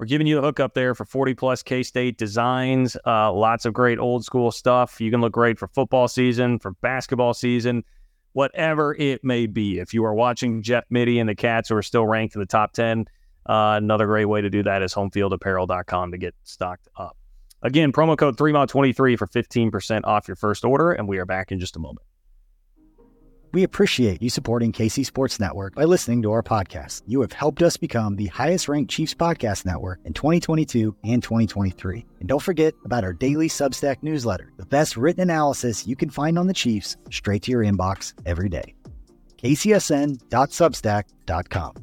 We're 0.00 0.06
giving 0.06 0.26
you 0.26 0.36
the 0.36 0.40
hookup 0.40 0.72
there 0.72 0.94
for 0.94 1.04
40 1.04 1.34
plus 1.34 1.62
K 1.62 1.82
State 1.82 2.16
designs. 2.16 2.96
Uh, 3.06 3.30
lots 3.34 3.66
of 3.66 3.74
great 3.74 3.98
old 3.98 4.24
school 4.24 4.50
stuff. 4.50 4.98
You 4.98 5.10
can 5.10 5.20
look 5.20 5.34
great 5.34 5.58
for 5.58 5.68
football 5.68 6.08
season, 6.08 6.58
for 6.58 6.70
basketball 6.80 7.34
season, 7.34 7.84
whatever 8.32 8.96
it 8.98 9.22
may 9.22 9.46
be. 9.46 9.78
If 9.78 9.92
you 9.92 10.02
are 10.06 10.14
watching 10.14 10.62
Jeff 10.62 10.84
Mittie 10.88 11.18
and 11.18 11.28
the 11.28 11.34
Cats, 11.34 11.68
who 11.68 11.76
are 11.76 11.82
still 11.82 12.06
ranked 12.06 12.34
in 12.34 12.40
the 12.40 12.46
top 12.46 12.72
10, 12.72 13.08
uh, 13.44 13.74
another 13.76 14.06
great 14.06 14.24
way 14.24 14.40
to 14.40 14.48
do 14.48 14.62
that 14.62 14.80
is 14.80 14.94
homefieldapparel.com 14.94 16.12
to 16.12 16.16
get 16.16 16.34
stocked 16.44 16.88
up. 16.96 17.18
Again, 17.60 17.92
promo 17.92 18.16
code 18.16 18.38
3MA23 18.38 19.18
for 19.18 19.26
15% 19.26 20.00
off 20.04 20.26
your 20.26 20.36
first 20.36 20.64
order, 20.64 20.92
and 20.92 21.08
we 21.08 21.18
are 21.18 21.26
back 21.26 21.52
in 21.52 21.60
just 21.60 21.76
a 21.76 21.78
moment. 21.78 22.06
We 23.52 23.64
appreciate 23.64 24.22
you 24.22 24.30
supporting 24.30 24.72
KC 24.72 25.04
Sports 25.04 25.40
Network 25.40 25.74
by 25.74 25.82
listening 25.82 26.22
to 26.22 26.30
our 26.30 26.42
podcast. 26.42 27.02
You 27.06 27.20
have 27.22 27.32
helped 27.32 27.62
us 27.62 27.76
become 27.76 28.14
the 28.14 28.28
highest 28.28 28.68
ranked 28.68 28.92
Chiefs 28.92 29.14
podcast 29.14 29.66
network 29.66 29.98
in 30.04 30.12
2022 30.12 30.94
and 31.02 31.20
2023. 31.20 32.06
And 32.20 32.28
don't 32.28 32.40
forget 32.40 32.74
about 32.84 33.02
our 33.02 33.12
daily 33.12 33.48
Substack 33.48 33.96
newsletter, 34.02 34.52
the 34.56 34.66
best 34.66 34.96
written 34.96 35.22
analysis 35.22 35.84
you 35.84 35.96
can 35.96 36.10
find 36.10 36.38
on 36.38 36.46
the 36.46 36.54
Chiefs 36.54 36.96
straight 37.10 37.42
to 37.42 37.50
your 37.50 37.64
inbox 37.64 38.14
every 38.24 38.48
day. 38.48 38.72
kcsn.substack.com. 39.42 41.76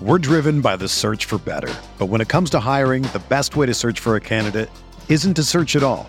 We're 0.00 0.18
driven 0.18 0.62
by 0.62 0.76
the 0.76 0.88
search 0.88 1.26
for 1.26 1.38
better. 1.38 1.72
But 1.98 2.06
when 2.06 2.20
it 2.20 2.28
comes 2.28 2.50
to 2.50 2.58
hiring, 2.58 3.04
the 3.04 3.22
best 3.28 3.54
way 3.54 3.66
to 3.66 3.74
search 3.74 4.00
for 4.00 4.16
a 4.16 4.20
candidate 4.20 4.70
isn't 5.08 5.34
to 5.34 5.44
search 5.44 5.76
at 5.76 5.82
all. 5.82 6.08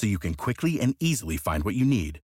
so 0.00 0.06
you 0.06 0.18
can 0.18 0.32
quickly 0.34 0.80
and 0.80 0.96
easily 0.98 1.36
find 1.36 1.62
what 1.62 1.74
you 1.74 1.84
need. 1.84 2.20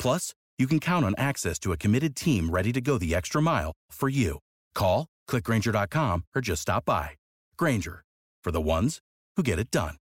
Plus, 0.00 0.34
you 0.58 0.66
can 0.66 0.80
count 0.80 1.04
on 1.04 1.14
access 1.16 1.58
to 1.60 1.72
a 1.72 1.76
committed 1.76 2.16
team 2.16 2.50
ready 2.50 2.72
to 2.72 2.80
go 2.80 2.98
the 2.98 3.14
extra 3.14 3.40
mile 3.40 3.72
for 3.92 4.08
you. 4.08 4.40
Call, 4.74 5.06
clickgranger.com, 5.28 6.24
or 6.34 6.40
just 6.42 6.62
stop 6.62 6.84
by. 6.84 7.10
Grainger, 7.56 8.02
for 8.42 8.50
the 8.50 8.60
ones 8.60 8.98
who 9.36 9.44
get 9.44 9.60
it 9.60 9.70
done. 9.70 9.94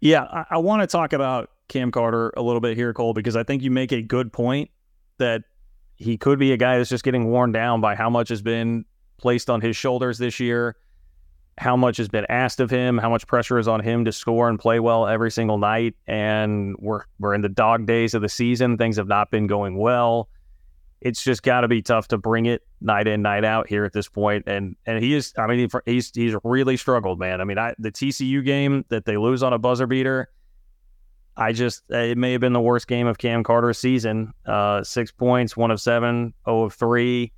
Yeah, 0.00 0.22
I, 0.22 0.44
I 0.52 0.58
want 0.58 0.82
to 0.82 0.86
talk 0.86 1.12
about 1.12 1.50
Cam 1.68 1.90
Carter 1.90 2.32
a 2.36 2.42
little 2.42 2.60
bit 2.60 2.76
here, 2.76 2.92
Cole, 2.92 3.14
because 3.14 3.36
I 3.36 3.42
think 3.42 3.62
you 3.62 3.70
make 3.70 3.92
a 3.92 4.02
good 4.02 4.32
point 4.32 4.70
that 5.18 5.42
he 5.96 6.16
could 6.16 6.38
be 6.38 6.52
a 6.52 6.56
guy 6.56 6.78
that's 6.78 6.90
just 6.90 7.04
getting 7.04 7.30
worn 7.30 7.52
down 7.52 7.80
by 7.80 7.94
how 7.94 8.10
much 8.10 8.28
has 8.28 8.42
been 8.42 8.84
placed 9.22 9.48
on 9.48 9.60
his 9.60 9.76
shoulders 9.76 10.18
this 10.18 10.38
year, 10.38 10.76
how 11.58 11.76
much 11.76 11.96
has 11.98 12.08
been 12.08 12.26
asked 12.28 12.60
of 12.60 12.70
him, 12.70 12.98
how 12.98 13.08
much 13.08 13.26
pressure 13.26 13.58
is 13.58 13.68
on 13.68 13.80
him 13.80 14.04
to 14.04 14.12
score 14.12 14.48
and 14.48 14.58
play 14.58 14.80
well 14.80 15.06
every 15.06 15.30
single 15.30 15.58
night. 15.58 15.94
And 16.06 16.74
we're 16.78 17.04
we're 17.18 17.34
in 17.34 17.40
the 17.40 17.48
dog 17.48 17.86
days 17.86 18.14
of 18.14 18.22
the 18.22 18.28
season. 18.28 18.76
Things 18.76 18.96
have 18.96 19.08
not 19.08 19.30
been 19.30 19.46
going 19.46 19.78
well. 19.78 20.28
It's 21.00 21.22
just 21.22 21.42
got 21.42 21.62
to 21.62 21.68
be 21.68 21.82
tough 21.82 22.08
to 22.08 22.18
bring 22.18 22.46
it 22.46 22.62
night 22.80 23.08
in, 23.08 23.22
night 23.22 23.44
out 23.44 23.68
here 23.68 23.84
at 23.84 23.92
this 23.92 24.08
point. 24.08 24.44
And 24.46 24.76
and 24.86 25.02
he 25.02 25.14
is, 25.14 25.32
I 25.36 25.46
mean, 25.46 25.68
he's 25.86 26.10
he's 26.14 26.34
really 26.44 26.76
struggled, 26.76 27.18
man. 27.18 27.40
I 27.40 27.44
mean, 27.44 27.58
I, 27.58 27.74
the 27.78 27.90
TCU 27.90 28.44
game 28.44 28.84
that 28.88 29.04
they 29.04 29.16
lose 29.16 29.42
on 29.42 29.52
a 29.52 29.58
buzzer 29.58 29.86
beater. 29.86 30.28
I 31.34 31.52
just, 31.52 31.82
it 31.88 32.18
may 32.18 32.32
have 32.32 32.42
been 32.42 32.52
the 32.52 32.60
worst 32.60 32.86
game 32.86 33.06
of 33.06 33.16
Cam 33.16 33.42
Carter's 33.42 33.78
season. 33.78 34.34
Uh, 34.44 34.84
six 34.84 35.10
points, 35.10 35.56
one 35.56 35.70
of 35.70 35.80
seven, 35.80 36.34
0 36.44 36.64
of 36.64 36.74
three. 36.74 37.32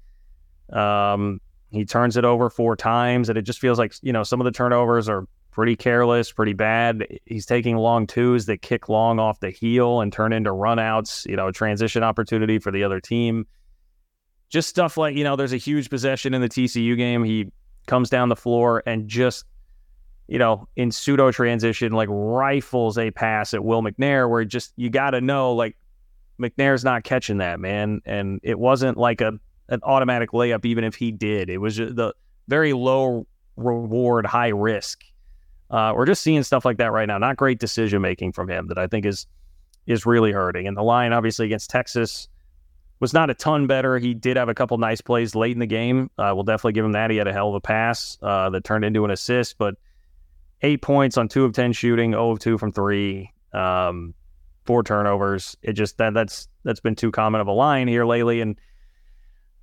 Um, 0.72 1.40
he 1.74 1.84
turns 1.84 2.16
it 2.16 2.24
over 2.24 2.50
four 2.50 2.76
times, 2.76 3.28
and 3.28 3.38
it 3.38 3.42
just 3.42 3.58
feels 3.58 3.78
like 3.78 3.94
you 4.02 4.12
know 4.12 4.22
some 4.22 4.40
of 4.40 4.44
the 4.44 4.50
turnovers 4.50 5.08
are 5.08 5.26
pretty 5.50 5.76
careless, 5.76 6.32
pretty 6.32 6.52
bad. 6.52 7.06
He's 7.26 7.46
taking 7.46 7.76
long 7.76 8.06
twos 8.06 8.46
that 8.46 8.62
kick 8.62 8.88
long 8.88 9.18
off 9.18 9.40
the 9.40 9.50
heel 9.50 10.00
and 10.00 10.12
turn 10.12 10.32
into 10.32 10.50
runouts. 10.50 11.26
You 11.28 11.36
know, 11.36 11.48
a 11.48 11.52
transition 11.52 12.02
opportunity 12.02 12.58
for 12.58 12.70
the 12.70 12.84
other 12.84 13.00
team. 13.00 13.46
Just 14.48 14.68
stuff 14.68 14.96
like 14.96 15.16
you 15.16 15.24
know, 15.24 15.36
there's 15.36 15.52
a 15.52 15.58
huge 15.58 15.90
possession 15.90 16.34
in 16.34 16.40
the 16.40 16.48
TCU 16.48 16.96
game. 16.96 17.24
He 17.24 17.50
comes 17.86 18.10
down 18.10 18.28
the 18.28 18.36
floor 18.36 18.82
and 18.86 19.08
just 19.08 19.44
you 20.26 20.38
know, 20.38 20.66
in 20.76 20.90
pseudo 20.90 21.30
transition, 21.30 21.92
like 21.92 22.08
rifles 22.10 22.96
a 22.96 23.10
pass 23.10 23.52
at 23.52 23.62
Will 23.62 23.82
McNair, 23.82 24.28
where 24.28 24.44
just 24.44 24.72
you 24.76 24.88
got 24.88 25.10
to 25.10 25.20
know 25.20 25.52
like 25.54 25.76
McNair's 26.40 26.84
not 26.84 27.04
catching 27.04 27.38
that 27.38 27.60
man, 27.60 28.00
and 28.04 28.40
it 28.42 28.58
wasn't 28.58 28.96
like 28.96 29.20
a 29.20 29.38
an 29.68 29.80
automatic 29.82 30.30
layup, 30.30 30.64
even 30.64 30.84
if 30.84 30.94
he 30.94 31.12
did. 31.12 31.50
It 31.50 31.58
was 31.58 31.76
the 31.76 32.14
very 32.48 32.72
low 32.72 33.26
reward, 33.56 34.26
high 34.26 34.48
risk. 34.48 35.04
Uh, 35.70 35.92
we're 35.96 36.06
just 36.06 36.22
seeing 36.22 36.42
stuff 36.42 36.64
like 36.64 36.76
that 36.78 36.92
right 36.92 37.06
now. 37.06 37.18
Not 37.18 37.36
great 37.36 37.58
decision 37.58 38.02
making 38.02 38.32
from 38.32 38.48
him 38.48 38.68
that 38.68 38.78
I 38.78 38.86
think 38.86 39.06
is 39.06 39.26
is 39.86 40.06
really 40.06 40.32
hurting. 40.32 40.66
And 40.66 40.76
the 40.76 40.82
line, 40.82 41.12
obviously, 41.12 41.46
against 41.46 41.68
Texas 41.68 42.28
was 43.00 43.12
not 43.12 43.28
a 43.28 43.34
ton 43.34 43.66
better. 43.66 43.98
He 43.98 44.14
did 44.14 44.36
have 44.36 44.48
a 44.48 44.54
couple 44.54 44.78
nice 44.78 45.00
plays 45.00 45.34
late 45.34 45.52
in 45.52 45.58
the 45.58 45.66
game. 45.66 46.10
Uh, 46.16 46.32
we'll 46.34 46.44
definitely 46.44 46.72
give 46.72 46.84
him 46.84 46.92
that. 46.92 47.10
He 47.10 47.16
had 47.16 47.26
a 47.26 47.32
hell 47.32 47.48
of 47.48 47.54
a 47.54 47.60
pass 47.60 48.16
uh, 48.22 48.50
that 48.50 48.64
turned 48.64 48.84
into 48.84 49.04
an 49.04 49.10
assist, 49.10 49.58
but 49.58 49.74
eight 50.62 50.80
points 50.80 51.18
on 51.18 51.28
two 51.28 51.44
of 51.44 51.52
ten 51.52 51.72
shooting, 51.72 52.12
0 52.12 52.30
of 52.30 52.38
two 52.38 52.56
from 52.56 52.72
three. 52.72 53.32
Um, 53.52 54.14
four 54.64 54.82
turnovers. 54.82 55.56
It 55.62 55.74
just 55.74 55.98
that 55.98 56.14
that's 56.14 56.48
that's 56.64 56.80
been 56.80 56.94
too 56.94 57.10
common 57.10 57.40
of 57.40 57.46
a 57.46 57.52
line 57.52 57.88
here 57.88 58.04
lately, 58.04 58.40
and 58.40 58.58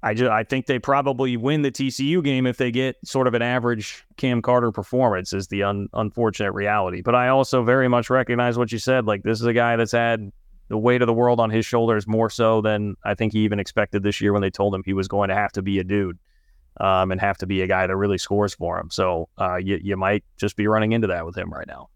I 0.04 0.14
just 0.14 0.32
I 0.32 0.44
think 0.44 0.66
they 0.66 0.80
probably 0.80 1.38
win 1.38 1.62
the 1.62 1.72
TCU 1.72 2.24
game 2.24 2.48
if 2.48 2.58
they 2.58 2.72
get 2.72 2.98
sort 3.06 3.28
of 3.28 3.34
an 3.34 3.42
average 3.42 4.04
Cam 4.18 4.42
Carter 4.42 4.72
performance. 4.72 5.32
Is 5.34 5.48
the 5.48 5.64
un, 5.64 5.90
unfortunate 5.94 6.54
reality, 6.54 7.02
but 7.02 7.14
I 7.14 7.28
also 7.28 7.64
very 7.64 7.88
much 7.88 8.10
recognize 8.10 8.58
what 8.58 8.72
you 8.72 8.80
said. 8.80 9.06
Like 9.06 9.24
this 9.24 9.40
is 9.40 9.46
a 9.46 9.54
guy 9.54 9.76
that's 9.76 9.92
had 9.92 10.32
the 10.70 10.78
weight 10.78 11.02
of 11.02 11.08
the 11.08 11.14
world 11.14 11.40
on 11.40 11.50
his 11.50 11.66
shoulders 11.66 12.08
more 12.08 12.30
so 12.30 12.62
than 12.62 12.96
I 13.04 13.14
think 13.14 13.34
he 13.34 13.40
even 13.40 13.60
expected 13.60 14.04
this 14.04 14.22
year 14.22 14.34
when 14.34 14.42
they 14.42 14.50
told 14.50 14.74
him 14.74 14.82
he 14.86 14.94
was 14.94 15.08
going 15.08 15.30
to 15.30 15.36
have 15.36 15.52
to 15.54 15.62
be 15.62 15.80
a 15.80 15.84
dude. 15.84 16.18
Um, 16.80 17.12
and 17.12 17.20
have 17.20 17.38
to 17.40 17.46
be 17.46 17.62
a 17.62 17.68
guy 17.68 17.86
that 17.86 17.96
really 17.96 18.18
scores 18.18 18.54
for 18.54 18.80
him. 18.80 18.90
So 18.90 19.28
uh, 19.38 19.58
you, 19.58 19.78
you 19.84 19.98
might 19.98 20.24
just 20.38 20.56
be 20.56 20.68
running 20.68 20.94
into 20.94 21.08
that 21.08 21.26
with 21.26 21.38
him 21.38 21.52
right 21.52 21.68
now. 21.68 21.90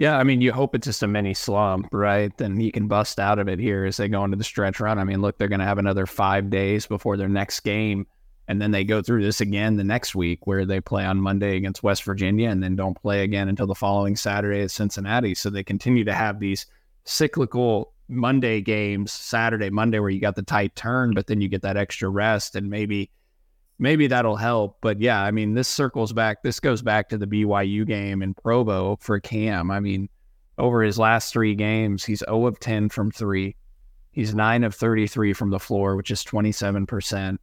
Yeah, 0.00 0.16
I 0.16 0.24
mean, 0.24 0.40
you 0.40 0.50
hope 0.50 0.74
it's 0.74 0.86
just 0.86 1.02
a 1.02 1.06
mini 1.06 1.34
slump, 1.34 1.88
right? 1.92 2.34
Then 2.38 2.56
he 2.56 2.70
can 2.70 2.88
bust 2.88 3.20
out 3.20 3.38
of 3.38 3.50
it 3.50 3.58
here 3.58 3.84
as 3.84 3.98
they 3.98 4.08
go 4.08 4.24
into 4.24 4.38
the 4.38 4.44
stretch 4.44 4.80
run. 4.80 4.98
I 4.98 5.04
mean, 5.04 5.20
look, 5.20 5.36
they're 5.36 5.46
going 5.46 5.60
to 5.60 5.66
have 5.66 5.76
another 5.76 6.06
five 6.06 6.48
days 6.48 6.86
before 6.86 7.18
their 7.18 7.28
next 7.28 7.60
game. 7.60 8.06
And 8.48 8.62
then 8.62 8.70
they 8.70 8.82
go 8.82 9.02
through 9.02 9.22
this 9.22 9.42
again 9.42 9.76
the 9.76 9.84
next 9.84 10.14
week 10.14 10.46
where 10.46 10.64
they 10.64 10.80
play 10.80 11.04
on 11.04 11.20
Monday 11.20 11.54
against 11.58 11.82
West 11.82 12.02
Virginia 12.04 12.48
and 12.48 12.62
then 12.62 12.76
don't 12.76 12.96
play 12.98 13.24
again 13.24 13.50
until 13.50 13.66
the 13.66 13.74
following 13.74 14.16
Saturday 14.16 14.62
at 14.62 14.70
Cincinnati. 14.70 15.34
So 15.34 15.50
they 15.50 15.62
continue 15.62 16.04
to 16.04 16.14
have 16.14 16.40
these 16.40 16.64
cyclical 17.04 17.92
Monday 18.08 18.62
games, 18.62 19.12
Saturday, 19.12 19.68
Monday, 19.68 19.98
where 19.98 20.08
you 20.08 20.18
got 20.18 20.34
the 20.34 20.42
tight 20.42 20.74
turn, 20.76 21.12
but 21.12 21.26
then 21.26 21.42
you 21.42 21.48
get 21.48 21.60
that 21.60 21.76
extra 21.76 22.08
rest 22.08 22.56
and 22.56 22.70
maybe 22.70 23.10
maybe 23.80 24.06
that'll 24.06 24.36
help. 24.36 24.76
But 24.80 25.00
yeah, 25.00 25.22
I 25.22 25.32
mean, 25.32 25.54
this 25.54 25.66
circles 25.66 26.12
back. 26.12 26.42
This 26.42 26.60
goes 26.60 26.82
back 26.82 27.08
to 27.08 27.18
the 27.18 27.26
BYU 27.26 27.86
game 27.86 28.22
in 28.22 28.34
Provo 28.34 28.96
for 29.00 29.18
Cam. 29.18 29.70
I 29.70 29.80
mean, 29.80 30.08
over 30.58 30.82
his 30.82 30.98
last 30.98 31.32
three 31.32 31.54
games, 31.54 32.04
he's 32.04 32.20
0 32.20 32.46
of 32.46 32.60
10 32.60 32.90
from 32.90 33.10
three. 33.10 33.56
He's 34.12 34.34
9 34.34 34.64
of 34.64 34.74
33 34.74 35.32
from 35.32 35.50
the 35.50 35.58
floor, 35.58 35.96
which 35.96 36.10
is 36.10 36.22
27%. 36.22 37.38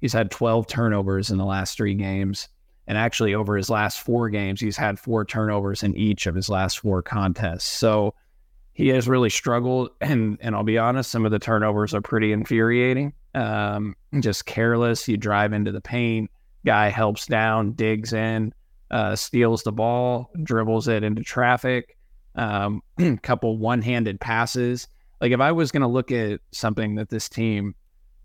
He's 0.00 0.12
had 0.12 0.30
12 0.30 0.66
turnovers 0.66 1.30
in 1.30 1.38
the 1.38 1.44
last 1.44 1.76
three 1.76 1.94
games. 1.94 2.48
And 2.86 2.98
actually, 2.98 3.34
over 3.34 3.56
his 3.56 3.68
last 3.68 4.00
four 4.00 4.30
games, 4.30 4.60
he's 4.60 4.76
had 4.76 4.98
four 4.98 5.24
turnovers 5.24 5.82
in 5.82 5.94
each 5.96 6.26
of 6.26 6.34
his 6.34 6.48
last 6.48 6.80
four 6.80 7.02
contests. 7.02 7.64
So 7.64 8.14
he 8.72 8.88
has 8.88 9.06
really 9.06 9.30
struggled. 9.30 9.90
And, 10.00 10.38
and 10.40 10.54
I'll 10.56 10.62
be 10.64 10.78
honest, 10.78 11.10
some 11.10 11.26
of 11.26 11.30
the 11.30 11.38
turnovers 11.38 11.94
are 11.94 12.00
pretty 12.00 12.32
infuriating 12.32 13.12
um, 13.38 13.94
just 14.20 14.46
careless. 14.46 15.06
You 15.08 15.16
drive 15.16 15.52
into 15.52 15.72
the 15.72 15.80
paint, 15.80 16.30
guy 16.66 16.88
helps 16.88 17.26
down, 17.26 17.72
digs 17.72 18.12
in, 18.12 18.52
uh, 18.90 19.16
steals 19.16 19.62
the 19.62 19.72
ball, 19.72 20.30
dribbles 20.42 20.88
it 20.88 21.04
into 21.04 21.22
traffic, 21.22 21.96
um, 22.34 22.82
couple 23.22 23.58
one 23.58 23.80
handed 23.80 24.20
passes. 24.20 24.88
Like 25.20 25.32
if 25.32 25.40
I 25.40 25.52
was 25.52 25.70
going 25.70 25.82
to 25.82 25.88
look 25.88 26.10
at 26.10 26.40
something 26.52 26.96
that 26.96 27.10
this 27.10 27.28
team 27.28 27.74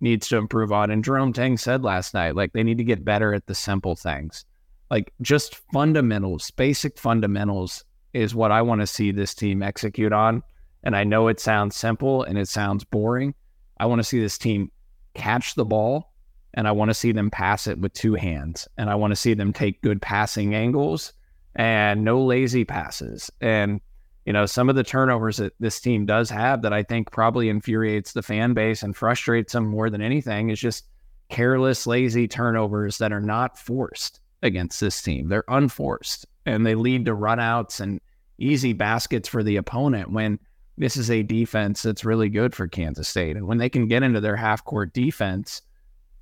needs 0.01 0.27
to 0.29 0.37
improve 0.37 0.71
on, 0.71 0.89
and 0.91 1.03
Jerome 1.03 1.33
Tang 1.33 1.57
said 1.57 1.83
last 1.83 2.13
night, 2.13 2.35
like 2.35 2.53
they 2.53 2.63
need 2.63 2.77
to 2.79 2.83
get 2.83 3.05
better 3.05 3.33
at 3.33 3.45
the 3.45 3.55
simple 3.55 3.95
things, 3.95 4.45
like 4.89 5.13
just 5.21 5.55
fundamentals, 5.71 6.51
basic 6.51 6.97
fundamentals 6.97 7.83
is 8.13 8.35
what 8.35 8.51
I 8.51 8.61
want 8.61 8.81
to 8.81 8.87
see 8.87 9.11
this 9.11 9.33
team 9.33 9.63
execute 9.63 10.13
on. 10.13 10.43
And 10.83 10.95
I 10.95 11.03
know 11.03 11.29
it 11.29 11.39
sounds 11.39 11.75
simple 11.75 12.23
and 12.23 12.37
it 12.37 12.47
sounds 12.47 12.83
boring. 12.83 13.33
I 13.79 13.85
want 13.85 13.99
to 13.99 14.03
see 14.03 14.19
this 14.19 14.37
team 14.37 14.71
catch 15.13 15.55
the 15.55 15.65
ball 15.65 16.13
and 16.53 16.67
I 16.67 16.71
want 16.71 16.89
to 16.89 16.93
see 16.93 17.11
them 17.11 17.31
pass 17.31 17.67
it 17.67 17.79
with 17.79 17.93
two 17.93 18.13
hands 18.13 18.67
and 18.77 18.89
I 18.89 18.95
want 18.95 19.11
to 19.11 19.15
see 19.15 19.33
them 19.33 19.53
take 19.53 19.81
good 19.81 20.01
passing 20.01 20.53
angles 20.53 21.13
and 21.55 22.03
no 22.03 22.23
lazy 22.23 22.65
passes. 22.65 23.31
And, 23.41 23.81
you 24.25 24.33
know, 24.33 24.45
some 24.45 24.69
of 24.69 24.75
the 24.75 24.83
turnovers 24.83 25.37
that 25.37 25.53
this 25.59 25.79
team 25.79 26.05
does 26.05 26.29
have 26.29 26.61
that 26.61 26.73
I 26.73 26.83
think 26.83 27.11
probably 27.11 27.49
infuriates 27.49 28.13
the 28.13 28.21
fan 28.21 28.53
base 28.53 28.83
and 28.83 28.95
frustrates 28.95 29.53
them 29.53 29.65
more 29.65 29.89
than 29.89 30.01
anything 30.01 30.49
is 30.49 30.59
just 30.59 30.85
careless, 31.29 31.87
lazy 31.87 32.27
turnovers 32.27 32.97
that 32.99 33.11
are 33.11 33.21
not 33.21 33.57
forced 33.57 34.19
against 34.41 34.79
this 34.79 35.01
team. 35.01 35.29
They're 35.29 35.43
unforced 35.47 36.27
and 36.45 36.65
they 36.65 36.75
lead 36.75 37.05
to 37.05 37.15
runouts 37.15 37.79
and 37.79 37.99
easy 38.37 38.73
baskets 38.73 39.27
for 39.27 39.43
the 39.43 39.55
opponent 39.55 40.11
when 40.11 40.39
this 40.77 40.97
is 40.97 41.11
a 41.11 41.23
defense 41.23 41.83
that's 41.83 42.05
really 42.05 42.29
good 42.29 42.55
for 42.55 42.67
Kansas 42.67 43.07
State. 43.07 43.35
And 43.35 43.47
when 43.47 43.57
they 43.57 43.69
can 43.69 43.87
get 43.87 44.03
into 44.03 44.19
their 44.19 44.35
half 44.35 44.63
court 44.63 44.93
defense, 44.93 45.61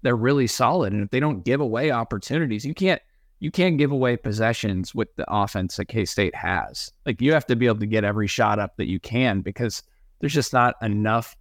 they're 0.02 0.16
really 0.16 0.48
solid. 0.48 0.94
And 0.94 1.04
if 1.04 1.10
they 1.10 1.20
don't 1.20 1.46
give 1.46 1.62
away 1.62 1.92
opportunities, 1.92 2.66
you 2.66 2.74
can't 2.74 3.02
you 3.40 3.50
can't 3.50 3.80
give 3.80 3.92
away 3.92 4.18
possessions 4.18 4.94
with 4.94 5.16
the 5.16 5.26
offense 5.28 5.78
that 5.78 5.86
K 5.86 6.06
State 6.06 6.36
has. 6.36 6.92
Like 7.06 7.22
you 7.22 7.34
have 7.34 7.46
to 7.48 7.56
be 7.56 7.66
able 7.66 7.80
to 7.80 7.88
get 7.88 8.04
every 8.04 8.28
shot 8.28 8.60
up 8.60 8.78
that 8.78 8.88
you 8.88 9.00
can 9.00 9.42
because 9.42 9.82
there's 10.20 10.34
just 10.34 10.54
not 10.54 10.76
enough 10.82 11.36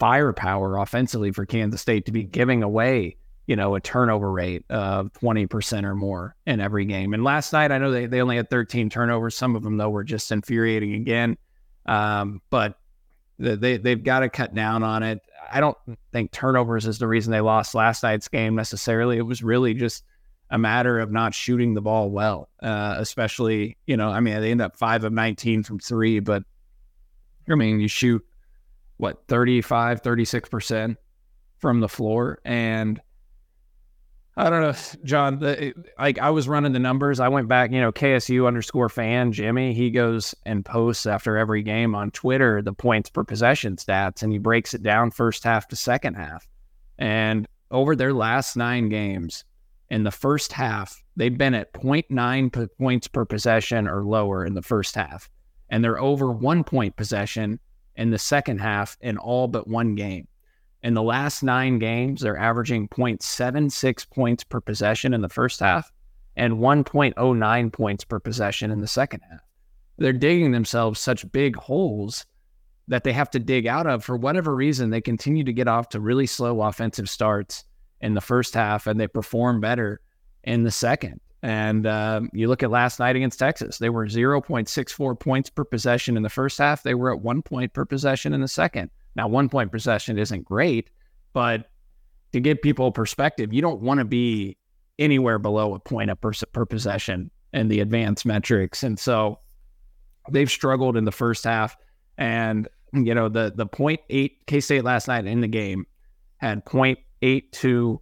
firepower 0.00 0.76
offensively 0.78 1.30
for 1.30 1.46
Kansas 1.46 1.80
State 1.80 2.06
to 2.06 2.12
be 2.12 2.24
giving 2.24 2.64
away, 2.64 3.16
you 3.46 3.54
know, 3.54 3.76
a 3.76 3.80
turnover 3.80 4.32
rate 4.32 4.64
of 4.70 5.12
20% 5.12 5.84
or 5.84 5.94
more 5.94 6.34
in 6.46 6.60
every 6.60 6.84
game. 6.84 7.14
And 7.14 7.22
last 7.22 7.52
night, 7.52 7.70
I 7.70 7.78
know 7.78 7.92
they, 7.92 8.06
they 8.06 8.20
only 8.20 8.36
had 8.36 8.50
13 8.50 8.90
turnovers. 8.90 9.36
Some 9.36 9.54
of 9.54 9.62
them, 9.62 9.76
though, 9.76 9.90
were 9.90 10.02
just 10.02 10.32
infuriating 10.32 10.94
again. 10.94 11.36
Um, 11.86 12.40
but 12.50 12.78
they 13.38 13.76
they've 13.76 14.02
got 14.02 14.20
to 14.20 14.28
cut 14.28 14.54
down 14.54 14.82
on 14.82 15.02
it. 15.02 15.20
I 15.50 15.60
don't 15.60 15.76
think 16.12 16.30
turnovers 16.30 16.86
is 16.86 16.98
the 16.98 17.08
reason 17.08 17.32
they 17.32 17.40
lost 17.40 17.74
last 17.74 18.02
night's 18.02 18.28
game 18.28 18.54
necessarily. 18.54 19.18
It 19.18 19.22
was 19.22 19.42
really 19.42 19.74
just 19.74 20.04
a 20.50 20.58
matter 20.58 21.00
of 21.00 21.10
not 21.10 21.34
shooting 21.34 21.74
the 21.74 21.82
ball 21.82 22.10
well, 22.10 22.48
uh, 22.62 22.94
especially 22.98 23.76
you 23.86 23.96
know. 23.96 24.08
I 24.08 24.20
mean, 24.20 24.40
they 24.40 24.50
end 24.50 24.62
up 24.62 24.76
five 24.76 25.04
of 25.04 25.12
nineteen 25.12 25.62
from 25.62 25.78
three, 25.78 26.20
but 26.20 26.44
I 27.50 27.54
mean, 27.56 27.80
you 27.80 27.88
shoot 27.88 28.24
what 28.96 29.26
35, 29.26 30.00
36 30.00 30.48
percent 30.48 30.98
from 31.58 31.80
the 31.80 31.88
floor, 31.88 32.38
and 32.44 33.00
I 34.36 34.50
don't 34.50 34.62
know, 34.62 34.74
John. 35.04 35.38
The, 35.38 35.74
like 35.96 36.18
I 36.18 36.30
was 36.30 36.48
running 36.48 36.72
the 36.72 36.80
numbers. 36.80 37.20
I 37.20 37.28
went 37.28 37.46
back, 37.46 37.70
you 37.70 37.80
know, 37.80 37.92
KSU 37.92 38.48
underscore 38.48 38.88
fan 38.88 39.30
Jimmy. 39.30 39.74
He 39.74 39.90
goes 39.90 40.34
and 40.44 40.64
posts 40.64 41.06
after 41.06 41.36
every 41.36 41.62
game 41.62 41.94
on 41.94 42.10
Twitter 42.10 42.60
the 42.60 42.72
points 42.72 43.10
per 43.10 43.22
possession 43.22 43.76
stats, 43.76 44.22
and 44.22 44.32
he 44.32 44.38
breaks 44.38 44.74
it 44.74 44.82
down 44.82 45.12
first 45.12 45.44
half 45.44 45.68
to 45.68 45.76
second 45.76 46.14
half. 46.14 46.48
And 46.98 47.46
over 47.70 47.94
their 47.94 48.12
last 48.12 48.56
nine 48.56 48.88
games, 48.88 49.44
in 49.88 50.02
the 50.02 50.10
first 50.10 50.52
half, 50.52 51.00
they've 51.14 51.36
been 51.36 51.54
at 51.54 51.72
0.9 51.72 52.68
points 52.78 53.06
per 53.06 53.24
possession 53.24 53.86
or 53.86 54.02
lower 54.02 54.44
in 54.44 54.54
the 54.54 54.62
first 54.62 54.96
half, 54.96 55.30
and 55.68 55.84
they're 55.84 56.00
over 56.00 56.32
one 56.32 56.64
point 56.64 56.96
possession 56.96 57.60
in 57.94 58.10
the 58.10 58.18
second 58.18 58.58
half 58.58 58.96
in 59.00 59.16
all 59.16 59.46
but 59.46 59.68
one 59.68 59.94
game. 59.94 60.26
In 60.84 60.92
the 60.92 61.02
last 61.02 61.42
nine 61.42 61.78
games, 61.78 62.20
they're 62.20 62.36
averaging 62.36 62.88
0.76 62.88 64.10
points 64.10 64.44
per 64.44 64.60
possession 64.60 65.14
in 65.14 65.22
the 65.22 65.30
first 65.30 65.58
half 65.58 65.90
and 66.36 66.58
1.09 66.58 67.72
points 67.72 68.04
per 68.04 68.20
possession 68.20 68.70
in 68.70 68.82
the 68.82 68.86
second 68.86 69.22
half. 69.30 69.40
They're 69.96 70.12
digging 70.12 70.52
themselves 70.52 71.00
such 71.00 71.32
big 71.32 71.56
holes 71.56 72.26
that 72.88 73.02
they 73.02 73.14
have 73.14 73.30
to 73.30 73.38
dig 73.38 73.66
out 73.66 73.86
of. 73.86 74.04
For 74.04 74.18
whatever 74.18 74.54
reason, 74.54 74.90
they 74.90 75.00
continue 75.00 75.42
to 75.44 75.54
get 75.54 75.68
off 75.68 75.88
to 75.88 76.00
really 76.00 76.26
slow 76.26 76.60
offensive 76.60 77.08
starts 77.08 77.64
in 78.02 78.12
the 78.12 78.20
first 78.20 78.52
half 78.52 78.86
and 78.86 79.00
they 79.00 79.06
perform 79.06 79.62
better 79.62 80.02
in 80.42 80.64
the 80.64 80.70
second. 80.70 81.18
And 81.42 81.86
um, 81.86 82.28
you 82.34 82.46
look 82.46 82.62
at 82.62 82.70
last 82.70 82.98
night 82.98 83.16
against 83.16 83.38
Texas, 83.38 83.78
they 83.78 83.88
were 83.88 84.04
0.64 84.04 85.18
points 85.18 85.48
per 85.48 85.64
possession 85.64 86.18
in 86.18 86.22
the 86.22 86.28
first 86.28 86.58
half. 86.58 86.82
They 86.82 86.94
were 86.94 87.10
at 87.10 87.22
one 87.22 87.40
point 87.40 87.72
per 87.72 87.86
possession 87.86 88.34
in 88.34 88.42
the 88.42 88.48
second. 88.48 88.90
Now, 89.16 89.28
one 89.28 89.48
point 89.48 89.70
possession 89.70 90.18
isn't 90.18 90.44
great, 90.44 90.90
but 91.32 91.70
to 92.32 92.40
give 92.40 92.60
people 92.62 92.90
perspective, 92.90 93.52
you 93.52 93.62
don't 93.62 93.80
want 93.80 93.98
to 93.98 94.04
be 94.04 94.56
anywhere 94.98 95.38
below 95.38 95.74
a 95.74 95.78
point 95.78 96.08
point 96.08 96.20
per, 96.20 96.32
per 96.52 96.66
possession 96.66 97.30
in 97.52 97.68
the 97.68 97.80
advanced 97.80 98.26
metrics. 98.26 98.82
And 98.82 98.98
so 98.98 99.38
they've 100.30 100.50
struggled 100.50 100.96
in 100.96 101.04
the 101.04 101.12
first 101.12 101.44
half. 101.44 101.76
And, 102.18 102.68
you 102.92 103.14
know, 103.14 103.28
the, 103.28 103.52
the 103.54 103.66
0.8 103.66 104.30
K 104.46 104.60
State 104.60 104.84
last 104.84 105.08
night 105.08 105.26
in 105.26 105.40
the 105.40 105.48
game 105.48 105.86
had 106.38 106.64
0.82 106.64 107.98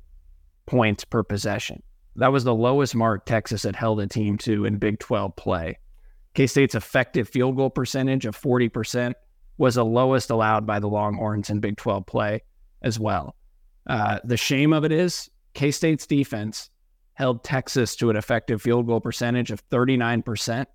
points 0.66 1.04
per 1.04 1.22
possession. 1.22 1.82
That 2.16 2.32
was 2.32 2.44
the 2.44 2.54
lowest 2.54 2.94
mark 2.94 3.24
Texas 3.24 3.62
had 3.62 3.76
held 3.76 4.00
a 4.00 4.06
team 4.06 4.38
to 4.38 4.64
in 4.64 4.78
Big 4.78 4.98
12 4.98 5.34
play. 5.36 5.78
K 6.34 6.46
State's 6.46 6.74
effective 6.74 7.28
field 7.28 7.56
goal 7.56 7.70
percentage 7.70 8.26
of 8.26 8.38
40% 8.38 9.14
was 9.62 9.76
the 9.76 9.84
lowest 9.84 10.28
allowed 10.28 10.66
by 10.66 10.80
the 10.80 10.88
Longhorns 10.88 11.48
in 11.48 11.60
Big 11.60 11.76
12 11.76 12.04
play 12.04 12.42
as 12.82 12.98
well. 12.98 13.36
Uh, 13.86 14.18
the 14.24 14.36
shame 14.36 14.72
of 14.72 14.84
it 14.84 14.90
is 14.90 15.30
K 15.54 15.70
State's 15.70 16.04
defense 16.04 16.68
held 17.12 17.44
Texas 17.44 17.94
to 17.94 18.10
an 18.10 18.16
effective 18.16 18.60
field 18.60 18.88
goal 18.88 19.00
percentage 19.00 19.52
of 19.52 19.64
39%. 19.68 20.66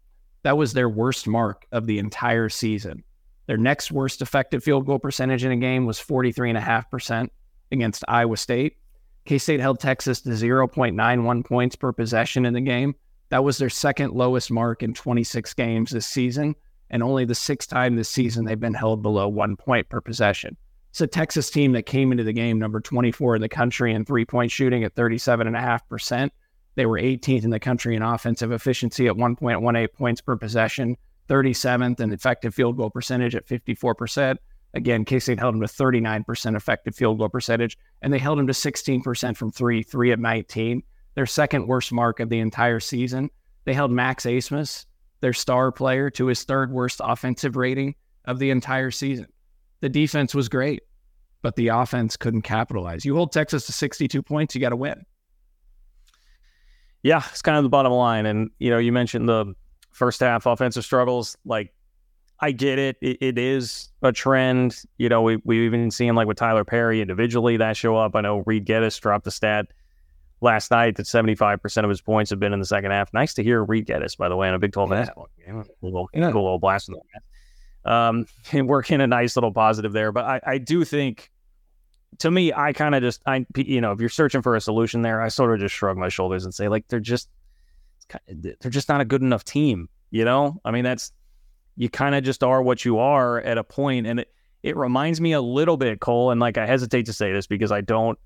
That 0.44 0.56
was 0.56 0.72
their 0.72 0.88
worst 0.88 1.28
mark 1.28 1.66
of 1.74 1.86
the 1.86 2.00
entire 2.00 2.48
season. 2.48 3.04
Their 3.48 3.58
next 3.58 3.92
worst 3.92 4.22
effective 4.22 4.64
field 4.64 4.86
goal 4.86 5.00
percentage 5.00 5.44
in 5.44 5.52
a 5.52 5.58
game 5.58 5.86
was 5.86 6.00
43.5% 6.00 7.28
against 7.74 8.06
Iowa 8.08 8.38
State. 8.38 8.78
K 9.26 9.38
State 9.38 9.60
held 9.60 9.82
Texas 9.82 10.22
to 10.22 10.30
0.91 10.30 11.46
points 11.46 11.76
per 11.76 11.92
possession 11.92 12.46
in 12.46 12.54
the 12.54 12.62
game. 12.62 12.96
That 13.32 13.44
was 13.44 13.58
their 13.58 13.70
second 13.70 14.14
lowest 14.14 14.50
mark 14.50 14.82
in 14.82 14.94
26 14.94 15.54
games 15.56 15.92
this 15.92 16.08
season 16.08 16.56
and 16.90 17.04
only 17.04 17.26
the 17.26 17.36
sixth 17.36 17.70
time 17.70 17.96
this 17.96 18.10
season 18.10 18.46
they've 18.46 18.60
been 18.60 18.74
held 18.74 19.02
below 19.02 19.28
one 19.28 19.56
point 19.56 19.90
per 19.90 20.02
possession. 20.02 20.58
It's 20.92 21.02
a 21.02 21.08
Texas 21.08 21.50
team 21.50 21.74
that 21.74 21.86
came 21.86 22.12
into 22.12 22.24
the 22.24 22.34
game 22.34 22.58
number 22.58 22.80
24 22.80 23.36
in 23.36 23.42
the 23.42 23.50
country 23.50 23.94
in 23.94 24.06
three 24.06 24.26
point 24.26 24.52
shooting 24.52 24.84
at 24.84 24.96
37.5%. 24.96 26.32
They 26.76 26.86
were 26.86 27.00
18th 27.00 27.44
in 27.44 27.50
the 27.50 27.60
country 27.60 27.96
in 27.96 28.02
offensive 28.02 28.52
efficiency 28.52 29.08
at 29.08 29.16
1.18 29.16 29.94
points 29.94 30.22
per 30.22 30.36
possession, 30.36 30.96
37th 31.28 32.00
in 32.00 32.12
effective 32.14 32.54
field 32.54 32.78
goal 32.78 32.90
percentage 32.90 33.36
at 33.36 33.48
54%. 33.48 34.38
Again, 34.74 35.06
K 35.06 35.20
State 35.20 35.40
held 35.40 35.56
them 35.56 35.62
to 35.62 35.68
39% 35.68 36.56
effective 36.56 36.96
field 36.96 37.18
goal 37.18 37.30
percentage, 37.30 37.78
and 38.02 38.14
they 38.14 38.20
held 38.20 38.38
them 38.38 38.48
to 38.48 38.54
16% 38.54 39.36
from 39.38 39.52
three, 39.52 39.82
three 39.82 40.12
of 40.12 40.20
19, 40.20 40.84
their 41.16 41.26
second 41.26 41.68
worst 41.68 41.92
mark 41.92 42.20
of 42.20 42.30
the 42.30 42.40
entire 42.40 42.80
season. 42.80 43.30
They 43.66 43.74
held 43.74 43.92
Max 43.92 44.26
Abmas, 44.26 44.86
their 45.22 45.34
star 45.34 45.72
player, 45.72 46.10
to 46.12 46.28
his 46.28 46.44
third 46.44 46.72
worst 46.72 47.02
offensive 47.04 47.56
rating 47.56 47.96
of 48.26 48.40
the 48.40 48.50
entire 48.50 48.92
season. 48.92 49.28
The 49.82 49.90
defense 49.90 50.36
was 50.36 50.50
great, 50.50 50.84
but 51.42 51.56
the 51.56 51.70
offense 51.70 52.18
couldn't 52.18 52.42
capitalize. 52.42 53.06
You 53.06 53.16
hold 53.16 53.32
Texas 53.32 53.66
to 53.68 53.72
62 53.72 54.22
points, 54.22 54.56
you 54.56 54.62
got 54.62 54.70
to 54.70 54.76
win. 54.76 55.06
Yeah, 57.04 57.22
it's 57.30 57.42
kind 57.42 57.58
of 57.58 57.64
the 57.64 57.70
bottom 57.70 57.92
line. 57.92 58.26
And, 58.26 58.50
you 58.60 58.70
know, 58.70 58.80
you 58.80 58.92
mentioned 58.92 59.30
the 59.30 59.54
first 59.92 60.20
half 60.20 60.46
offensive 60.46 60.84
struggles. 60.84 61.38
Like, 61.46 61.74
I 62.40 62.52
get 62.52 62.80
it. 62.80 62.98
it. 63.02 63.18
It 63.22 63.38
is 63.38 63.90
a 64.02 64.12
trend. 64.12 64.82
You 64.98 65.10
know, 65.10 65.22
we, 65.22 65.38
we've 65.44 65.64
even 65.64 65.92
seen 65.92 66.16
like 66.16 66.28
with 66.28 66.38
Tylor 66.38 66.66
Perry 66.66 67.02
individually 67.02 67.58
that 67.58 67.78
show 67.78 67.96
up. 67.96 68.16
I 68.16 68.22
know 68.22 68.44
Reed 68.46 68.66
Geddes 68.66 68.98
dropped 69.00 69.26
the 69.26 69.32
stat 69.32 69.68
last 70.42 70.72
night 70.72 70.96
that 70.98 71.06
75% 71.06 71.84
of 71.84 71.90
his 71.90 72.02
points 72.02 72.30
have 72.30 72.40
been 72.40 72.54
in 72.54 72.60
the 72.60 72.66
second 72.66 72.92
half. 72.92 73.14
Nice 73.14 73.34
to 73.36 73.44
hear 73.44 73.64
Reed 73.64 73.86
Geddes, 73.86 74.16
by 74.16 74.30
the 74.30 74.36
way, 74.36 74.48
in 74.48 74.54
a 74.54 74.60
Big 74.60 74.72
12 74.72 74.90
yeah. 74.90 74.96
basketball 74.96 75.30
game. 75.46 75.60
A 75.60 75.86
little, 75.86 76.10
yeah. 76.14 76.32
cool 76.32 76.44
little 76.44 76.60
blast. 76.60 76.90
Um, 77.86 78.28
and 78.52 78.68
working 78.68 79.02
a 79.02 79.08
nice 79.08 79.36
little 79.36 79.52
positive 79.52 79.94
there. 79.94 80.12
But 80.12 80.26
I, 80.26 80.42
I 80.46 80.58
do 80.58 80.86
think, 80.86 81.32
to 82.20 82.32
me, 82.32 82.54
I 82.54 82.74
kind 82.74 82.96
of 82.96 83.02
just, 83.02 83.22
I, 83.26 83.46
you 83.56 83.82
know, 83.82 83.92
if 83.92 84.00
you're 84.00 84.10
searching 84.10 84.42
for 84.42 84.56
a 84.56 84.62
solution 84.62 85.02
there, 85.02 85.22
I 85.22 85.28
sort 85.30 85.54
of 85.54 85.60
just 85.60 85.76
shrug 85.76 85.98
my 85.98 86.10
shoulders 86.10 86.46
and 86.46 86.54
say, 86.54 86.68
like, 86.68 86.88
they're 86.88 87.00
just, 87.00 87.30
they're 88.28 88.72
just 88.72 88.90
not 88.90 89.02
a 89.02 89.06
good 89.06 89.22
enough 89.22 89.44
team. 89.44 89.90
You 90.10 90.24
know, 90.24 90.62
I 90.64 90.72
mean, 90.72 90.84
that's, 90.84 91.12
you 91.76 91.90
kind 91.90 92.16
of 92.16 92.24
just 92.24 92.44
are 92.44 92.62
what 92.62 92.86
you 92.86 92.98
are 92.98 93.42
at 93.42 93.58
a 93.58 93.64
point, 93.64 94.08
and 94.08 94.22
it, 94.22 94.32
it 94.64 94.76
reminds 94.76 95.20
me 95.22 95.34
a 95.34 95.42
little 95.42 95.78
bit, 95.78 96.00
Cole. 96.00 96.32
And 96.32 96.40
like, 96.40 96.58
I 96.58 96.66
hesitate 96.66 97.06
to 97.08 97.14
say 97.14 97.32
this 97.34 97.46
because 97.46 97.72
I 97.72 97.82
don't 97.82 98.18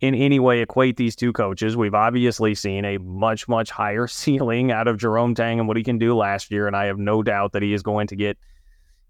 in 0.00 0.14
any 0.14 0.38
way 0.38 0.60
equate 0.60 0.96
these 0.96 1.16
two 1.16 1.32
coaches. 1.32 1.76
We've 1.76 1.94
obviously 1.94 2.54
seen 2.54 2.84
a 2.84 2.98
much, 2.98 3.48
much 3.48 3.70
higher 3.70 4.06
ceiling 4.06 4.70
out 4.70 4.88
of 4.88 4.98
Jerome 4.98 5.34
Tang 5.34 5.58
and 5.58 5.68
what 5.68 5.76
he 5.76 5.82
can 5.82 5.98
do 5.98 6.14
last 6.16 6.50
year. 6.50 6.66
And 6.66 6.76
I 6.76 6.86
have 6.86 6.98
no 6.98 7.22
doubt 7.22 7.52
that 7.52 7.62
he 7.62 7.72
is 7.72 7.82
going 7.82 8.08
to 8.08 8.16
get 8.16 8.38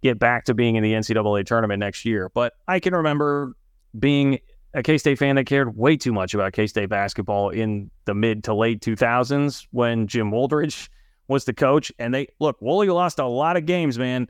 get 0.02 0.18
back 0.18 0.44
to 0.44 0.54
being 0.54 0.76
in 0.76 0.82
the 0.82 0.92
NCAA 0.92 1.46
tournament 1.46 1.80
next 1.80 2.04
year. 2.04 2.30
But 2.34 2.52
I 2.68 2.80
can 2.80 2.94
remember 2.94 3.56
being 3.98 4.38
a 4.74 4.82
K 4.82 4.98
State 4.98 5.18
fan 5.18 5.36
that 5.36 5.44
cared 5.44 5.76
way 5.76 5.96
too 5.96 6.12
much 6.12 6.34
about 6.34 6.52
K 6.52 6.66
State 6.66 6.88
basketball 6.88 7.50
in 7.50 7.90
the 8.04 8.14
mid 8.14 8.44
to 8.44 8.54
late 8.54 8.80
2000s 8.80 9.66
when 9.70 10.06
Jim 10.06 10.30
Wooldridge 10.30 10.88
was 11.28 11.44
the 11.44 11.54
coach. 11.54 11.90
And 11.98 12.14
they 12.14 12.28
look, 12.38 12.60
Wooly 12.60 12.88
lost 12.88 13.18
a 13.18 13.26
lot 13.26 13.56
of 13.56 13.66
games, 13.66 13.98
man 13.98 14.28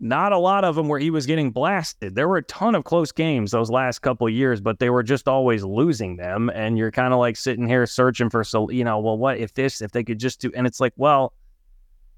not 0.00 0.32
a 0.32 0.38
lot 0.38 0.64
of 0.64 0.76
them 0.76 0.88
where 0.88 1.00
he 1.00 1.10
was 1.10 1.26
getting 1.26 1.50
blasted. 1.50 2.14
There 2.14 2.28
were 2.28 2.36
a 2.36 2.42
ton 2.44 2.74
of 2.74 2.84
close 2.84 3.10
games 3.10 3.50
those 3.50 3.70
last 3.70 4.00
couple 4.00 4.28
years, 4.28 4.60
but 4.60 4.78
they 4.78 4.90
were 4.90 5.02
just 5.02 5.26
always 5.26 5.64
losing 5.64 6.16
them. 6.16 6.50
And 6.54 6.78
you're 6.78 6.92
kind 6.92 7.12
of 7.12 7.18
like 7.18 7.36
sitting 7.36 7.66
here 7.66 7.84
searching 7.86 8.30
for, 8.30 8.44
so 8.44 8.70
you 8.70 8.84
know, 8.84 9.00
well, 9.00 9.18
what 9.18 9.38
if 9.38 9.54
this, 9.54 9.80
if 9.80 9.90
they 9.90 10.04
could 10.04 10.20
just 10.20 10.40
do, 10.40 10.52
and 10.54 10.66
it's 10.66 10.80
like, 10.80 10.92
well, 10.96 11.32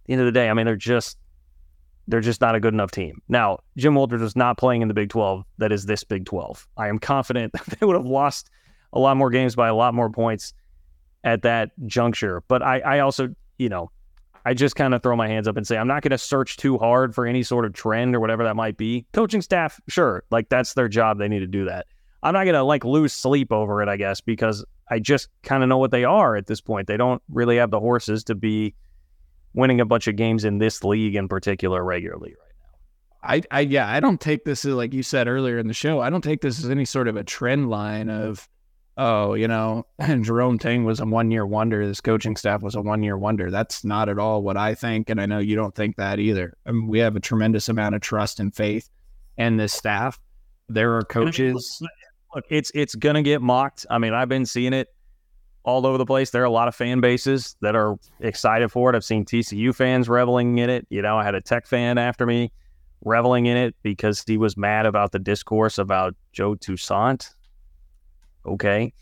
the 0.07 0.13
end 0.13 0.21
of 0.21 0.27
the 0.27 0.33
day, 0.33 0.51
I 0.51 0.55
mean, 0.55 0.67
they're 0.67 0.77
just, 0.77 1.17
they're 2.07 2.21
just 2.21 2.41
not 2.41 2.55
a 2.55 2.61
good 2.61 2.75
enough 2.75 2.91
team. 2.91 3.23
Now, 3.29 3.61
Jim 3.77 3.95
Wooldridge 3.95 4.21
was 4.21 4.37
not 4.37 4.59
playing 4.59 4.83
in 4.83 4.89
the 4.89 4.95
Big 4.95 5.09
12 5.09 5.45
that 5.59 5.73
is 5.73 5.87
this 5.87 6.05
Big 6.05 6.27
12. 6.27 6.67
I 6.77 6.89
am 6.89 6.99
confident 6.99 7.53
that 7.55 7.79
they 7.79 7.87
would 7.87 7.97
have 7.97 8.07
lost 8.07 8.51
a 8.93 8.99
lot 8.99 9.17
more 9.17 9.31
games 9.31 9.55
by 9.55 9.69
a 9.69 9.75
lot 9.75 9.95
more 9.95 10.11
points 10.11 10.53
at 11.25 11.43
that 11.43 11.71
juncture. 11.87 12.43
But 12.49 12.63
I, 12.63 12.81
I 12.81 12.99
also, 12.99 13.35
you 13.59 13.69
know, 13.69 13.91
I 14.51 14.53
just 14.53 14.75
kind 14.75 14.95
of 14.95 15.03
throw 15.05 15.15
my 15.15 15.29
hands 15.29 15.47
up 15.47 15.57
and 15.57 15.65
say, 15.65 15.77
I'm 15.77 15.87
not 15.87 16.03
going 16.03 16.11
to 16.11 16.19
search 16.19 16.57
too 16.57 16.77
hard 16.77 17.15
for 17.15 17.25
any 17.25 17.45
sort 17.45 17.65
of 17.65 17.73
trend 17.73 18.17
or 18.17 18.21
whatever 18.21 18.43
that 18.43 18.57
might 18.57 18.77
be. 18.77 19.07
Coaching 19.13 19.43
staff, 19.43 19.81
sure, 19.87 20.25
like 20.33 20.49
that's 20.49 20.75
their 20.75 20.89
job. 20.89 21.21
They 21.21 21.29
need 21.29 21.39
to 21.39 21.47
do 21.47 21.67
that. 21.67 21.87
I'm 22.25 22.35
not 22.35 22.43
going 22.43 22.55
to 22.55 22.65
like 22.65 22.85
lose 22.85 23.13
sleep 23.13 23.53
over 23.53 23.81
it, 23.81 23.89
I 23.89 23.97
guess, 23.97 24.21
because 24.21 24.65
I 24.91 24.99
just 24.99 25.29
kind 25.45 25.63
of 25.63 25.69
know 25.69 25.79
what 25.79 25.93
they 25.93 26.03
are 26.03 26.35
at 26.35 26.49
this 26.49 26.61
point. 26.61 26.89
They 26.89 26.97
don't 26.97 27.23
really 27.29 27.59
have 27.59 27.71
the 27.71 27.79
horses 27.79 28.25
to 28.25 28.35
be 28.35 28.75
winning 29.55 29.81
a 29.81 29.85
bunch 29.85 30.09
of 30.09 30.17
games 30.17 30.45
in 30.45 30.59
this 30.59 30.83
league 30.83 31.15
in 31.15 31.29
particular 31.29 31.85
regularly 31.85 32.31
right 32.31 32.55
now. 32.59 33.29
I, 33.55 33.57
I, 33.57 33.61
yeah, 33.61 33.89
I 33.89 34.01
don't 34.01 34.21
take 34.21 34.45
this 34.45 34.65
as 34.65 34.75
like 34.75 34.93
you 34.93 35.05
said 35.05 35.29
earlier 35.29 35.61
in 35.61 35.69
the 35.69 35.75
show. 35.75 36.01
I 36.01 36.11
don't 36.11 36.25
take 36.25 36.41
this 36.41 36.59
as 36.59 36.69
any 36.69 36.87
sort 36.87 37.07
of 37.07 37.15
a 37.15 37.23
trend 37.23 37.71
line 37.71 38.11
of 38.11 38.49
oh, 39.01 39.35
you 39.35 39.49
know, 39.49 39.87
and 39.99 40.25
Jerome 40.25 40.59
Tang 40.59 40.85
was 40.85 41.01
a 41.01 41.07
one 41.07 41.31
year 41.31 41.45
wonder. 41.45 41.85
This 41.87 42.01
coaching 42.01 42.37
staff 42.37 42.63
was 42.63 42.77
a 42.77 42.81
one 42.81 43.03
year 43.03 43.19
wonder. 43.19 43.51
That's 43.51 43.83
not 43.85 44.09
at 44.09 44.19
all 44.19 44.43
what 44.43 44.57
I 44.57 44.75
think. 44.75 45.11
And 45.11 45.21
I 45.21 45.27
know 45.27 45.39
you 45.39 45.57
don't 45.57 45.75
think 45.75 45.97
that 45.97 46.21
either. 46.21 46.57
I 46.67 46.73
mean, 46.73 46.87
we 46.87 47.01
have 47.01 47.17
a 47.17 47.21
tremendous 47.21 47.69
amount 47.69 47.97
of 47.97 48.03
trust 48.03 48.39
and 48.39 48.55
faith 48.55 48.89
in 49.39 49.57
this 49.57 49.73
staff. 49.73 50.21
There 50.69 50.95
are 50.97 51.03
coaches. 51.03 51.83
Look, 52.35 52.45
it's 52.49 52.71
it's 52.75 52.95
gonna 52.95 53.23
get 53.23 53.43
mocked. 53.43 53.87
I 53.91 53.99
mean, 53.99 54.13
I've 54.13 54.29
been 54.29 54.47
seeing 54.47 54.73
it 54.73 54.89
all 55.65 55.85
over 55.85 55.99
the 55.99 56.07
place. 56.07 56.31
There 56.31 56.43
are 56.43 56.47
a 56.47 56.51
lot 56.51 56.69
of 56.69 56.77
fan 56.77 57.01
bases 57.01 57.57
that 57.61 57.75
are 57.75 57.97
excited 58.21 58.71
for 58.71 58.91
it. 58.91 58.97
I've 58.97 59.05
seen 59.05 59.25
TCU 59.25 59.75
fans 59.75 60.09
reveling 60.09 60.59
in 60.59 60.71
it. 60.71 60.87
You 60.91 61.03
know, 61.03 61.19
I 61.19 61.25
had 61.25 61.35
a 61.35 61.41
Tech 61.41 61.67
fan 61.67 61.99
after 61.99 62.27
me 62.27 62.53
reveling 63.05 63.47
in 63.47 63.57
it 63.57 63.75
because 63.83 64.23
he 64.27 64.37
was 64.37 64.57
mad 64.57 64.87
about 64.87 65.11
the 65.11 65.19
discourse 65.19 65.79
about 65.79 66.15
Joe 66.33 66.55
Toussaint 66.55 67.31
okay. 68.47 68.93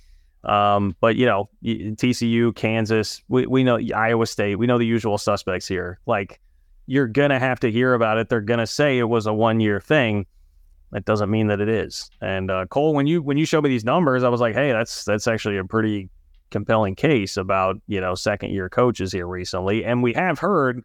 Um, 0.45 0.97
but 1.01 1.17
you 1.17 1.27
know, 1.27 1.49
TCU, 1.65 2.55
Kansas, 2.55 3.23
we, 3.29 3.47
we 3.47 3.65
know 3.65 3.79
Iowa 3.95 4.27
State, 4.27 4.57
we 4.57 4.67
know 4.67 4.79
the 4.79 4.87
usual 4.87 5.19
suspects 5.19 5.67
here. 5.67 5.99
Like 6.07 6.41
you're 6.87 7.09
gonna 7.09 7.39
have 7.39 7.61
to 7.61 7.71
hear 7.71 7.95
about 7.95 8.19
it. 8.19 8.29
They're 8.29 8.41
gonna 8.41 8.67
say 8.67 8.99
it 8.99 9.05
was 9.05 9.27
a 9.27 9.33
one 9.35 9.61
year 9.61 9.81
thing. 9.81 10.27
That 10.93 11.05
doesn't 11.05 11.31
mean 11.31 11.49
that 11.49 11.61
it 11.61 11.69
is. 11.69 12.09
And 12.23 12.51
uh, 12.51 12.67
Cole, 12.67 12.95
when 12.95 13.07
you 13.07 13.21
when 13.21 13.37
you 13.37 13.45
showed 13.45 13.65
me 13.65 13.69
these 13.69 13.85
numbers, 13.85 14.25
I 14.25 14.29
was 14.29 14.41
like, 14.41 14.55
hey, 14.55 14.73
that's 14.73 15.05
that's 15.05 15.27
actually 15.27 15.59
a 15.59 15.65
pretty 15.65 16.09
compelling 16.51 16.95
case 16.95 17.37
about 17.37 17.77
you 17.89 18.01
know 18.01 18.15
second 18.15 18.53
year 18.53 18.69
coaches 18.69 19.13
here 19.13 19.27
recently. 19.27 19.85
And 19.85 20.03
we 20.03 20.15
have 20.15 20.39
heard 20.39 20.83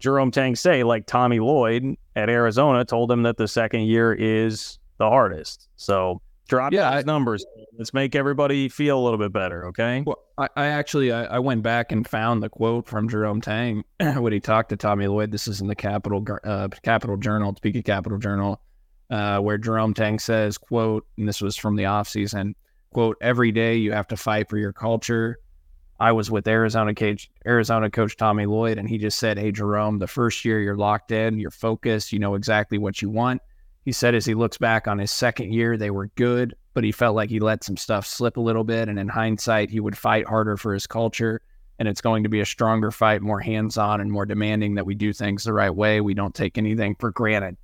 Jerome 0.00 0.30
Tang 0.30 0.56
say, 0.56 0.82
like 0.82 1.06
Tommy 1.06 1.38
Lloyd 1.38 1.96
at 2.16 2.28
Arizona 2.28 2.84
told 2.84 3.12
him 3.12 3.22
that 3.22 3.36
the 3.36 3.46
second 3.46 3.82
year 3.82 4.12
is 4.12 4.78
the 4.98 5.08
hardest. 5.08 5.68
So 5.76 6.22
Drop 6.50 6.72
yeah, 6.72 6.90
those 6.90 7.04
I, 7.04 7.06
numbers. 7.06 7.46
Let's 7.78 7.94
make 7.94 8.16
everybody 8.16 8.68
feel 8.68 8.98
a 8.98 9.02
little 9.02 9.20
bit 9.20 9.32
better, 9.32 9.66
okay? 9.66 10.02
Well, 10.04 10.18
I, 10.36 10.48
I 10.56 10.66
actually 10.66 11.12
I, 11.12 11.36
I, 11.36 11.38
went 11.38 11.62
back 11.62 11.92
and 11.92 12.04
found 12.06 12.42
the 12.42 12.48
quote 12.48 12.88
from 12.88 13.08
Jerome 13.08 13.40
Tang 13.40 13.84
when 14.00 14.32
he 14.32 14.40
talked 14.40 14.70
to 14.70 14.76
Tommy 14.76 15.06
Lloyd. 15.06 15.30
This 15.30 15.46
is 15.46 15.60
in 15.60 15.68
the 15.68 15.76
Capital 15.76 16.26
uh, 16.42 16.66
Capital 16.82 17.16
Journal, 17.16 17.54
Topeka 17.54 17.84
Capital 17.84 18.18
Journal, 18.18 18.60
uh, 19.10 19.38
where 19.38 19.58
Jerome 19.58 19.94
Tang 19.94 20.18
says, 20.18 20.58
"quote," 20.58 21.06
and 21.16 21.28
this 21.28 21.40
was 21.40 21.56
from 21.56 21.76
the 21.76 21.84
off 21.84 22.08
season. 22.08 22.56
"quote 22.92 23.16
Every 23.20 23.52
day 23.52 23.76
you 23.76 23.92
have 23.92 24.08
to 24.08 24.16
fight 24.16 24.50
for 24.50 24.58
your 24.58 24.72
culture." 24.72 25.38
I 26.00 26.10
was 26.10 26.32
with 26.32 26.48
Arizona 26.48 26.96
coach, 26.96 27.30
Arizona 27.46 27.90
coach 27.90 28.16
Tommy 28.16 28.46
Lloyd, 28.46 28.76
and 28.76 28.88
he 28.88 28.98
just 28.98 29.20
said, 29.20 29.38
"Hey, 29.38 29.52
Jerome, 29.52 30.00
the 30.00 30.08
first 30.08 30.44
year 30.44 30.60
you're 30.60 30.76
locked 30.76 31.12
in, 31.12 31.38
you're 31.38 31.52
focused, 31.52 32.12
you 32.12 32.18
know 32.18 32.34
exactly 32.34 32.76
what 32.76 33.00
you 33.00 33.08
want." 33.08 33.40
He 33.84 33.92
said 33.92 34.14
as 34.14 34.26
he 34.26 34.34
looks 34.34 34.58
back 34.58 34.86
on 34.86 34.98
his 34.98 35.10
second 35.10 35.52
year, 35.52 35.76
they 35.76 35.90
were 35.90 36.08
good, 36.08 36.54
but 36.74 36.84
he 36.84 36.92
felt 36.92 37.16
like 37.16 37.30
he 37.30 37.40
let 37.40 37.64
some 37.64 37.76
stuff 37.76 38.06
slip 38.06 38.36
a 38.36 38.40
little 38.40 38.64
bit. 38.64 38.88
And 38.88 38.98
in 38.98 39.08
hindsight, 39.08 39.70
he 39.70 39.80
would 39.80 39.96
fight 39.96 40.26
harder 40.26 40.56
for 40.56 40.74
his 40.74 40.86
culture. 40.86 41.40
And 41.78 41.88
it's 41.88 42.02
going 42.02 42.24
to 42.24 42.28
be 42.28 42.40
a 42.40 42.46
stronger 42.46 42.90
fight, 42.90 43.22
more 43.22 43.40
hands 43.40 43.78
on 43.78 44.02
and 44.02 44.12
more 44.12 44.26
demanding 44.26 44.74
that 44.74 44.84
we 44.84 44.94
do 44.94 45.14
things 45.14 45.44
the 45.44 45.54
right 45.54 45.74
way. 45.74 46.02
We 46.02 46.12
don't 46.12 46.34
take 46.34 46.58
anything 46.58 46.94
for 46.96 47.10
granted. 47.10 47.56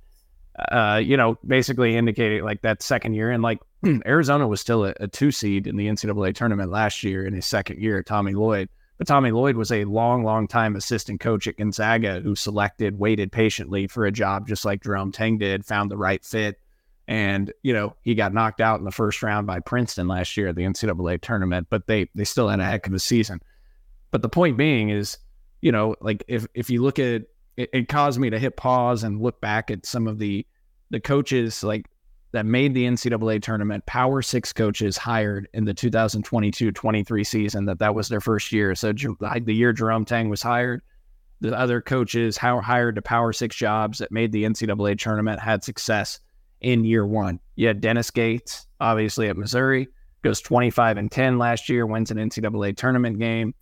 Uh, 0.71 0.99
you 1.03 1.17
know, 1.17 1.37
basically 1.45 1.95
indicating 1.95 2.43
like 2.43 2.63
that 2.63 2.81
second 2.81 3.13
year. 3.13 3.29
And 3.29 3.43
like 3.43 3.59
Arizona 4.07 4.47
was 4.47 4.59
still 4.59 4.85
a, 4.85 4.95
a 4.99 5.07
two 5.07 5.29
seed 5.31 5.67
in 5.67 5.75
the 5.77 5.87
NCAA 5.87 6.33
tournament 6.33 6.71
last 6.71 7.03
year 7.03 7.27
in 7.27 7.33
his 7.33 7.45
second 7.45 7.79
year, 7.79 8.01
Tommy 8.01 8.33
Lloyd. 8.33 8.69
But 8.97 9.07
Tommy 9.07 9.31
Lloyd 9.31 9.55
was 9.55 9.71
a 9.71 9.85
long, 9.85 10.23
long 10.23 10.47
time 10.47 10.75
assistant 10.75 11.19
coach 11.19 11.47
at 11.47 11.57
Gonzaga 11.57 12.19
who 12.19 12.35
selected, 12.35 12.97
waited 12.97 13.31
patiently 13.31 13.87
for 13.87 14.05
a 14.05 14.11
job 14.11 14.47
just 14.47 14.65
like 14.65 14.83
Jerome 14.83 15.11
Tang 15.11 15.37
did, 15.37 15.65
found 15.65 15.91
the 15.91 15.97
right 15.97 16.23
fit. 16.25 16.59
And, 17.07 17.53
you 17.63 17.73
know, 17.73 17.95
he 18.01 18.15
got 18.15 18.33
knocked 18.33 18.59
out 18.59 18.79
in 18.79 18.85
the 18.85 18.91
first 18.91 19.23
round 19.23 19.47
by 19.47 19.59
Princeton 19.59 20.07
last 20.07 20.35
year 20.35 20.49
at 20.49 20.55
the 20.55 20.63
NCAA 20.63 21.21
tournament, 21.21 21.67
but 21.69 21.87
they 21.87 22.09
they 22.15 22.25
still 22.25 22.49
had 22.49 22.59
a 22.59 22.65
heck 22.65 22.87
of 22.87 22.93
a 22.93 22.99
season. 22.99 23.41
But 24.11 24.21
the 24.21 24.29
point 24.29 24.57
being 24.57 24.89
is, 24.89 25.17
you 25.61 25.71
know, 25.71 25.95
like 26.01 26.23
if 26.27 26.47
if 26.53 26.69
you 26.69 26.81
look 26.81 26.99
at 26.99 27.05
it, 27.55 27.69
it 27.73 27.87
caused 27.87 28.19
me 28.19 28.29
to 28.29 28.39
hit 28.39 28.57
pause 28.57 29.03
and 29.03 29.21
look 29.21 29.39
back 29.39 29.71
at 29.71 29.85
some 29.85 30.07
of 30.07 30.19
the 30.19 30.45
the 30.89 30.99
coaches 30.99 31.63
like 31.63 31.87
that 32.31 32.45
made 32.45 32.73
the 32.73 32.85
NCAA 32.85 33.41
tournament, 33.41 33.85
Power 33.85 34.21
Six 34.21 34.51
coaches 34.53 34.97
hired 34.97 35.47
in 35.53 35.65
the 35.65 35.73
2022 35.73 36.71
23 36.71 37.23
season, 37.23 37.65
that 37.65 37.79
that 37.79 37.95
was 37.95 38.09
their 38.09 38.21
first 38.21 38.51
year. 38.51 38.75
So 38.75 38.91
the 38.91 39.53
year 39.53 39.73
Jerome 39.73 40.05
Tang 40.05 40.29
was 40.29 40.41
hired, 40.41 40.81
the 41.39 41.57
other 41.57 41.81
coaches 41.81 42.37
hired 42.37 42.95
to 42.95 43.01
power 43.01 43.31
six 43.31 43.55
jobs 43.55 43.99
that 43.99 44.11
made 44.11 44.31
the 44.31 44.43
NCAA 44.43 44.97
tournament 44.99 45.39
had 45.39 45.63
success 45.63 46.19
in 46.61 46.83
year 46.83 47.05
one. 47.05 47.39
You 47.55 47.67
had 47.67 47.81
Dennis 47.81 48.09
Gates, 48.11 48.67
obviously 48.79 49.29
at 49.29 49.37
Missouri, 49.37 49.87
goes 50.23 50.41
25 50.41 50.97
and 50.97 51.11
10 51.11 51.37
last 51.37 51.69
year, 51.69 51.85
wins 51.85 52.11
an 52.11 52.17
NCAA 52.17 52.75
tournament 52.75 53.19
game. 53.19 53.53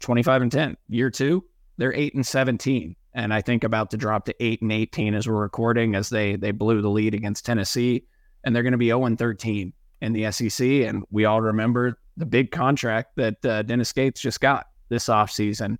25 0.00 0.42
and 0.42 0.52
10. 0.52 0.76
Year 0.88 1.10
two, 1.10 1.44
they're 1.78 1.94
8 1.94 2.14
and 2.14 2.26
17. 2.26 2.96
And 3.14 3.32
I 3.34 3.42
think 3.42 3.64
about 3.64 3.90
to 3.90 3.96
drop 3.96 4.24
to 4.26 4.34
8 4.42 4.62
and 4.62 4.72
18 4.72 5.14
as 5.14 5.28
we're 5.28 5.34
recording 5.34 5.94
as 5.94 6.08
they 6.08 6.36
they 6.36 6.50
blew 6.50 6.80
the 6.80 6.88
lead 6.88 7.14
against 7.14 7.44
Tennessee. 7.44 8.06
And 8.44 8.54
they're 8.54 8.62
going 8.62 8.72
to 8.72 8.78
be 8.78 8.88
0 8.88 9.04
and 9.04 9.18
13 9.18 9.72
in 10.00 10.12
the 10.12 10.30
SEC. 10.32 10.66
And 10.66 11.04
we 11.10 11.24
all 11.24 11.40
remember 11.40 11.98
the 12.16 12.26
big 12.26 12.50
contract 12.50 13.16
that 13.16 13.44
uh, 13.44 13.62
Dennis 13.62 13.92
Gates 13.92 14.20
just 14.20 14.40
got 14.40 14.66
this 14.88 15.06
offseason. 15.06 15.78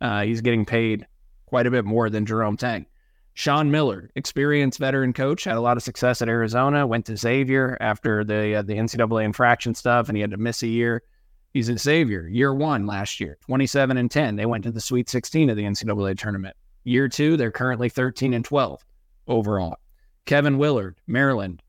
Uh, 0.00 0.22
he's 0.22 0.40
getting 0.40 0.64
paid 0.64 1.06
quite 1.46 1.66
a 1.66 1.70
bit 1.70 1.84
more 1.84 2.10
than 2.10 2.26
Jerome 2.26 2.56
Tang. 2.56 2.86
Sean 3.34 3.70
Miller, 3.70 4.10
experienced 4.16 4.80
veteran 4.80 5.12
coach, 5.12 5.44
had 5.44 5.56
a 5.56 5.60
lot 5.60 5.76
of 5.76 5.82
success 5.84 6.20
at 6.22 6.28
Arizona. 6.28 6.86
Went 6.86 7.06
to 7.06 7.16
Xavier 7.16 7.76
after 7.80 8.24
the 8.24 8.56
uh, 8.56 8.62
the 8.62 8.74
NCAA 8.74 9.24
infraction 9.24 9.76
stuff, 9.76 10.08
and 10.08 10.16
he 10.16 10.20
had 10.20 10.32
to 10.32 10.36
miss 10.36 10.62
a 10.64 10.66
year. 10.66 11.02
He's 11.54 11.68
a 11.68 11.78
Xavier. 11.78 12.26
Year 12.26 12.52
one 12.52 12.86
last 12.86 13.20
year, 13.20 13.38
27 13.42 13.96
and 13.96 14.10
10. 14.10 14.34
They 14.36 14.46
went 14.46 14.64
to 14.64 14.72
the 14.72 14.80
Sweet 14.80 15.08
16 15.08 15.50
of 15.50 15.56
the 15.56 15.62
NCAA 15.62 16.18
tournament. 16.18 16.56
Year 16.88 17.06
two, 17.06 17.36
they're 17.36 17.50
currently 17.50 17.90
13 17.90 18.32
and 18.32 18.42
12 18.42 18.82
overall. 19.26 19.76
Kevin 20.24 20.56
Willard, 20.56 20.96
Maryland, 21.06 21.62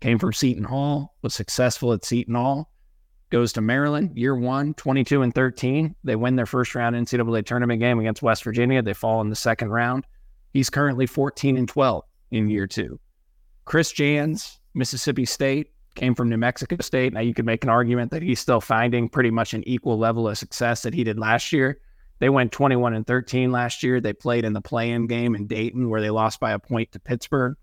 came 0.00 0.18
from 0.18 0.34
Seton 0.34 0.64
Hall, 0.64 1.14
was 1.22 1.32
successful 1.32 1.94
at 1.94 2.04
Seton 2.04 2.34
Hall, 2.34 2.70
goes 3.30 3.54
to 3.54 3.62
Maryland, 3.62 4.12
year 4.18 4.36
one, 4.36 4.74
22 4.74 5.22
and 5.22 5.34
13. 5.34 5.96
They 6.04 6.14
win 6.14 6.36
their 6.36 6.44
first 6.44 6.74
round 6.74 6.94
NCAA 6.94 7.46
tournament 7.46 7.80
game 7.80 7.98
against 7.98 8.20
West 8.20 8.44
Virginia. 8.44 8.82
They 8.82 8.92
fall 8.92 9.22
in 9.22 9.30
the 9.30 9.34
second 9.34 9.70
round. 9.70 10.04
He's 10.52 10.68
currently 10.68 11.06
14 11.06 11.56
and 11.56 11.66
12 11.66 12.04
in 12.32 12.50
year 12.50 12.66
two. 12.66 13.00
Chris 13.64 13.92
Jans, 13.92 14.60
Mississippi 14.74 15.24
State, 15.24 15.72
came 15.94 16.14
from 16.14 16.28
New 16.28 16.36
Mexico 16.36 16.76
State. 16.80 17.14
Now 17.14 17.20
you 17.20 17.32
could 17.32 17.46
make 17.46 17.64
an 17.64 17.70
argument 17.70 18.10
that 18.10 18.22
he's 18.22 18.40
still 18.40 18.60
finding 18.60 19.08
pretty 19.08 19.30
much 19.30 19.54
an 19.54 19.66
equal 19.66 19.96
level 19.96 20.28
of 20.28 20.36
success 20.36 20.82
that 20.82 20.92
he 20.92 21.02
did 21.02 21.18
last 21.18 21.50
year. 21.50 21.80
They 22.18 22.28
went 22.28 22.52
21 22.52 22.94
and 22.94 23.06
13 23.06 23.52
last 23.52 23.82
year. 23.82 24.00
They 24.00 24.12
played 24.12 24.44
in 24.44 24.52
the 24.52 24.60
play-in 24.60 25.06
game 25.06 25.34
in 25.34 25.46
Dayton 25.46 25.90
where 25.90 26.00
they 26.00 26.10
lost 26.10 26.40
by 26.40 26.52
a 26.52 26.58
point 26.58 26.92
to 26.92 27.00
Pittsburgh. 27.00 27.56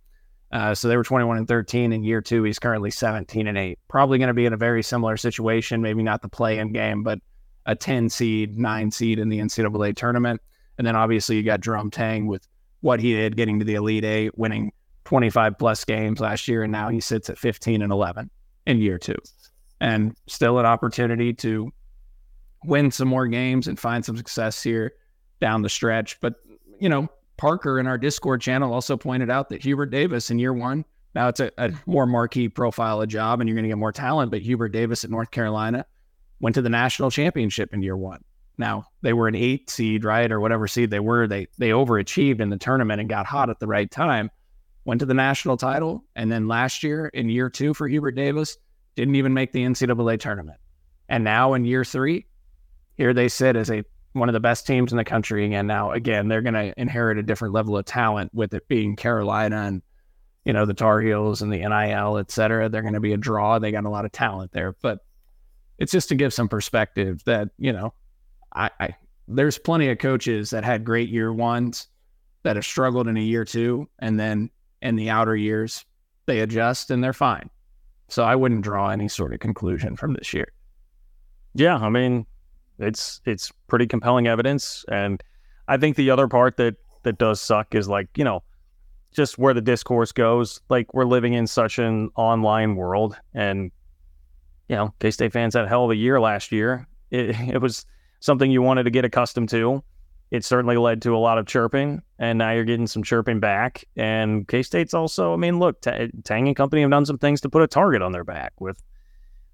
Uh, 0.52 0.76
so 0.76 0.88
they 0.88 0.96
were 0.96 1.04
21 1.04 1.38
and 1.38 1.48
13 1.48 1.92
in 1.92 2.04
year 2.04 2.22
two. 2.22 2.44
He's 2.44 2.60
currently 2.60 2.92
17 2.92 3.48
and 3.48 3.58
8. 3.58 3.80
Probably 3.88 4.20
going 4.20 4.28
to 4.28 4.36
be 4.36 4.46
in 4.46 4.54
a 4.54 4.58
very 4.58 4.84
similar 4.84 5.18
situation, 5.18 5.82
maybe 5.82 6.04
not 6.04 6.22
the 6.22 6.30
play 6.30 6.60
in 6.60 6.72
game, 6.72 7.02
but 7.02 7.20
a 7.66 7.76
10 7.76 8.10
seed, 8.10 8.60
nine 8.60 8.92
seed 8.92 9.18
in 9.18 9.30
the 9.30 9.40
NCAA 9.40 9.96
tournament. 9.96 10.40
And 10.78 10.86
then 10.86 10.96
obviously 10.96 11.38
you 11.38 11.44
got 11.44 11.62
Jerome 11.62 11.90
Tang 11.90 12.28
with 12.28 12.48
what 12.82 13.00
he 13.00 13.14
did 13.14 13.36
getting 13.36 13.60
to 13.60 13.66
the 13.66 13.76
Elite 13.76 14.06
Eight, 14.06 14.38
winning 14.38 14.72
25 15.06 15.58
plus 15.58 15.84
games 15.86 16.20
last 16.20 16.48
year. 16.48 16.62
And 16.62 16.72
now 16.72 16.90
he 16.90 17.00
sits 17.00 17.32
at 17.32 17.40
15 17.40 17.82
and 17.82 17.92
11 17.92 18.30
in 18.68 18.78
year 18.80 19.00
two. 19.00 19.18
And 19.82 20.16
still 20.28 20.60
an 20.60 20.68
opportunity 20.68 21.34
to 21.34 21.72
win 22.66 22.92
some 22.92 23.08
more 23.08 23.28
games 23.28 23.68
and 23.68 23.80
find 23.80 24.04
some 24.04 24.18
success 24.18 24.62
here 24.62 24.94
down 25.40 25.62
the 25.62 25.70
stretch. 25.70 26.20
But, 26.22 26.36
you 26.80 26.90
know, 26.90 27.08
Parker 27.38 27.80
in 27.80 27.88
our 27.88 27.98
Discord 27.98 28.42
channel 28.42 28.74
also 28.74 28.96
pointed 28.98 29.30
out 29.30 29.50
that 29.50 29.64
Hubert 29.64 29.88
Davis 29.88 30.30
in 30.30 30.40
year 30.40 30.54
one, 30.54 30.86
now 31.16 31.28
it's 31.28 31.40
a, 31.40 31.52
a 31.58 31.72
more 31.86 32.06
marquee 32.06 32.50
profile 32.50 33.02
of 33.02 33.10
job 33.10 33.40
and 33.40 33.48
you're 33.48 33.56
going 33.56 33.64
to 33.64 33.70
get 33.70 33.78
more 33.78 33.92
talent, 33.92 34.32
but 34.32 34.42
Hubert 34.42 34.70
Davis 34.70 35.04
at 35.04 35.10
North 35.10 35.32
Carolina 35.32 35.86
went 36.40 36.56
to 36.56 36.62
the 36.62 36.70
national 36.70 37.12
championship 37.12 37.74
in 37.74 37.82
year 37.82 37.98
one. 37.98 38.24
Now 38.58 38.86
they 39.02 39.14
were 39.14 39.28
an 39.28 39.36
eight 39.36 39.70
seed, 39.70 40.04
right, 40.04 40.32
or 40.32 40.40
whatever 40.40 40.68
seed 40.68 40.92
they 40.92 41.00
were. 41.00 41.28
They 41.28 41.48
they 41.58 41.70
overachieved 41.70 42.40
in 42.40 42.50
the 42.50 42.58
tournament 42.58 43.00
and 43.00 43.10
got 43.10 43.26
hot 43.26 43.50
at 43.50 43.60
the 43.60 43.68
right 43.68 43.90
time. 43.90 44.30
Went 44.86 45.00
to 45.00 45.06
the 45.06 45.14
national 45.14 45.58
title, 45.58 46.04
and 46.16 46.32
then 46.32 46.48
last 46.48 46.84
year 46.84 47.08
in 47.08 47.30
year 47.30 47.50
two 47.50 47.74
for 47.74 47.88
Hubert 47.88 48.12
Davis, 48.12 48.58
didn't 48.96 49.16
even 49.16 49.34
make 49.34 49.54
the 49.54 49.64
NCAA 49.64 50.20
tournament. 50.20 50.60
And 51.10 51.24
now 51.24 51.54
in 51.54 51.66
year 51.66 51.86
three, 51.86 52.26
here 52.98 53.14
they 53.14 53.28
sit 53.28 53.56
as 53.56 53.70
a 53.70 53.84
one 54.14 54.30
of 54.30 54.34
the 54.34 54.40
best 54.40 54.68
teams 54.68 54.92
in 54.92 54.98
the 54.98 55.04
country. 55.04 55.54
And 55.54 55.68
now, 55.68 55.92
again, 55.92 56.28
they're 56.28 56.42
going 56.42 56.54
to 56.54 56.74
inherit 56.80 57.18
a 57.18 57.24
different 57.24 57.54
level 57.54 57.78
of 57.78 57.86
talent 57.86 58.32
with 58.34 58.54
it 58.54 58.68
being 58.68 58.96
Carolina 58.96 59.64
and, 59.64 59.82
you 60.46 60.54
know, 60.54 60.66
the 60.66 60.74
Tar 60.74 61.02
Heels 61.02 61.42
and 61.42 61.52
the 61.52 61.58
NIL, 61.58 62.18
et 62.20 62.30
cetera. 62.30 62.70
They're 62.70 62.84
going 62.84 62.94
to 62.94 63.00
be 63.00 63.14
a 63.14 63.18
draw. 63.18 63.58
They 63.58 63.72
got 63.72 63.86
a 63.86 63.90
lot 63.90 64.06
of 64.06 64.12
talent 64.12 64.52
there. 64.52 64.76
But 64.82 65.00
it's 65.80 65.92
just 65.92 66.10
to 66.10 66.16
give 66.16 66.34
some 66.34 66.48
perspective 66.48 67.24
that, 67.26 67.50
you 67.58 67.74
know, 67.74 67.94
I, 68.54 68.70
I 68.80 68.96
there's 69.28 69.58
plenty 69.58 69.90
of 69.90 69.98
coaches 69.98 70.52
that 70.52 70.64
had 70.64 70.84
great 70.84 71.10
year 71.10 71.34
ones 71.34 71.88
that 72.44 72.56
have 72.56 72.66
struggled 72.66 73.08
in 73.08 73.18
a 73.18 73.22
year 73.22 73.46
two. 73.46 73.90
And 74.00 74.20
then 74.20 74.52
in 74.82 74.96
the 74.96 75.10
outer 75.10 75.36
years, 75.36 75.86
they 76.26 76.42
adjust 76.42 76.92
and 76.92 77.04
they're 77.04 77.14
fine. 77.14 77.50
So 78.10 78.24
I 78.24 78.36
wouldn't 78.36 78.62
draw 78.62 78.90
any 78.90 79.08
sort 79.08 79.34
of 79.34 79.40
conclusion 79.40 79.96
from 79.96 80.14
this 80.14 80.34
year. 80.34 80.52
Yeah. 81.56 81.78
I 81.78 81.90
mean, 81.90 82.28
it's 82.80 83.22
it's 83.26 83.52
pretty 83.68 83.88
compelling 83.88 84.28
evidence, 84.28 84.86
and 84.90 85.22
I 85.68 85.78
think 85.78 85.96
the 85.96 86.10
other 86.10 86.28
part 86.28 86.58
that 86.58 86.76
that 87.04 87.18
does 87.18 87.42
suck 87.42 87.76
is 87.76 87.88
like 87.88 88.10
you 88.18 88.24
know 88.24 88.44
just 89.14 89.38
where 89.38 89.54
the 89.54 89.62
discourse 89.62 90.12
goes. 90.12 90.62
Like 90.70 90.94
we're 90.94 91.06
living 91.06 91.34
in 91.34 91.48
such 91.48 91.80
an 91.80 92.10
online 92.16 92.76
world, 92.76 93.18
and 93.34 93.72
you 94.68 94.76
know 94.76 94.94
K 95.00 95.12
State 95.12 95.34
fans 95.34 95.54
had 95.54 95.66
a 95.66 95.68
hell 95.68 95.86
of 95.86 95.92
a 95.92 95.96
year 95.96 96.20
last 96.20 96.52
year. 96.52 96.88
It, 97.14 97.36
it 97.48 97.62
was 97.62 97.86
something 98.22 98.50
you 98.50 98.64
wanted 98.64 98.86
to 98.86 98.90
get 98.90 99.06
accustomed 99.06 99.50
to. 99.50 99.84
It 100.32 100.44
certainly 100.44 100.78
led 100.78 101.00
to 101.04 101.16
a 101.16 101.20
lot 101.20 101.38
of 101.38 101.46
chirping, 101.46 102.02
and 102.18 102.40
now 102.40 102.54
you're 102.54 102.64
getting 102.64 102.88
some 102.88 103.04
chirping 103.04 103.40
back. 103.40 103.86
And 103.96 104.48
K 104.48 104.64
State's 104.64 104.96
also, 104.96 105.32
I 105.32 105.36
mean, 105.36 105.60
look, 105.60 105.80
T- 105.82 106.10
Tang 106.24 106.48
and 106.48 106.56
company 106.56 106.82
have 106.82 106.90
done 106.90 107.06
some 107.06 107.20
things 107.20 107.40
to 107.42 107.50
put 107.50 107.62
a 107.62 107.68
target 107.68 108.02
on 108.02 108.14
their 108.14 108.24
back 108.24 108.54
with 108.60 108.82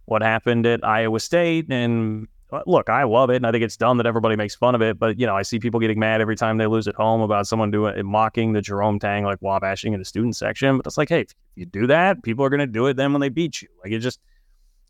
what 0.05 0.21
happened 0.21 0.65
at 0.65 0.86
Iowa 0.86 1.19
State 1.19 1.65
and 1.69 2.29
Uh, 2.52 2.62
look, 2.66 2.90
I 2.90 3.04
love 3.04 3.30
it, 3.30 3.36
and 3.36 3.46
I 3.46 3.52
think 3.52 3.64
it's 3.64 3.78
dumb 3.78 3.98
that 3.98 4.08
everybody 4.08 4.36
makes 4.36 4.56
fun 4.56 4.74
of 4.74 4.82
it. 4.82 4.98
But 4.98 5.20
you 5.20 5.28
know, 5.28 5.36
I 5.36 5.44
see 5.44 5.60
people 5.60 5.80
getting 5.80 6.00
mad 6.00 6.20
every 6.20 6.36
time 6.36 6.58
they 6.58 6.66
lose 6.66 6.88
at 6.88 6.96
home 6.96 7.22
about 7.22 7.48
someone 7.48 7.70
doing 7.70 8.04
mocking 8.06 8.54
the 8.54 8.62
Jerome 8.62 9.00
Tang 9.00 9.24
like 9.24 9.40
wabashing 9.42 9.94
in 9.94 10.00
the 10.00 10.06
student 10.06 10.36
section. 10.36 10.78
But 10.78 10.88
it's 10.88 10.98
like, 10.98 11.10
hey, 11.10 11.22
if 11.22 11.36
you 11.56 11.66
do 11.66 11.86
that, 11.88 12.24
people 12.24 12.44
are 12.44 12.50
going 12.50 12.60
to 12.60 12.68
do 12.68 12.88
it 12.88 12.96
then 12.96 13.14
when 13.14 13.22
they 13.22 13.30
beat 13.30 13.62
you. 13.62 13.68
Like 13.84 13.92
it 13.92 14.00
just, 14.00 14.20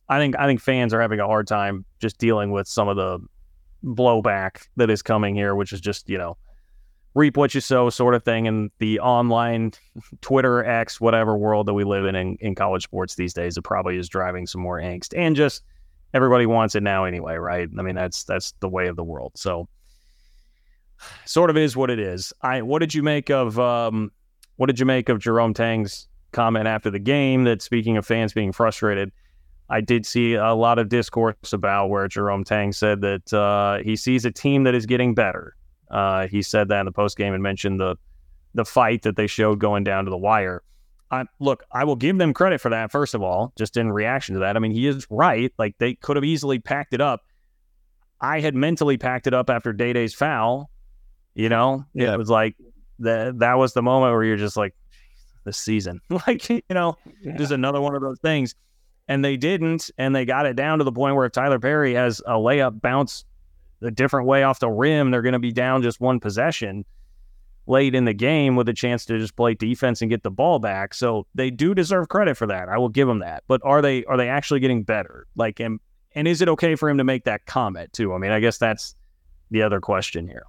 I 0.07 0.19
think 0.19 0.37
I 0.39 0.45
think 0.45 0.61
fans 0.61 0.93
are 0.93 1.01
having 1.01 1.19
a 1.19 1.25
hard 1.25 1.47
time 1.47 1.83
just 1.99 2.17
dealing 2.17 2.51
with 2.51 2.67
some 2.67 2.87
of 2.87 2.95
the 2.95 3.19
blowback 3.83 4.67
that 4.77 4.89
is 4.89 5.01
coming 5.01 5.35
here, 5.35 5.53
which 5.53 5.73
is 5.73 5.81
just 5.81 6.09
you 6.09 6.17
know 6.17 6.37
reap 7.13 7.35
what 7.35 7.53
you 7.53 7.59
sow 7.59 7.89
sort 7.89 8.15
of 8.15 8.23
thing 8.23 8.45
in 8.45 8.69
the 8.79 9.01
online 9.01 9.73
Twitter 10.21 10.63
X 10.63 11.01
whatever 11.01 11.37
world 11.37 11.67
that 11.67 11.73
we 11.73 11.83
live 11.83 12.05
in, 12.05 12.15
in 12.15 12.37
in 12.39 12.55
college 12.55 12.83
sports 12.83 13.15
these 13.15 13.33
days. 13.33 13.57
It 13.57 13.63
probably 13.63 13.97
is 13.97 14.07
driving 14.07 14.47
some 14.47 14.61
more 14.61 14.79
angst 14.79 15.13
and 15.17 15.35
just 15.35 15.63
everybody 16.13 16.45
wants 16.45 16.75
it 16.75 16.83
now 16.83 17.05
anyway, 17.05 17.35
right? 17.35 17.69
I 17.77 17.81
mean, 17.81 17.95
that's 17.95 18.23
that's 18.23 18.53
the 18.59 18.69
way 18.69 18.87
of 18.87 18.95
the 18.95 19.03
world. 19.03 19.33
So 19.35 19.67
sort 21.25 21.49
of 21.49 21.57
is 21.57 21.75
what 21.75 21.89
it 21.89 21.99
is. 21.99 22.33
I 22.41 22.61
what 22.61 22.79
did 22.79 22.93
you 22.93 23.03
make 23.03 23.29
of 23.29 23.59
um 23.59 24.11
what 24.57 24.67
did 24.67 24.79
you 24.79 24.85
make 24.85 25.09
of 25.09 25.19
Jerome 25.19 25.53
Tang's 25.53 26.07
comment 26.31 26.67
after 26.67 26.89
the 26.89 26.99
game 26.99 27.45
that 27.45 27.61
speaking 27.61 27.97
of 27.97 28.05
fans 28.05 28.33
being 28.33 28.51
frustrated, 28.51 29.11
I 29.69 29.81
did 29.81 30.05
see 30.05 30.33
a 30.33 30.53
lot 30.53 30.79
of 30.79 30.89
discourse 30.89 31.53
about 31.53 31.87
where 31.87 32.07
Jerome 32.07 32.43
Tang 32.43 32.71
said 32.71 33.01
that 33.01 33.33
uh, 33.33 33.83
he 33.83 33.95
sees 33.95 34.25
a 34.25 34.31
team 34.31 34.63
that 34.63 34.75
is 34.75 34.85
getting 34.85 35.13
better. 35.13 35.55
Uh, 35.91 36.27
he 36.27 36.41
said 36.41 36.69
that 36.69 36.81
in 36.81 36.85
the 36.85 36.91
post 36.91 37.17
game 37.17 37.33
and 37.33 37.41
mentioned 37.41 37.79
the 37.79 37.95
the 38.55 38.65
fight 38.65 39.03
that 39.03 39.15
they 39.15 39.27
showed 39.27 39.59
going 39.59 39.83
down 39.83 40.05
to 40.05 40.09
the 40.09 40.17
wire. 40.17 40.63
I, 41.11 41.25
look, 41.39 41.63
I 41.71 41.83
will 41.83 41.95
give 41.95 42.17
them 42.17 42.33
credit 42.33 42.61
for 42.61 42.69
that. 42.69 42.91
First 42.91 43.15
of 43.15 43.23
all, 43.23 43.51
just 43.57 43.77
in 43.77 43.91
reaction 43.91 44.35
to 44.35 44.39
that, 44.41 44.55
I 44.55 44.59
mean, 44.59 44.71
he 44.71 44.87
is 44.87 45.07
right. 45.09 45.51
Like 45.57 45.77
they 45.77 45.95
could 45.95 46.15
have 46.15 46.25
easily 46.25 46.59
packed 46.59 46.93
it 46.93 47.01
up. 47.01 47.21
I 48.21 48.41
had 48.41 48.53
mentally 48.53 48.97
packed 48.97 49.27
it 49.27 49.33
up 49.33 49.49
after 49.49 49.73
Dai 49.73 49.93
Dai's 49.93 50.13
foul. 50.13 50.69
You 51.33 51.49
know, 51.49 51.85
yeah. 51.93 52.13
it 52.13 52.17
was 52.17 52.29
like 52.29 52.55
that. 52.99 53.39
That 53.39 53.57
was 53.57 53.73
the 53.73 53.81
moment 53.81 54.13
where 54.13 54.23
you're 54.23 54.37
just 54.37 54.57
like, 54.57 54.75
this 55.45 55.57
season, 55.57 56.01
like 56.27 56.47
you 56.49 56.61
know, 56.69 56.97
yeah. 57.21 57.37
just 57.37 57.51
another 57.51 57.81
one 57.81 57.95
of 57.95 58.01
those 58.01 58.19
things. 58.19 58.55
And 59.07 59.25
they 59.25 59.37
didn't, 59.37 59.89
and 59.97 60.15
they 60.15 60.23
got 60.23 60.45
it 60.45 60.55
down 60.55 60.77
to 60.77 60.83
the 60.83 60.91
point 60.91 61.15
where 61.15 61.25
if 61.25 61.31
Tylor 61.31 61.57
Perry 61.57 61.95
has 61.95 62.21
a 62.27 62.33
layup 62.33 62.79
bounce 62.79 63.25
a 63.81 63.89
different 63.89 64.27
way 64.27 64.43
off 64.43 64.59
the 64.59 64.69
rim, 64.69 65.09
they're 65.09 65.23
going 65.23 65.33
to 65.33 65.39
be 65.39 65.51
down 65.51 65.81
just 65.81 65.99
one 65.99 66.19
possession 66.19 66.85
late 67.67 67.93
in 67.93 68.05
the 68.05 68.13
game 68.13 68.55
with 68.55 68.67
a 68.67 68.73
chance 68.73 69.05
to 69.05 69.19
just 69.19 69.35
play 69.35 69.53
defense 69.53 70.01
and 70.01 70.09
get 70.09 70.23
the 70.23 70.31
ball 70.31 70.59
back. 70.59 70.93
So 70.93 71.27
they 71.35 71.51
do 71.51 71.73
deserve 71.75 72.09
credit 72.09 72.35
for 72.35 72.47
that. 72.47 72.69
I 72.69 72.77
will 72.77 72.89
give 72.89 73.07
them 73.07 73.19
that. 73.19 73.43
But 73.47 73.61
are 73.63 73.81
they 73.81 74.03
are 74.05 74.17
they 74.17 74.29
actually 74.29 74.59
getting 74.59 74.83
better? 74.83 75.27
Like 75.35 75.59
and 75.59 75.79
and 76.15 76.27
is 76.27 76.41
it 76.41 76.49
okay 76.49 76.75
for 76.75 76.89
him 76.89 76.97
to 76.97 77.03
make 77.03 77.25
that 77.25 77.45
comment 77.45 77.93
too? 77.93 78.13
I 78.13 78.17
mean, 78.17 78.31
I 78.31 78.39
guess 78.39 78.57
that's 78.57 78.95
the 79.51 79.61
other 79.61 79.79
question 79.79 80.27
here. 80.27 80.43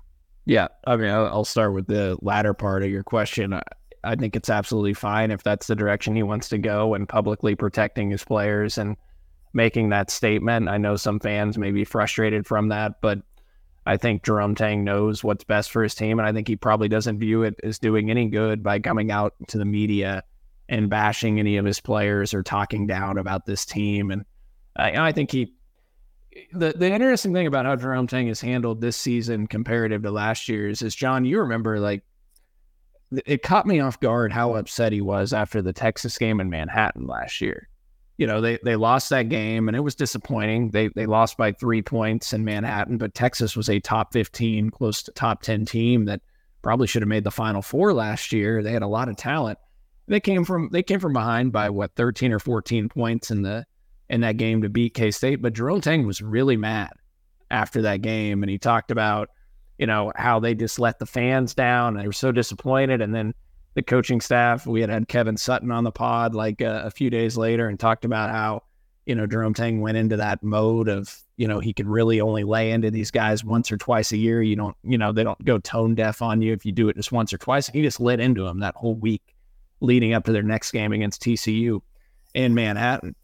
Yeah, 0.47 0.69
I 0.87 0.97
mean, 0.97 1.11
I'll 1.11 1.45
start 1.45 1.75
with 1.75 1.87
the 1.87 2.17
latter 2.23 2.55
part 2.55 2.83
of 2.83 2.91
your 2.91 3.05
question. 3.05 3.61
I 4.03 4.17
think 4.17 4.35
it's 4.35 4.49
absolutely 4.49 4.95
fine 4.95 5.31
if 5.31 5.43
that's 5.43 5.67
the 5.67 5.77
direction 5.77 6.17
he 6.17 6.23
wants 6.23 6.49
to 6.49 6.59
go 6.59 6.95
and 6.95 7.09
publicly 7.09 7.55
protecting 7.55 8.11
his 8.11 8.25
players 8.25 8.79
and 8.79 8.97
making 9.53 9.91
that 9.91 10.11
statement. 10.11 10.69
I 10.69 10.79
know 10.79 10.97
some 10.97 11.21
fans 11.21 11.59
may 11.59 11.71
be 11.71 11.85
frustrated 11.85 12.47
from 12.47 12.69
that, 12.69 13.01
but 13.03 13.19
I 13.87 13.97
think 13.97 14.23
Jerome 14.23 14.55
Tang 14.55 14.85
knows 14.85 15.25
what's 15.25 15.45
best 15.45 15.71
for 15.71 15.83
his 15.83 15.95
team, 15.95 16.19
and 16.19 16.29
I 16.29 16.33
think 16.33 16.49
he 16.49 16.57
probably 16.57 16.89
doesn't 16.89 17.19
view 17.19 17.43
it 17.43 17.59
as 17.63 17.79
doing 17.79 18.11
any 18.11 18.29
good 18.29 18.63
by 18.63 18.79
coming 18.79 19.11
out 19.11 19.35
to 19.49 19.59
the 19.59 19.65
media 19.65 20.23
and 20.69 20.91
bashing 20.91 21.39
any 21.39 21.57
of 21.57 21.65
his 21.65 21.81
players 21.81 22.35
or 22.35 22.43
talking 22.43 22.87
down 22.87 23.19
about 23.19 23.47
this 23.47 23.65
team. 23.65 24.11
And 24.11 24.25
I, 24.77 25.09
I 25.09 25.13
think 25.13 25.33
he, 25.33 25.55
the 26.53 26.75
the 26.77 26.93
interesting 26.93 27.33
thing 27.33 27.47
about 27.47 27.65
how 27.65 27.75
Jerome 27.75 28.07
Tang 28.07 28.29
has 28.29 28.41
handled 28.41 28.81
this 28.81 28.97
season 28.97 29.47
comparative 29.47 30.03
to 30.03 30.11
last 30.11 30.49
year's 30.49 30.83
is 30.83 30.95
John. 30.95 31.25
You 31.25 31.41
remember 31.41 31.81
like 31.81 32.05
it 33.27 33.43
caught 33.43 33.67
me 33.67 33.81
off 33.81 33.99
guard 33.99 34.31
how 34.31 34.55
upset 34.55 34.93
he 34.93 35.01
was 35.01 35.33
after 35.33 35.63
the 35.63 35.73
Texas 35.73 36.17
game 36.19 36.39
in 36.39 36.51
Manhattan 36.51 37.07
last 37.07 37.41
year 37.41 37.70
you 38.21 38.27
know, 38.27 38.43
they 38.43 38.59
they 38.63 38.77
lost 38.77 39.09
that 39.09 39.31
game 39.31 39.67
and 39.67 39.75
it 39.75 39.81
was 39.81 39.95
disappointing. 39.95 40.69
They 40.73 40.89
they 40.89 41.07
lost 41.07 41.39
by 41.39 41.53
three 41.53 41.81
points 41.81 42.35
in 42.35 42.45
Manhattan, 42.45 42.99
but 42.99 43.15
Texas 43.15 43.57
was 43.57 43.71
a 43.71 43.81
top 43.81 44.13
15, 44.13 44.69
close 44.69 45.03
to 45.05 45.13
top 45.13 45.41
10 45.41 45.65
team 45.65 46.05
that 46.05 46.21
probably 46.61 46.87
should 46.87 47.01
have 47.01 47.09
made 47.09 47.25
the 47.25 47.31
final 47.31 47.63
four 47.63 47.95
last 47.95 48.31
year. 48.31 48.63
They 48.63 48.73
had 48.73 48.83
a 48.83 48.87
lot 48.87 49.09
of 49.09 49.17
talent. 49.17 49.59
They 50.07 50.21
came 50.21 50.45
from 50.45 50.69
they 50.71 50.83
came 50.83 51.01
from 51.01 51.15
behind 51.15 51.51
by 51.51 51.71
what 51.71 51.95
13 51.97 52.31
or 52.31 52.39
14 52.39 52.91
points 52.91 53.31
in 53.31 53.41
the 53.41 53.65
in 54.11 54.21
that 54.21 54.37
game 54.37 54.61
to 54.61 54.69
beat 54.69 54.93
K 54.93 55.11
State. 55.11 55.41
But 55.41 55.55
Jerome 55.55 55.81
Tang 55.81 56.07
was 56.07 56.21
really 56.21 56.59
mad 56.59 56.93
after 57.51 57.81
that 57.83 58.03
game. 58.03 58.43
And 58.43 58.51
he 58.51 58.59
talked 58.59 58.91
about, 58.91 59.31
you 59.79 59.87
know, 59.87 60.13
how 60.15 60.41
they 60.41 60.55
just 60.55 60.79
let 60.79 60.99
the 60.99 61.07
fans 61.07 61.55
down. 61.55 61.95
And 61.95 62.03
they 62.03 62.07
were 62.07 62.13
so 62.13 62.33
disappointed. 62.33 63.01
And 63.01 63.15
then 63.15 63.33
the 63.75 63.83
coaching 63.83 64.21
staff. 64.21 64.67
We 64.67 64.81
had 64.81 64.91
had 64.91 65.09
Kevin 65.09 65.37
Sutton 65.37 65.71
on 65.71 65.85
the 65.85 65.93
pod 65.93 66.35
like 66.35 66.61
uh, 66.63 66.83
a 66.85 66.91
few 66.91 67.11
days 67.11 67.37
later 67.37 67.69
and 67.69 67.79
talked 67.79 68.05
about 68.05 68.31
how, 68.31 68.65
you 69.07 69.15
know, 69.15 69.27
Jerome 69.27 69.55
Tang 69.55 69.81
went 69.81 69.97
into 69.97 70.17
that 70.17 70.43
mode 70.43 70.89
of, 70.89 71.17
you 71.37 71.49
know, 71.49 71.61
he 71.61 71.73
could 71.73 71.87
really 71.87 72.21
only 72.21 72.45
lay 72.45 72.71
into 72.73 72.91
these 72.91 73.11
guys 73.11 73.45
once 73.45 73.71
or 73.73 73.77
twice 73.77 74.13
a 74.13 74.17
year. 74.17 74.43
You 74.43 74.57
don't, 74.57 74.77
you 74.83 74.99
know, 74.99 75.13
they 75.13 75.25
don't 75.25 75.43
go 75.45 75.59
tone 75.59 75.95
deaf 75.95 76.21
on 76.21 76.43
you 76.43 76.53
if 76.53 76.67
you 76.67 76.73
do 76.73 76.89
it 76.89 76.97
just 76.97 77.13
once 77.13 77.33
or 77.33 77.39
twice. 77.39 77.69
He 77.69 77.83
just 77.83 78.01
lit 78.01 78.21
into 78.21 78.45
them 78.45 78.61
that 78.61 78.75
whole 78.75 78.95
week 78.95 79.35
leading 79.81 80.13
up 80.13 80.25
to 80.25 80.33
their 80.33 80.43
next 80.43 80.73
game 80.73 80.93
against 80.93 81.23
TCU 81.23 81.81
in 82.35 82.55
Manhattan. 82.55 83.15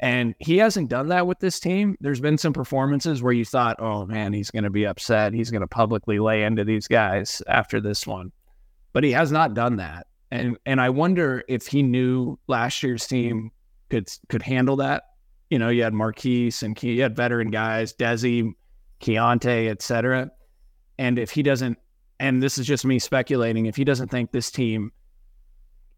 And 0.00 0.34
he 0.38 0.58
hasn't 0.58 0.90
done 0.90 1.08
that 1.08 1.26
with 1.26 1.38
this 1.38 1.58
team. 1.58 1.96
There's 2.00 2.20
been 2.20 2.36
some 2.36 2.52
performances 2.52 3.22
where 3.22 3.32
you 3.32 3.44
thought, 3.44 3.76
oh 3.80 4.04
man, 4.06 4.32
he's 4.32 4.50
going 4.50 4.64
to 4.64 4.70
be 4.70 4.86
upset. 4.86 5.32
He's 5.32 5.50
going 5.50 5.62
to 5.62 5.66
publicly 5.66 6.18
lay 6.18 6.42
into 6.42 6.62
these 6.62 6.86
guys 6.86 7.42
after 7.48 7.80
this 7.80 8.06
one 8.06 8.30
but 8.94 9.04
he 9.04 9.10
has 9.10 9.30
not 9.30 9.52
done 9.52 9.76
that. 9.76 10.06
And 10.30 10.56
and 10.64 10.80
I 10.80 10.88
wonder 10.88 11.44
if 11.46 11.66
he 11.66 11.82
knew 11.82 12.38
last 12.46 12.82
year's 12.82 13.06
team 13.06 13.50
could 13.90 14.08
could 14.28 14.42
handle 14.42 14.76
that. 14.76 15.02
You 15.50 15.58
know, 15.58 15.68
you 15.68 15.82
had 15.82 15.92
Markquis 15.92 16.62
and 16.62 16.80
you 16.82 17.02
had 17.02 17.14
veteran 17.14 17.50
guys, 17.50 17.92
Desi, 17.92 18.54
Keyontae, 19.00 19.68
et 19.68 19.82
cetera. 19.82 20.30
And 20.98 21.18
if 21.18 21.30
he 21.30 21.42
doesn't, 21.42 21.76
and 22.18 22.42
this 22.42 22.56
is 22.56 22.66
just 22.66 22.84
me 22.86 22.98
speculating, 22.98 23.66
if 23.66 23.76
he 23.76 23.84
doesn't 23.84 24.08
think 24.08 24.32
this 24.32 24.50
team, 24.50 24.90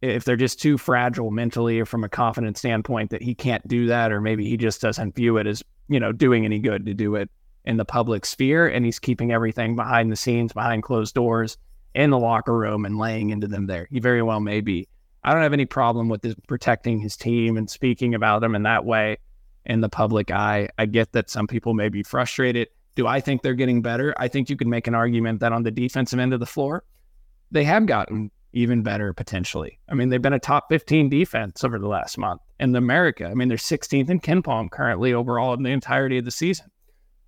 if 0.02 0.24
they're 0.24 0.36
just 0.36 0.60
too 0.60 0.76
fragile 0.76 1.30
mentally 1.30 1.78
or 1.78 1.86
from 1.86 2.02
a 2.02 2.08
confidence 2.08 2.58
standpoint 2.58 3.10
that 3.10 3.22
he 3.22 3.34
can't 3.34 3.66
do 3.68 3.86
that, 3.86 4.10
or 4.10 4.20
maybe 4.20 4.48
he 4.48 4.56
just 4.56 4.80
doesn't 4.80 5.14
view 5.14 5.36
it 5.36 5.46
as, 5.46 5.62
you 5.88 6.00
know, 6.00 6.12
doing 6.12 6.44
any 6.44 6.58
good 6.58 6.84
to 6.86 6.94
do 6.94 7.14
it 7.14 7.30
in 7.64 7.76
the 7.76 7.84
public 7.84 8.26
sphere 8.26 8.66
and 8.66 8.84
he's 8.84 8.98
keeping 8.98 9.32
everything 9.32 9.76
behind 9.76 10.10
the 10.10 10.16
scenes, 10.16 10.52
behind 10.52 10.82
closed 10.82 11.14
doors 11.14 11.56
in 11.96 12.10
the 12.10 12.18
locker 12.18 12.56
room 12.56 12.84
and 12.84 12.98
laying 12.98 13.30
into 13.30 13.48
them 13.48 13.66
there. 13.66 13.88
He 13.90 14.00
very 14.00 14.22
well 14.22 14.38
may 14.38 14.60
be. 14.60 14.86
I 15.24 15.32
don't 15.32 15.42
have 15.42 15.54
any 15.54 15.64
problem 15.64 16.08
with 16.08 16.22
this, 16.22 16.34
protecting 16.46 17.00
his 17.00 17.16
team 17.16 17.56
and 17.56 17.68
speaking 17.68 18.14
about 18.14 18.42
them 18.42 18.54
in 18.54 18.62
that 18.64 18.84
way 18.84 19.16
in 19.64 19.80
the 19.80 19.88
public 19.88 20.30
eye. 20.30 20.68
I 20.78 20.86
get 20.86 21.12
that 21.12 21.30
some 21.30 21.46
people 21.46 21.74
may 21.74 21.88
be 21.88 22.02
frustrated. 22.02 22.68
Do 22.94 23.06
I 23.06 23.20
think 23.20 23.42
they're 23.42 23.54
getting 23.54 23.82
better? 23.82 24.14
I 24.18 24.28
think 24.28 24.48
you 24.48 24.56
could 24.56 24.68
make 24.68 24.86
an 24.86 24.94
argument 24.94 25.40
that 25.40 25.52
on 25.52 25.64
the 25.64 25.70
defensive 25.70 26.20
end 26.20 26.32
of 26.32 26.38
the 26.38 26.46
floor, 26.46 26.84
they 27.50 27.64
have 27.64 27.86
gotten 27.86 28.30
even 28.52 28.82
better 28.82 29.12
potentially. 29.12 29.78
I 29.88 29.94
mean, 29.94 30.10
they've 30.10 30.22
been 30.22 30.32
a 30.32 30.38
top 30.38 30.66
15 30.68 31.08
defense 31.08 31.64
over 31.64 31.78
the 31.78 31.88
last 31.88 32.18
month 32.18 32.42
in 32.60 32.76
America. 32.76 33.26
I 33.26 33.34
mean, 33.34 33.48
they're 33.48 33.56
16th 33.56 34.10
in 34.10 34.20
KenPom 34.20 34.70
currently 34.70 35.12
overall 35.12 35.54
in 35.54 35.62
the 35.62 35.70
entirety 35.70 36.18
of 36.18 36.24
the 36.24 36.30
season. 36.30 36.66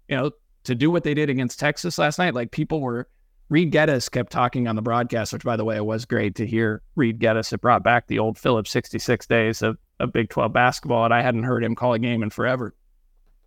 You 0.08 0.16
know, 0.16 0.30
to 0.64 0.74
do 0.74 0.90
what 0.90 1.04
they 1.04 1.14
did 1.14 1.30
against 1.30 1.58
Texas 1.58 1.98
last 1.98 2.18
night, 2.18 2.34
like 2.34 2.50
people 2.50 2.80
were 2.80 3.08
Reid 3.50 3.72
Gettys 3.72 4.10
kept 4.10 4.30
talking 4.30 4.68
on 4.68 4.76
the 4.76 4.82
broadcast, 4.82 5.32
which, 5.32 5.44
by 5.44 5.56
the 5.56 5.64
way, 5.64 5.76
it 5.76 5.86
was 5.86 6.04
great 6.04 6.34
to 6.36 6.46
hear 6.46 6.82
Reid 6.96 7.18
Gettys. 7.18 7.52
It 7.52 7.60
brought 7.60 7.82
back 7.82 8.06
the 8.06 8.18
old 8.18 8.38
Phillips 8.38 8.70
66 8.70 9.26
days 9.26 9.62
of, 9.62 9.78
of 10.00 10.12
Big 10.12 10.28
12 10.28 10.52
basketball, 10.52 11.04
and 11.04 11.14
I 11.14 11.22
hadn't 11.22 11.44
heard 11.44 11.64
him 11.64 11.74
call 11.74 11.94
a 11.94 11.98
game 11.98 12.22
in 12.22 12.30
forever. 12.30 12.74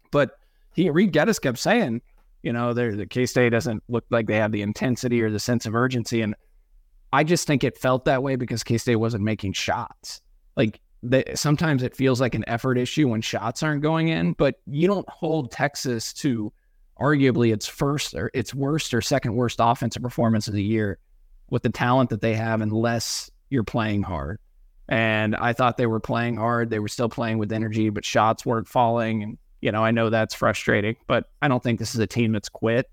But 0.09 0.39
he 0.73 0.89
Reid 0.89 1.13
Gettys 1.13 1.39
kept 1.39 1.59
saying, 1.59 2.01
you 2.41 2.51
know, 2.51 2.73
the 2.73 3.05
K 3.05 3.25
State 3.25 3.51
doesn't 3.51 3.83
look 3.87 4.05
like 4.09 4.25
they 4.25 4.37
have 4.37 4.51
the 4.51 4.63
intensity 4.63 5.21
or 5.21 5.29
the 5.29 5.39
sense 5.39 5.65
of 5.65 5.75
urgency. 5.75 6.21
And 6.21 6.35
I 7.13 7.23
just 7.23 7.45
think 7.45 7.63
it 7.63 7.77
felt 7.77 8.05
that 8.05 8.23
way 8.23 8.35
because 8.35 8.63
K 8.63 8.77
State 8.77 8.95
wasn't 8.95 9.23
making 9.23 9.53
shots. 9.53 10.21
Like 10.55 10.79
they, 11.03 11.23
sometimes 11.35 11.83
it 11.83 11.95
feels 11.95 12.19
like 12.19 12.33
an 12.33 12.43
effort 12.47 12.77
issue 12.77 13.07
when 13.07 13.21
shots 13.21 13.61
aren't 13.61 13.83
going 13.83 14.07
in, 14.07 14.33
but 14.33 14.55
you 14.65 14.87
don't 14.87 15.07
hold 15.09 15.51
Texas 15.51 16.13
to 16.13 16.51
arguably 17.01 17.53
its 17.53 17.67
first 17.67 18.13
or 18.13 18.29
its 18.33 18.53
worst 18.53 18.93
or 18.93 19.01
second 19.01 19.35
worst 19.35 19.57
offensive 19.59 20.03
performance 20.03 20.47
of 20.47 20.53
the 20.53 20.63
year 20.63 20.99
with 21.49 21.63
the 21.63 21.69
talent 21.69 22.09
that 22.11 22.21
they 22.21 22.35
have 22.35 22.61
unless 22.61 23.29
you're 23.49 23.63
playing 23.63 24.03
hard. 24.03 24.39
And 24.87 25.35
I 25.35 25.53
thought 25.53 25.77
they 25.77 25.87
were 25.87 25.99
playing 25.99 26.37
hard. 26.37 26.69
They 26.69 26.79
were 26.79 26.87
still 26.87 27.09
playing 27.09 27.37
with 27.37 27.51
energy, 27.51 27.89
but 27.89 28.05
shots 28.05 28.45
weren't 28.45 28.67
falling. 28.67 29.23
And, 29.23 29.37
you 29.61 29.71
know, 29.71 29.83
I 29.83 29.91
know 29.91 30.09
that's 30.09 30.35
frustrating, 30.35 30.95
but 31.07 31.29
I 31.41 31.47
don't 31.47 31.63
think 31.63 31.79
this 31.79 31.95
is 31.95 32.01
a 32.01 32.07
team 32.07 32.33
that's 32.33 32.49
quit 32.49 32.89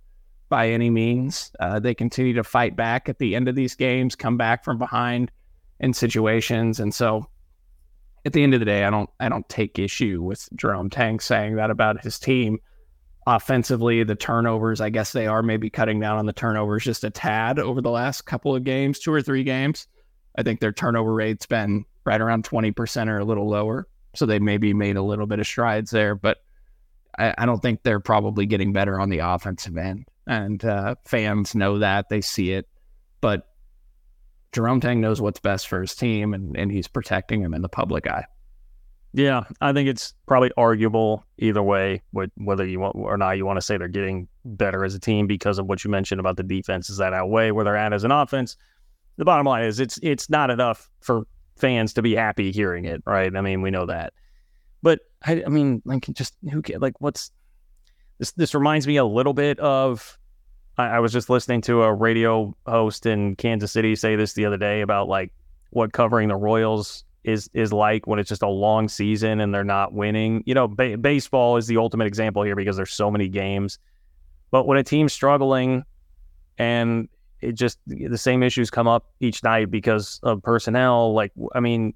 by 0.48 0.68
any 0.70 0.90
means. 0.90 1.52
Uh, 1.60 1.78
they 1.78 1.94
continue 1.94 2.34
to 2.34 2.44
fight 2.44 2.76
back 2.76 3.08
at 3.08 3.18
the 3.18 3.34
end 3.34 3.48
of 3.48 3.54
these 3.54 3.74
games, 3.74 4.14
come 4.14 4.36
back 4.36 4.64
from 4.64 4.78
behind 4.78 5.30
in 5.80 5.92
situations. 5.92 6.80
And 6.80 6.94
so 6.94 7.26
at 8.24 8.32
the 8.32 8.42
end 8.42 8.54
of 8.54 8.60
the 8.60 8.66
day, 8.66 8.84
I 8.84 8.90
don't 8.90 9.10
I 9.20 9.28
don't 9.28 9.48
take 9.48 9.78
issue 9.78 10.22
with 10.22 10.48
Jerome 10.54 10.90
Tang 10.90 11.20
saying 11.20 11.56
that 11.56 11.70
about 11.70 12.02
his 12.02 12.18
team 12.18 12.58
offensively, 13.28 14.02
the 14.04 14.14
turnovers, 14.14 14.80
I 14.80 14.88
guess 14.88 15.12
they 15.12 15.26
are 15.26 15.42
maybe 15.42 15.68
cutting 15.68 16.00
down 16.00 16.16
on 16.16 16.24
the 16.24 16.32
turnovers 16.32 16.82
just 16.82 17.04
a 17.04 17.10
tad 17.10 17.58
over 17.58 17.82
the 17.82 17.90
last 17.90 18.22
couple 18.22 18.56
of 18.56 18.64
games, 18.64 18.98
two 18.98 19.12
or 19.12 19.20
three 19.20 19.44
games. 19.44 19.86
I 20.36 20.42
think 20.42 20.60
their 20.60 20.72
turnover 20.72 21.12
rate's 21.12 21.44
been 21.44 21.84
right 22.06 22.20
around 22.20 22.44
20% 22.44 23.08
or 23.08 23.18
a 23.18 23.24
little 23.24 23.48
lower. 23.48 23.86
So 24.14 24.24
they 24.24 24.38
maybe 24.38 24.72
made 24.72 24.96
a 24.96 25.02
little 25.02 25.26
bit 25.26 25.40
of 25.40 25.46
strides 25.46 25.90
there, 25.90 26.14
but 26.14 26.38
I, 27.18 27.34
I 27.36 27.46
don't 27.46 27.60
think 27.60 27.82
they're 27.82 28.00
probably 28.00 28.46
getting 28.46 28.72
better 28.72 28.98
on 28.98 29.10
the 29.10 29.18
offensive 29.18 29.76
end. 29.76 30.06
And 30.26 30.64
uh, 30.64 30.94
fans 31.04 31.54
know 31.54 31.80
that, 31.80 32.08
they 32.08 32.22
see 32.22 32.52
it. 32.52 32.66
But 33.20 33.46
Jerome 34.52 34.80
Tang 34.80 35.02
knows 35.02 35.20
what's 35.20 35.40
best 35.40 35.68
for 35.68 35.82
his 35.82 35.94
team, 35.94 36.32
and, 36.32 36.56
and 36.56 36.72
he's 36.72 36.88
protecting 36.88 37.42
him 37.42 37.52
in 37.52 37.60
the 37.60 37.68
public 37.68 38.06
eye. 38.06 38.24
Yeah, 39.14 39.44
I 39.60 39.72
think 39.72 39.88
it's 39.88 40.12
probably 40.26 40.50
arguable 40.56 41.24
either 41.38 41.62
way, 41.62 42.02
whether 42.12 42.66
you 42.66 42.78
want 42.78 42.94
or 42.94 43.16
not 43.16 43.38
you 43.38 43.46
want 43.46 43.56
to 43.56 43.62
say 43.62 43.78
they're 43.78 43.88
getting 43.88 44.28
better 44.44 44.84
as 44.84 44.94
a 44.94 45.00
team 45.00 45.26
because 45.26 45.58
of 45.58 45.66
what 45.66 45.82
you 45.82 45.90
mentioned 45.90 46.20
about 46.20 46.36
the 46.36 46.42
defense. 46.42 46.90
Is 46.90 46.98
that 46.98 47.14
outweigh 47.14 47.50
where 47.50 47.64
they're 47.64 47.76
at 47.76 47.92
as 47.92 48.04
an 48.04 48.12
offense? 48.12 48.56
The 49.16 49.24
bottom 49.24 49.46
line 49.46 49.64
is 49.64 49.80
it's 49.80 49.98
it's 50.02 50.28
not 50.28 50.50
enough 50.50 50.90
for 51.00 51.22
fans 51.56 51.94
to 51.94 52.02
be 52.02 52.14
happy 52.14 52.52
hearing 52.52 52.84
it, 52.84 53.02
right? 53.06 53.34
I 53.34 53.40
mean, 53.40 53.62
we 53.62 53.70
know 53.70 53.86
that, 53.86 54.12
but 54.82 55.00
I, 55.24 55.42
I 55.44 55.48
mean, 55.48 55.82
like, 55.84 56.06
just 56.12 56.36
who 56.50 56.60
can 56.60 56.80
like 56.80 57.00
what's 57.00 57.32
this? 58.18 58.32
This 58.32 58.54
reminds 58.54 58.86
me 58.86 58.96
a 58.96 59.04
little 59.04 59.34
bit 59.34 59.58
of. 59.58 60.18
I, 60.76 60.86
I 60.86 60.98
was 61.00 61.12
just 61.12 61.30
listening 61.30 61.62
to 61.62 61.82
a 61.82 61.92
radio 61.92 62.54
host 62.66 63.06
in 63.06 63.36
Kansas 63.36 63.72
City 63.72 63.96
say 63.96 64.16
this 64.16 64.34
the 64.34 64.44
other 64.44 64.58
day 64.58 64.82
about 64.82 65.08
like 65.08 65.32
what 65.70 65.92
covering 65.92 66.28
the 66.28 66.36
Royals 66.36 67.04
is 67.28 67.50
is 67.52 67.72
like 67.72 68.06
when 68.06 68.18
it's 68.18 68.28
just 68.28 68.42
a 68.42 68.48
long 68.48 68.88
season 68.88 69.40
and 69.40 69.54
they're 69.54 69.64
not 69.64 69.92
winning. 69.92 70.42
You 70.46 70.54
know, 70.54 70.66
ba- 70.66 70.96
baseball 70.96 71.56
is 71.56 71.66
the 71.66 71.76
ultimate 71.76 72.06
example 72.06 72.42
here 72.42 72.56
because 72.56 72.76
there's 72.76 72.92
so 72.92 73.10
many 73.10 73.28
games. 73.28 73.78
But 74.50 74.66
when 74.66 74.78
a 74.78 74.82
team's 74.82 75.12
struggling 75.12 75.84
and 76.56 77.08
it 77.40 77.52
just 77.52 77.78
the 77.86 78.18
same 78.18 78.42
issues 78.42 78.70
come 78.70 78.88
up 78.88 79.12
each 79.20 79.44
night 79.44 79.70
because 79.70 80.18
of 80.22 80.42
personnel, 80.42 81.12
like 81.12 81.32
I 81.54 81.60
mean, 81.60 81.92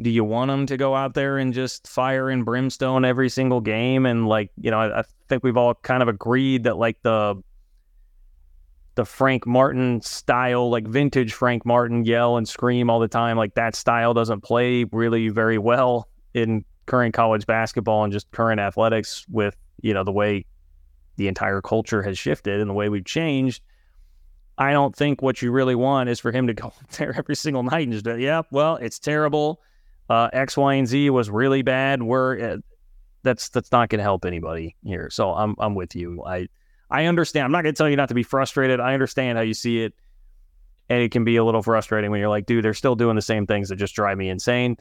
do 0.00 0.10
you 0.10 0.24
want 0.24 0.50
them 0.50 0.66
to 0.66 0.76
go 0.76 0.94
out 0.94 1.14
there 1.14 1.38
and 1.38 1.54
just 1.54 1.88
fire 1.88 2.28
and 2.28 2.44
brimstone 2.44 3.04
every 3.04 3.30
single 3.30 3.62
game? 3.62 4.04
And 4.04 4.28
like, 4.28 4.50
you 4.60 4.70
know, 4.70 4.78
I, 4.78 5.00
I 5.00 5.02
think 5.28 5.42
we've 5.42 5.56
all 5.56 5.74
kind 5.74 6.02
of 6.02 6.08
agreed 6.08 6.64
that 6.64 6.76
like 6.76 6.98
the 7.02 7.42
the 8.94 9.04
Frank 9.04 9.46
Martin 9.46 10.00
style, 10.00 10.70
like 10.70 10.86
vintage 10.86 11.32
Frank 11.32 11.64
Martin 11.64 12.04
yell 12.04 12.36
and 12.36 12.48
scream 12.48 12.90
all 12.90 13.00
the 13.00 13.08
time, 13.08 13.36
like 13.36 13.54
that 13.54 13.74
style 13.74 14.14
doesn't 14.14 14.42
play 14.42 14.84
really 14.92 15.28
very 15.28 15.58
well 15.58 16.08
in 16.34 16.64
current 16.86 17.14
college 17.14 17.46
basketball 17.46 18.04
and 18.04 18.12
just 18.12 18.30
current 18.32 18.60
athletics 18.60 19.24
with, 19.28 19.56
you 19.82 19.94
know, 19.94 20.04
the 20.04 20.12
way 20.12 20.44
the 21.16 21.28
entire 21.28 21.60
culture 21.60 22.02
has 22.02 22.18
shifted 22.18 22.60
and 22.60 22.68
the 22.68 22.74
way 22.74 22.88
we've 22.88 23.04
changed. 23.04 23.62
I 24.58 24.72
don't 24.72 24.94
think 24.94 25.22
what 25.22 25.40
you 25.40 25.52
really 25.52 25.74
want 25.74 26.10
is 26.10 26.20
for 26.20 26.32
him 26.32 26.46
to 26.48 26.54
go 26.54 26.72
there 26.98 27.14
every 27.16 27.36
single 27.36 27.62
night 27.62 27.88
and 27.88 27.92
just, 27.92 28.18
yeah, 28.18 28.42
well, 28.50 28.76
it's 28.76 28.98
terrible. 28.98 29.60
Uh, 30.08 30.28
X, 30.32 30.56
Y, 30.56 30.74
and 30.74 30.88
Z 30.88 31.10
was 31.10 31.30
really 31.30 31.62
bad. 31.62 32.02
We're 32.02 32.54
uh, 32.54 32.56
that's 33.22 33.48
that's 33.50 33.70
not 33.70 33.88
going 33.90 33.98
to 33.98 34.02
help 34.02 34.24
anybody 34.24 34.74
here. 34.82 35.08
So 35.10 35.32
I'm 35.32 35.54
I'm 35.58 35.76
with 35.76 35.94
you. 35.94 36.24
I 36.24 36.48
I 36.90 37.06
understand. 37.06 37.44
I'm 37.44 37.52
not 37.52 37.62
going 37.62 37.74
to 37.74 37.78
tell 37.78 37.88
you 37.88 37.96
not 37.96 38.08
to 38.08 38.14
be 38.14 38.22
frustrated. 38.22 38.80
I 38.80 38.94
understand 38.94 39.38
how 39.38 39.42
you 39.42 39.54
see 39.54 39.82
it. 39.82 39.94
And 40.88 41.02
it 41.02 41.12
can 41.12 41.24
be 41.24 41.36
a 41.36 41.44
little 41.44 41.62
frustrating 41.62 42.10
when 42.10 42.18
you're 42.18 42.28
like, 42.28 42.46
dude, 42.46 42.64
they're 42.64 42.74
still 42.74 42.96
doing 42.96 43.14
the 43.14 43.22
same 43.22 43.46
things 43.46 43.68
that 43.68 43.76
just 43.76 43.94
drive 43.94 44.18
me 44.18 44.28
insane. 44.28 44.76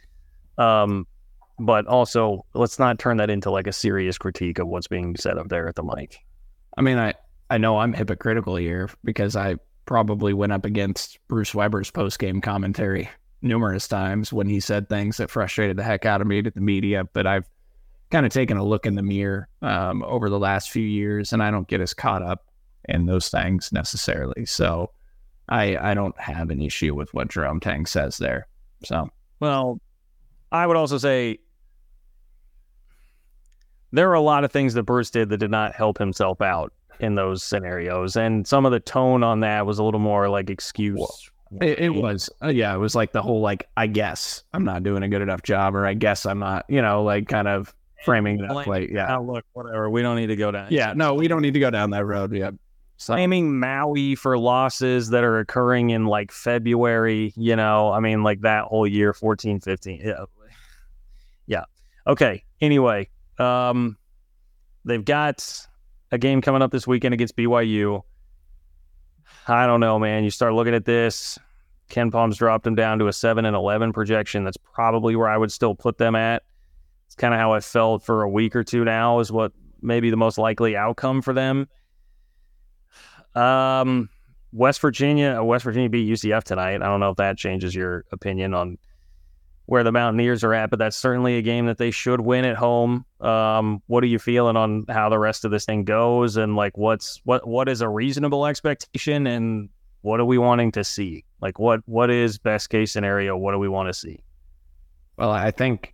Um, 0.58 1.06
but 1.60 1.86
also, 1.86 2.46
let's 2.56 2.80
not 2.80 2.98
turn 2.98 3.18
that 3.18 3.30
into 3.30 3.52
like 3.52 3.68
a 3.68 3.74
serious 3.74 4.18
critique 4.18 4.58
of 4.58 4.68
what's 4.68 4.88
being 4.88 5.16
said 5.18 5.38
up 5.38 5.50
there 5.50 5.68
at 5.68 5.76
the 5.76 5.84
mic. 5.84 6.18
I 6.78 6.82
mean, 6.82 6.98
I, 6.98 7.14
I 7.50 7.58
know 7.60 7.78
I'm 7.78 7.94
hypocritical 7.94 8.56
here 8.56 8.90
because 9.04 9.36
I 9.36 9.58
probably 9.86 10.34
went 10.34 10.52
up 10.52 10.66
against 10.66 11.20
Bruce 11.28 11.54
Weber's 11.54 11.92
post 11.92 12.18
game 12.18 12.42
commentary 12.42 13.10
numerous 13.42 13.88
times 13.88 14.34
when 14.34 14.48
he 14.48 14.60
said 14.60 14.90
things 14.90 15.18
that 15.18 15.30
frustrated 15.30 15.78
the 15.78 15.84
heck 15.84 16.06
out 16.06 16.22
of 16.22 16.28
me 16.28 16.42
to 16.42 16.50
the 16.50 16.62
media. 16.62 17.04
But 17.14 17.28
I've 17.28 17.48
kind 18.12 18.26
of 18.26 18.32
taken 18.32 18.58
a 18.58 18.64
look 18.64 18.86
in 18.86 18.96
the 18.96 19.04
mirror 19.04 19.48
um, 19.62 20.04
over 20.04 20.30
the 20.30 20.40
last 20.40 20.72
few 20.72 20.86
years, 20.86 21.34
and 21.34 21.44
I 21.44 21.52
don't 21.52 21.68
get 21.68 21.82
as 21.82 21.94
caught 21.94 22.24
up 22.24 22.46
in 22.88 23.06
those 23.06 23.30
things 23.30 23.72
necessarily. 23.72 24.46
So 24.46 24.92
I 25.48 25.78
I 25.78 25.94
don't 25.94 26.20
have 26.20 26.50
an 26.50 26.62
issue 26.62 26.96
with 26.96 27.14
what 27.14 27.30
Jerome 27.30 27.60
Tang 27.60 27.86
says 27.86 28.18
there. 28.18 28.48
So 28.84 29.10
well, 29.40 29.80
I 30.52 30.66
would 30.66 30.78
also 30.78 30.98
say 30.98 31.40
there 33.92 34.10
are 34.10 34.16
a 34.16 34.22
lot 34.22 34.44
of 34.44 34.52
things 34.52 34.74
that 34.74 34.84
Bruce 34.84 35.10
did 35.10 35.30
that 35.30 35.38
did 35.38 35.52
not 35.52 35.76
help 35.76 35.98
himself 35.98 36.42
out 36.42 36.74
in 37.00 37.16
those 37.16 37.44
scenarios, 37.44 38.16
and 38.16 38.48
some 38.48 38.66
of 38.66 38.72
the 38.72 38.80
tone 38.80 39.24
on 39.24 39.40
that 39.42 39.66
was 39.66 39.80
a 39.80 39.84
little 39.84 40.00
more 40.00 40.30
like 40.30 40.50
excuse. 40.50 41.32
It, 41.62 41.80
it 41.80 41.90
was, 41.90 42.30
uh, 42.44 42.50
yeah, 42.50 42.76
it 42.76 42.78
was 42.78 42.94
like 42.94 43.12
the 43.12 43.24
whole 43.24 43.42
like, 43.42 43.68
I 43.76 43.88
guess 43.88 44.44
I'm 44.54 44.64
not 44.64 44.84
doing 44.84 45.02
a 45.02 45.08
good 45.08 45.24
enough 45.24 45.42
job, 45.42 45.76
or 45.76 45.84
I 45.84 45.96
guess 45.96 46.28
I'm 46.28 46.38
not, 46.38 46.64
you 46.70 46.80
know, 46.80 47.04
like 47.04 47.28
kind 47.28 47.48
of 47.48 47.74
framing 48.06 48.38
that 48.38 48.54
like, 48.54 48.90
yeah, 48.90 49.16
look, 49.18 49.46
whatever. 49.54 49.90
We 49.90 50.02
don't 50.02 50.16
need 50.16 50.28
to 50.28 50.36
go 50.36 50.52
down. 50.52 50.68
Yeah, 50.70 50.94
no, 50.96 51.14
we 51.14 51.28
don't 51.28 51.42
need 51.42 51.54
to 51.54 51.60
go 51.60 51.70
down 51.70 51.90
that 51.92 52.06
road. 52.06 52.34
Yeah, 52.34 52.52
so. 53.00 53.14
Blaming 53.14 53.58
Maui 53.58 54.16
for 54.16 54.38
losses 54.38 55.10
that 55.12 55.24
are 55.24 55.40
occurring 55.40 55.92
in 55.92 56.06
like 56.06 56.34
February, 56.34 57.32
you 57.38 57.56
know, 57.56 57.94
I 57.94 58.02
mean, 58.02 58.24
like 58.24 58.42
that 58.42 58.66
whole 58.66 58.86
year, 58.86 59.14
14, 59.14 59.62
15. 59.62 60.02
Yeah. 60.04 60.26
Yeah. 61.48 61.64
Okay. 62.06 62.44
Anyway, 62.60 63.10
um, 63.38 63.98
they've 64.84 65.04
got 65.04 65.66
a 66.12 66.18
game 66.18 66.42
coming 66.42 66.62
up 66.62 66.72
this 66.72 66.86
weekend 66.86 67.14
against 67.14 67.38
BYU. 67.38 68.02
I 69.48 69.66
don't 69.66 69.80
know, 69.80 69.98
man. 69.98 70.26
You 70.26 70.30
start 70.30 70.54
looking 70.54 70.76
at 70.76 70.84
this. 70.84 71.40
KenPom's 71.90 72.36
dropped 72.36 72.66
them 72.66 72.76
down 72.76 73.00
to 73.00 73.08
a 73.08 73.14
7 73.14 73.46
and 73.46 73.56
11 73.56 73.94
projection. 73.94 74.44
That's 74.44 74.58
probably 74.58 75.16
where 75.16 75.30
I 75.30 75.38
would 75.38 75.54
still 75.54 75.74
put 75.74 75.98
them 75.98 76.16
at. 76.16 76.44
It's 77.10 77.16
kind 77.16 77.34
of 77.34 77.40
how 77.40 77.54
I 77.54 77.60
felt 77.60 78.04
for 78.04 78.22
a 78.22 78.30
week 78.30 78.56
or 78.56 78.64
two 78.64 78.86
now, 78.86 79.20
is 79.20 79.32
what 79.32 79.52
maybe 79.82 80.12
the 80.12 80.16
most 80.16 80.38
likely 80.38 80.78
outcome 80.78 81.24
for 81.24 81.34
them. 81.34 81.68
Um, 83.34 84.10
West 84.52 84.80
Virginia, 84.80 85.40
uh, 85.40 85.44
West 85.44 85.64
Virginia 85.64 85.90
beat 85.90 86.08
UCF 86.08 86.44
tonight. 86.44 86.76
I 86.76 86.86
don't 86.86 87.00
know 87.00 87.10
if 87.10 87.18
that 87.18 87.36
changes 87.36 87.74
your 87.74 88.06
opinion 88.12 88.54
on 88.54 88.78
where 89.66 89.84
the 89.84 89.92
Mountaineers 89.92 90.44
are 90.44 90.54
at, 90.54 90.70
but 90.70 90.78
that's 90.78 90.98
certainly 90.98 91.38
a 91.38 91.42
game 91.42 91.66
that 91.66 91.80
they 91.80 91.90
should 91.90 92.22
win 92.22 92.46
at 92.46 92.58
home. 92.58 93.06
Um, 93.22 93.82
what 93.88 94.04
are 94.04 94.08
you 94.08 94.20
feeling 94.20 94.56
on 94.56 94.86
how 94.88 95.10
the 95.10 95.18
rest 95.18 95.46
of 95.46 95.52
this 95.52 95.66
thing 95.66 95.86
goes, 95.86 96.38
and 96.38 96.56
like 96.56 96.78
what's 96.78 97.22
what 97.24 97.48
what 97.48 97.68
is 97.68 97.82
a 97.82 97.90
reasonable 97.90 98.46
expectation, 98.46 99.26
and 99.26 99.70
what 100.02 100.20
are 100.20 100.26
we 100.26 100.38
wanting 100.38 100.72
to 100.74 100.84
see? 100.84 101.26
Like 101.42 101.58
what 101.58 101.82
what 101.86 102.12
is 102.12 102.38
best 102.38 102.70
case 102.70 102.92
scenario? 102.92 103.36
What 103.36 103.54
do 103.54 103.58
we 103.58 103.68
want 103.68 103.90
to 103.90 103.94
see? 103.94 104.20
Well, 105.18 105.32
I 105.32 105.52
think 105.52 105.94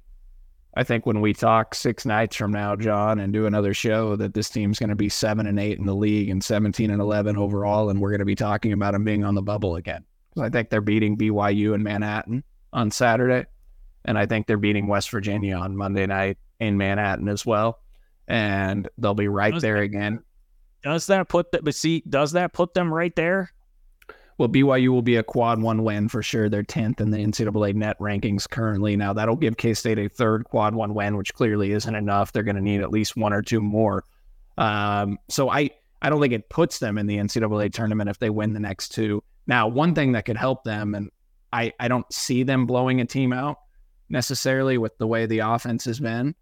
I 0.78 0.84
think 0.84 1.06
when 1.06 1.22
we 1.22 1.34
talk 1.34 1.74
six 1.74 2.06
nights 2.06 2.36
from 2.36 2.52
now, 2.52 2.76
John, 2.76 3.20
and 3.20 3.32
do 3.32 3.46
another 3.46 3.74
show, 3.74 4.18
that 4.18 4.34
this 4.34 4.50
team's 4.50 4.78
going 4.78 4.90
to 4.90 4.96
be 4.96 5.08
seven 5.08 5.48
and 5.48 5.58
eight 5.58 5.80
in 5.80 5.86
the 5.86 5.96
league 5.96 6.30
and 6.30 6.44
17 6.44 6.92
and 6.92 7.02
11 7.02 7.38
overall. 7.38 7.90
And 7.90 8.02
we're 8.02 8.10
going 8.10 8.20
to 8.20 8.26
be 8.26 8.36
talking 8.36 8.74
about 8.74 8.92
them 8.92 9.06
being 9.06 9.24
on 9.24 9.36
the 9.36 9.42
bubble 9.42 9.78
again. 9.78 10.04
I 10.38 10.50
think 10.50 10.70
they're 10.70 10.82
beating 10.82 11.18
BYU 11.18 11.76
in 11.76 11.84
Manhattan 11.84 12.44
on 12.74 12.92
Saturday. 12.92 13.48
And 14.04 14.18
I 14.18 14.26
think 14.26 14.48
they're 14.48 14.58
beating 14.58 14.88
West 14.88 15.10
Virginia 15.12 15.56
on 15.56 15.78
Monday 15.78 16.06
night 16.06 16.38
in 16.60 16.78
Manhattan 16.78 17.30
as 17.30 17.46
well. 17.46 17.80
And 18.28 18.90
they'll 18.98 19.14
be 19.14 19.30
right 19.30 19.54
does 19.54 19.62
there 19.62 19.78
again. 19.78 20.24
Does 20.84 21.08
that 21.08 21.30
put 21.30 21.52
the, 21.52 21.62
but 21.62 21.74
see, 21.74 22.04
does 22.08 22.34
that 22.34 22.52
put 22.52 22.74
them 22.74 22.94
right 22.94 23.16
there? 23.16 23.52
Well, 24.38 24.50
BYU 24.50 24.90
will 24.90 25.02
be 25.02 25.16
a 25.16 25.24
quad 25.24 25.62
one 25.62 25.84
win 25.84 26.10
for 26.10 26.22
sure. 26.22 26.50
They're 26.50 26.64
10th 26.64 27.00
in 27.00 27.12
the 27.12 27.18
NCAA 27.18 27.74
net 27.74 27.98
rankings 28.00 28.50
currently. 28.50 28.98
Now, 28.98 29.14
that'll 29.14 29.38
give 29.38 29.56
K 29.56 29.74
State 29.74 29.98
a 29.98 30.10
third 30.10 30.44
quad 30.44 30.76
one 30.76 30.94
win, 30.94 31.16
which 31.16 31.34
clearly 31.34 31.72
isn't 31.72 31.96
enough. 31.96 32.34
They're 32.34 32.44
going 32.44 32.58
to 32.58 32.62
need 32.62 32.82
at 32.82 32.92
least 32.92 33.16
one 33.16 33.32
or 33.32 33.42
two 33.42 33.62
more. 33.62 34.04
Um, 34.58 35.20
so 35.30 35.50
I, 35.50 35.70
I 36.02 36.10
don't 36.10 36.20
think 36.20 36.34
it 36.34 36.50
puts 36.50 36.80
them 36.80 36.98
in 36.98 37.08
the 37.08 37.18
NCAA 37.18 37.72
tournament 37.72 38.10
if 38.10 38.20
they 38.20 38.30
win 38.30 38.54
the 38.54 38.60
next 38.60 38.90
two. 38.90 39.24
Now, 39.48 39.68
one 39.68 39.96
thing 39.96 40.14
that 40.14 40.26
could 40.26 40.38
help 40.38 40.66
them, 40.66 40.96
and 40.96 41.12
I, 41.54 41.72
I 41.80 41.88
don't 41.88 42.12
see 42.12 42.44
them 42.44 42.66
blowing 42.66 43.00
a 43.00 43.06
team 43.06 43.32
out 43.32 43.58
necessarily 44.10 44.78
with 44.78 44.98
the 44.98 45.08
way 45.08 45.26
the 45.26 45.40
offense 45.40 45.86
has 45.86 46.00
been, 46.00 46.36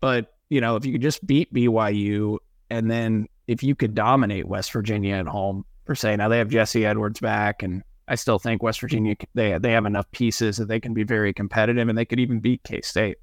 but 0.00 0.34
you 0.48 0.60
know, 0.60 0.76
if 0.76 0.86
you 0.86 0.92
could 0.92 1.02
just 1.02 1.26
beat 1.26 1.52
BYU 1.52 2.38
and 2.70 2.90
then 2.90 3.28
if 3.46 3.62
you 3.62 3.74
could 3.74 3.94
dominate 3.94 4.46
West 4.46 4.72
Virginia 4.72 5.14
at 5.16 5.26
home, 5.26 5.64
per 5.84 5.94
se. 5.94 6.16
Now 6.16 6.28
they 6.28 6.38
have 6.38 6.48
Jesse 6.48 6.86
Edwards 6.86 7.20
back, 7.20 7.62
and 7.62 7.82
I 8.08 8.14
still 8.14 8.38
think 8.38 8.62
West 8.62 8.80
Virginia 8.80 9.14
mm-hmm. 9.14 9.30
they 9.34 9.58
they 9.58 9.72
have 9.72 9.86
enough 9.86 10.10
pieces 10.10 10.56
that 10.56 10.68
they 10.68 10.80
can 10.80 10.94
be 10.94 11.04
very 11.04 11.32
competitive, 11.32 11.88
and 11.88 11.96
they 11.96 12.04
could 12.04 12.20
even 12.20 12.40
beat 12.40 12.62
K 12.64 12.80
State. 12.80 13.18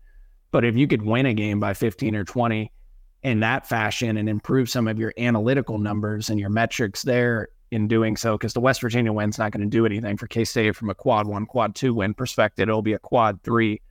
But 0.52 0.66
if 0.66 0.76
you 0.76 0.88
could 0.88 1.02
win 1.02 1.26
a 1.26 1.34
game 1.34 1.60
by 1.60 1.74
15 1.74 2.16
or 2.16 2.26
20 2.26 2.72
in 3.24 3.40
that 3.40 3.68
fashion 3.68 4.18
and 4.18 4.28
improve 4.28 4.70
some 4.70 4.88
of 4.88 5.00
your 5.00 5.14
analytical 5.18 5.78
numbers 5.78 6.30
and 6.30 6.40
your 6.40 6.50
metrics 6.50 7.04
there 7.04 7.48
in 7.72 7.88
doing 7.88 8.18
so, 8.18 8.38
because 8.38 8.54
the 8.54 8.60
West 8.60 8.82
Virginia 8.82 9.14
win's 9.14 9.40
not 9.40 9.52
going 9.52 9.64
to 9.64 9.70
do 9.70 9.86
anything 9.86 10.18
for 10.18 10.28
K 10.28 10.44
State 10.44 10.76
from 10.76 10.90
a 10.90 10.96
quad 10.96 11.28
one, 11.28 11.46
quad 11.46 11.76
two 11.76 11.94
win 11.94 12.14
perspective. 12.14 12.68
It'll 12.68 12.82
be 12.82 12.94
a 12.94 13.00
quad 13.00 13.42
three 13.44 13.82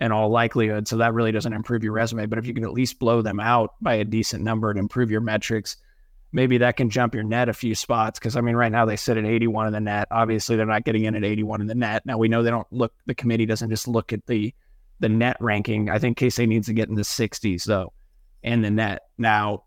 in 0.00 0.12
all 0.12 0.30
likelihood. 0.30 0.88
So 0.88 0.96
that 0.96 1.14
really 1.14 1.32
doesn't 1.32 1.52
improve 1.52 1.84
your 1.84 1.92
resume. 1.92 2.26
But 2.26 2.38
if 2.38 2.46
you 2.46 2.54
can 2.54 2.64
at 2.64 2.72
least 2.72 2.98
blow 2.98 3.22
them 3.22 3.38
out 3.38 3.74
by 3.80 3.94
a 3.94 4.04
decent 4.04 4.42
number 4.42 4.70
and 4.70 4.78
improve 4.78 5.10
your 5.10 5.20
metrics, 5.20 5.76
maybe 6.32 6.58
that 6.58 6.76
can 6.76 6.90
jump 6.90 7.14
your 7.14 7.24
net 7.24 7.48
a 7.48 7.52
few 7.52 7.74
spots. 7.74 8.18
Because 8.18 8.36
I 8.36 8.40
mean, 8.40 8.56
right 8.56 8.72
now 8.72 8.84
they 8.84 8.96
sit 8.96 9.16
at 9.16 9.24
81 9.24 9.68
in 9.68 9.72
the 9.72 9.80
net. 9.80 10.08
Obviously, 10.10 10.56
they're 10.56 10.66
not 10.66 10.84
getting 10.84 11.04
in 11.04 11.14
at 11.14 11.24
81 11.24 11.60
in 11.60 11.66
the 11.66 11.74
net. 11.74 12.04
Now 12.06 12.18
we 12.18 12.28
know 12.28 12.42
they 12.42 12.50
don't 12.50 12.70
look. 12.70 12.92
The 13.06 13.14
committee 13.14 13.46
doesn't 13.46 13.70
just 13.70 13.88
look 13.88 14.12
at 14.12 14.26
the 14.26 14.54
the 15.00 15.08
net 15.08 15.36
ranking. 15.40 15.88
I 15.88 15.98
think 15.98 16.18
KC 16.18 16.46
needs 16.46 16.66
to 16.66 16.74
get 16.74 16.88
in 16.88 16.94
the 16.94 17.02
60s 17.02 17.64
though, 17.64 17.92
in 18.42 18.60
the 18.60 18.70
net. 18.70 19.02
Now 19.16 19.64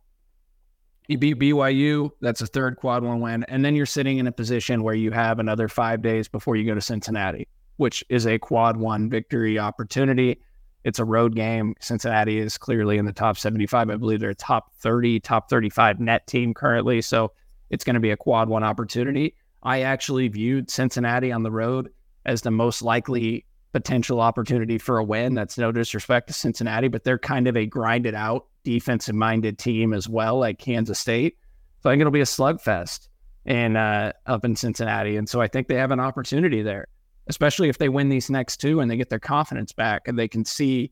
you 1.07 1.17
beat 1.17 1.39
BYU, 1.39 2.11
that's 2.21 2.41
a 2.41 2.47
third 2.47 2.77
quad 2.77 3.03
one 3.03 3.19
win, 3.19 3.43
and 3.45 3.65
then 3.65 3.75
you're 3.75 3.85
sitting 3.85 4.19
in 4.19 4.27
a 4.27 4.31
position 4.31 4.83
where 4.83 4.95
you 4.95 5.11
have 5.11 5.39
another 5.39 5.67
five 5.67 6.01
days 6.01 6.27
before 6.27 6.55
you 6.55 6.65
go 6.65 6.75
to 6.75 6.81
Cincinnati, 6.81 7.47
which 7.77 8.03
is 8.09 8.25
a 8.25 8.39
quad 8.39 8.77
one 8.77 9.09
victory 9.09 9.59
opportunity. 9.59 10.39
It's 10.83 10.99
a 10.99 11.05
road 11.05 11.35
game. 11.35 11.75
Cincinnati 11.79 12.39
is 12.39 12.57
clearly 12.57 12.97
in 12.97 13.05
the 13.05 13.13
top 13.13 13.37
75. 13.37 13.89
I 13.89 13.95
believe 13.95 14.19
they're 14.19 14.33
top 14.33 14.73
30, 14.75 15.19
top 15.21 15.49
35 15.49 15.99
net 15.99 16.27
team 16.27 16.53
currently. 16.53 17.01
So 17.01 17.31
it's 17.69 17.83
going 17.83 17.93
to 17.95 17.99
be 17.99 18.11
a 18.11 18.17
quad 18.17 18.49
one 18.49 18.63
opportunity. 18.63 19.35
I 19.63 19.81
actually 19.81 20.27
viewed 20.27 20.69
Cincinnati 20.69 21.31
on 21.31 21.43
the 21.43 21.51
road 21.51 21.89
as 22.25 22.41
the 22.41 22.51
most 22.51 22.81
likely 22.81 23.45
potential 23.71 24.21
opportunity 24.21 24.77
for 24.77 24.97
a 24.97 25.03
win. 25.03 25.33
That's 25.33 25.57
no 25.57 25.71
disrespect 25.71 26.27
to 26.27 26.33
Cincinnati, 26.33 26.89
but 26.89 27.03
they're 27.03 27.17
kind 27.17 27.47
of 27.47 27.57
a 27.57 27.65
grinded 27.65 28.13
out, 28.13 28.45
defensive 28.63 29.15
minded 29.15 29.57
team 29.57 29.93
as 29.93 30.07
well, 30.07 30.37
like 30.37 30.59
Kansas 30.59 30.99
State. 30.99 31.37
So 31.81 31.89
I 31.89 31.93
think 31.93 32.01
it'll 32.01 32.11
be 32.11 32.21
a 32.21 32.25
slugfest 32.25 33.07
in 33.45 33.75
uh, 33.75 34.13
up 34.25 34.45
in 34.45 34.55
Cincinnati. 34.55 35.17
And 35.17 35.27
so 35.27 35.41
I 35.41 35.47
think 35.47 35.67
they 35.67 35.75
have 35.75 35.91
an 35.91 35.99
opportunity 35.99 36.61
there 36.61 36.87
especially 37.27 37.69
if 37.69 37.77
they 37.77 37.89
win 37.89 38.09
these 38.09 38.29
next 38.29 38.57
two 38.57 38.79
and 38.79 38.89
they 38.89 38.97
get 38.97 39.09
their 39.09 39.19
confidence 39.19 39.71
back 39.71 40.07
and 40.07 40.17
they 40.17 40.27
can 40.27 40.43
see, 40.45 40.91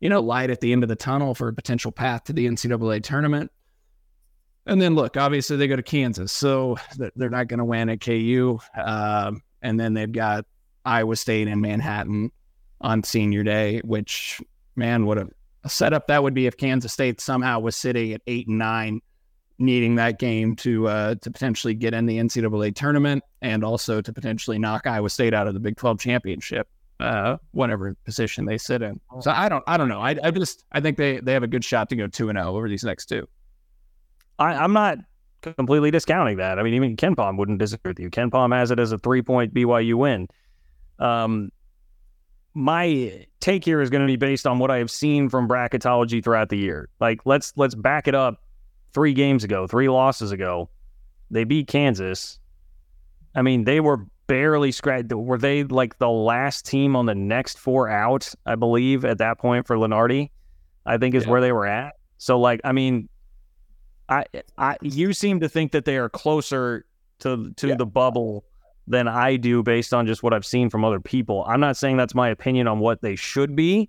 you 0.00 0.08
know, 0.08 0.20
light 0.20 0.50
at 0.50 0.60
the 0.60 0.72
end 0.72 0.82
of 0.82 0.88
the 0.88 0.96
tunnel 0.96 1.34
for 1.34 1.48
a 1.48 1.52
potential 1.52 1.92
path 1.92 2.24
to 2.24 2.32
the 2.32 2.46
NCAA 2.46 3.02
tournament. 3.02 3.50
And 4.66 4.80
then 4.80 4.94
look, 4.94 5.16
obviously 5.16 5.56
they 5.56 5.66
go 5.66 5.76
to 5.76 5.82
Kansas, 5.82 6.30
so 6.30 6.76
they're 7.16 7.30
not 7.30 7.48
going 7.48 7.58
to 7.58 7.64
win 7.64 7.88
at 7.88 8.00
KU. 8.00 8.58
Um, 8.76 9.42
and 9.60 9.78
then 9.78 9.94
they've 9.94 10.10
got 10.10 10.46
Iowa 10.84 11.16
State 11.16 11.48
and 11.48 11.60
Manhattan 11.60 12.30
on 12.80 13.02
senior 13.02 13.42
day, 13.42 13.80
which, 13.84 14.40
man, 14.76 15.06
what 15.06 15.18
a, 15.18 15.28
a 15.64 15.68
setup 15.68 16.06
that 16.08 16.22
would 16.22 16.34
be 16.34 16.46
if 16.46 16.56
Kansas 16.56 16.92
State 16.92 17.20
somehow 17.20 17.60
was 17.60 17.76
sitting 17.76 18.12
at 18.12 18.22
eight 18.26 18.46
and 18.46 18.58
nine 18.58 19.00
needing 19.62 19.94
that 19.94 20.18
game 20.18 20.56
to 20.56 20.88
uh, 20.88 21.14
to 21.16 21.30
potentially 21.30 21.74
get 21.74 21.94
in 21.94 22.06
the 22.06 22.18
NCAA 22.18 22.74
tournament 22.74 23.22
and 23.40 23.64
also 23.64 24.00
to 24.00 24.12
potentially 24.12 24.58
knock 24.58 24.86
Iowa 24.86 25.08
State 25.08 25.32
out 25.32 25.46
of 25.46 25.54
the 25.54 25.60
Big 25.60 25.76
12 25.76 25.98
championship, 25.98 26.68
uh, 27.00 27.36
whatever 27.52 27.96
position 28.04 28.44
they 28.44 28.58
sit 28.58 28.82
in. 28.82 29.00
So 29.20 29.30
I 29.30 29.48
don't 29.48 29.64
I 29.66 29.76
don't 29.76 29.88
know. 29.88 30.00
I, 30.00 30.16
I 30.22 30.30
just 30.30 30.64
I 30.72 30.80
think 30.80 30.98
they 30.98 31.20
they 31.20 31.32
have 31.32 31.42
a 31.42 31.48
good 31.48 31.64
shot 31.64 31.88
to 31.90 31.96
go 31.96 32.06
two 32.06 32.28
and 32.28 32.36
zero 32.36 32.48
oh 32.48 32.56
over 32.56 32.68
these 32.68 32.84
next 32.84 33.06
two. 33.06 33.26
I, 34.38 34.54
I'm 34.54 34.72
not 34.72 34.98
completely 35.42 35.90
discounting 35.90 36.36
that. 36.38 36.58
I 36.58 36.62
mean, 36.62 36.74
even 36.74 36.96
KenPom 36.96 37.36
wouldn't 37.36 37.58
disagree 37.58 37.90
with 37.90 38.00
you. 38.00 38.10
KenPom 38.10 38.54
has 38.54 38.70
it 38.70 38.78
as 38.78 38.92
a 38.92 38.98
three 38.98 39.22
point 39.22 39.54
BYU 39.54 39.94
win. 39.94 40.28
Um, 40.98 41.50
my 42.54 43.26
take 43.40 43.64
here 43.64 43.80
is 43.80 43.90
going 43.90 44.02
to 44.02 44.06
be 44.06 44.16
based 44.16 44.46
on 44.46 44.58
what 44.58 44.70
I 44.70 44.78
have 44.78 44.90
seen 44.90 45.28
from 45.28 45.48
bracketology 45.48 46.22
throughout 46.22 46.48
the 46.48 46.58
year. 46.58 46.88
Like 47.00 47.20
let's 47.24 47.52
let's 47.56 47.74
back 47.74 48.08
it 48.08 48.14
up 48.14 48.42
three 48.94 49.14
games 49.14 49.44
ago, 49.44 49.66
three 49.66 49.88
losses 49.88 50.32
ago, 50.32 50.70
they 51.30 51.44
beat 51.44 51.66
Kansas. 51.66 52.38
I 53.34 53.42
mean, 53.42 53.64
they 53.64 53.80
were 53.80 54.06
barely 54.26 54.72
scratched. 54.72 55.12
Were 55.12 55.38
they 55.38 55.64
like 55.64 55.98
the 55.98 56.10
last 56.10 56.66
team 56.66 56.94
on 56.96 57.06
the 57.06 57.14
next 57.14 57.58
four 57.58 57.88
out? 57.88 58.32
I 58.46 58.54
believe 58.54 59.04
at 59.04 59.18
that 59.18 59.38
point 59.38 59.66
for 59.66 59.76
Lunardi, 59.76 60.30
I 60.84 60.98
think 60.98 61.14
is 61.14 61.24
yeah. 61.24 61.30
where 61.30 61.40
they 61.40 61.52
were 61.52 61.66
at. 61.66 61.94
So, 62.18 62.38
like, 62.38 62.60
I 62.64 62.72
mean, 62.72 63.08
I, 64.08 64.24
I, 64.58 64.76
you 64.82 65.12
seem 65.12 65.40
to 65.40 65.48
think 65.48 65.72
that 65.72 65.84
they 65.84 65.96
are 65.96 66.08
closer 66.08 66.84
to 67.20 67.52
to 67.56 67.68
yeah. 67.68 67.76
the 67.76 67.86
bubble 67.86 68.44
than 68.86 69.08
I 69.08 69.36
do 69.36 69.62
based 69.62 69.94
on 69.94 70.06
just 70.06 70.22
what 70.22 70.34
I've 70.34 70.44
seen 70.44 70.68
from 70.68 70.84
other 70.84 71.00
people. 71.00 71.44
I'm 71.46 71.60
not 71.60 71.76
saying 71.76 71.96
that's 71.96 72.14
my 72.14 72.28
opinion 72.28 72.68
on 72.68 72.78
what 72.80 73.00
they 73.00 73.16
should 73.16 73.56
be. 73.56 73.88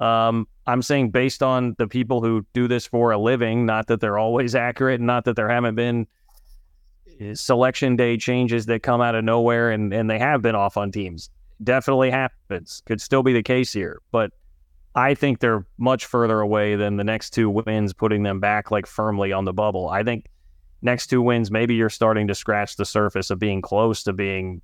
Um, 0.00 0.46
I'm 0.66 0.82
saying 0.82 1.10
based 1.10 1.42
on 1.42 1.74
the 1.78 1.88
people 1.88 2.20
who 2.20 2.46
do 2.52 2.68
this 2.68 2.86
for 2.86 3.10
a 3.10 3.18
living, 3.18 3.66
not 3.66 3.86
that 3.88 4.00
they're 4.00 4.18
always 4.18 4.54
accurate, 4.54 5.00
not 5.00 5.24
that 5.24 5.36
there 5.36 5.48
haven't 5.48 5.74
been 5.74 6.06
eh, 7.20 7.34
selection 7.34 7.96
day 7.96 8.16
changes 8.16 8.66
that 8.66 8.82
come 8.82 9.00
out 9.00 9.14
of 9.14 9.24
nowhere 9.24 9.70
and, 9.70 9.92
and 9.92 10.08
they 10.08 10.18
have 10.18 10.42
been 10.42 10.54
off 10.54 10.76
on 10.76 10.92
teams. 10.92 11.30
Definitely 11.62 12.10
happens. 12.10 12.82
Could 12.86 13.00
still 13.00 13.22
be 13.22 13.32
the 13.32 13.42
case 13.42 13.72
here. 13.72 14.00
But 14.12 14.32
I 14.94 15.14
think 15.14 15.40
they're 15.40 15.66
much 15.78 16.06
further 16.06 16.40
away 16.40 16.76
than 16.76 16.96
the 16.96 17.04
next 17.04 17.30
two 17.30 17.50
wins, 17.50 17.92
putting 17.92 18.22
them 18.22 18.40
back 18.40 18.70
like 18.70 18.86
firmly 18.86 19.32
on 19.32 19.44
the 19.44 19.52
bubble. 19.52 19.88
I 19.88 20.02
think 20.02 20.26
next 20.82 21.08
two 21.08 21.22
wins, 21.22 21.50
maybe 21.50 21.74
you're 21.74 21.90
starting 21.90 22.28
to 22.28 22.34
scratch 22.34 22.76
the 22.76 22.84
surface 22.84 23.30
of 23.30 23.38
being 23.38 23.62
close 23.62 24.02
to 24.04 24.12
being 24.12 24.60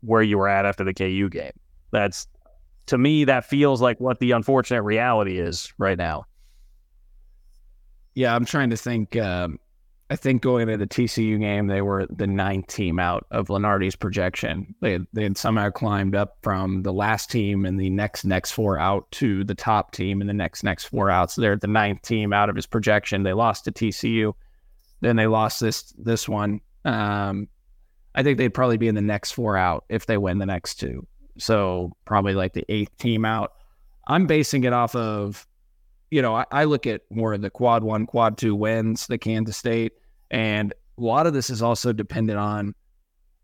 where 0.00 0.22
you 0.22 0.38
were 0.38 0.48
at 0.48 0.66
after 0.66 0.84
the 0.84 0.94
KU 0.94 1.28
game. 1.28 1.52
That's 1.90 2.26
to 2.86 2.98
me, 2.98 3.24
that 3.24 3.44
feels 3.44 3.80
like 3.80 4.00
what 4.00 4.18
the 4.18 4.32
unfortunate 4.32 4.82
reality 4.82 5.38
is 5.38 5.72
right 5.78 5.98
now. 5.98 6.26
Yeah, 8.14 8.34
I'm 8.34 8.44
trying 8.44 8.70
to 8.70 8.76
think. 8.76 9.16
Um, 9.16 9.58
I 10.10 10.16
think 10.16 10.42
going 10.42 10.68
into 10.68 10.76
the 10.76 10.86
TCU 10.86 11.40
game, 11.40 11.66
they 11.66 11.80
were 11.80 12.06
the 12.06 12.26
ninth 12.26 12.66
team 12.66 12.98
out 12.98 13.26
of 13.30 13.48
Lunardi's 13.48 13.96
projection. 13.96 14.74
They 14.80 14.92
had, 14.92 15.06
they 15.14 15.22
had 15.22 15.38
somehow 15.38 15.70
climbed 15.70 16.14
up 16.14 16.36
from 16.42 16.82
the 16.82 16.92
last 16.92 17.30
team 17.30 17.64
and 17.64 17.80
the 17.80 17.88
next 17.88 18.24
next 18.24 18.52
four 18.52 18.78
out 18.78 19.10
to 19.12 19.44
the 19.44 19.54
top 19.54 19.92
team 19.92 20.20
and 20.20 20.28
the 20.28 20.34
next 20.34 20.62
next 20.62 20.84
four 20.84 21.10
out. 21.10 21.32
So 21.32 21.40
they're 21.40 21.56
the 21.56 21.66
ninth 21.66 22.02
team 22.02 22.32
out 22.32 22.50
of 22.50 22.56
his 22.56 22.66
projection. 22.66 23.22
They 23.22 23.32
lost 23.32 23.64
to 23.64 23.72
TCU, 23.72 24.34
then 25.00 25.16
they 25.16 25.26
lost 25.26 25.60
this 25.60 25.94
this 25.98 26.28
one. 26.28 26.60
Um, 26.84 27.48
I 28.14 28.22
think 28.22 28.38
they'd 28.38 28.54
probably 28.54 28.76
be 28.76 28.88
in 28.88 28.94
the 28.94 29.00
next 29.00 29.32
four 29.32 29.56
out 29.56 29.84
if 29.88 30.06
they 30.06 30.18
win 30.18 30.38
the 30.38 30.46
next 30.46 30.76
two. 30.76 31.06
So 31.38 31.92
probably 32.04 32.34
like 32.34 32.52
the 32.52 32.64
eighth 32.68 32.96
team 32.98 33.24
out. 33.24 33.52
I'm 34.06 34.26
basing 34.26 34.64
it 34.64 34.72
off 34.72 34.94
of, 34.94 35.46
you 36.10 36.22
know, 36.22 36.36
I, 36.36 36.44
I 36.50 36.64
look 36.64 36.86
at 36.86 37.02
more 37.10 37.32
of 37.32 37.40
the 37.40 37.50
quad 37.50 37.82
one, 37.82 38.06
quad 38.06 38.38
two 38.38 38.54
wins, 38.54 39.06
the 39.06 39.18
Kansas 39.18 39.56
State, 39.56 39.92
and 40.30 40.72
a 40.98 41.00
lot 41.02 41.26
of 41.26 41.32
this 41.32 41.50
is 41.50 41.62
also 41.62 41.92
dependent 41.92 42.38
on. 42.38 42.74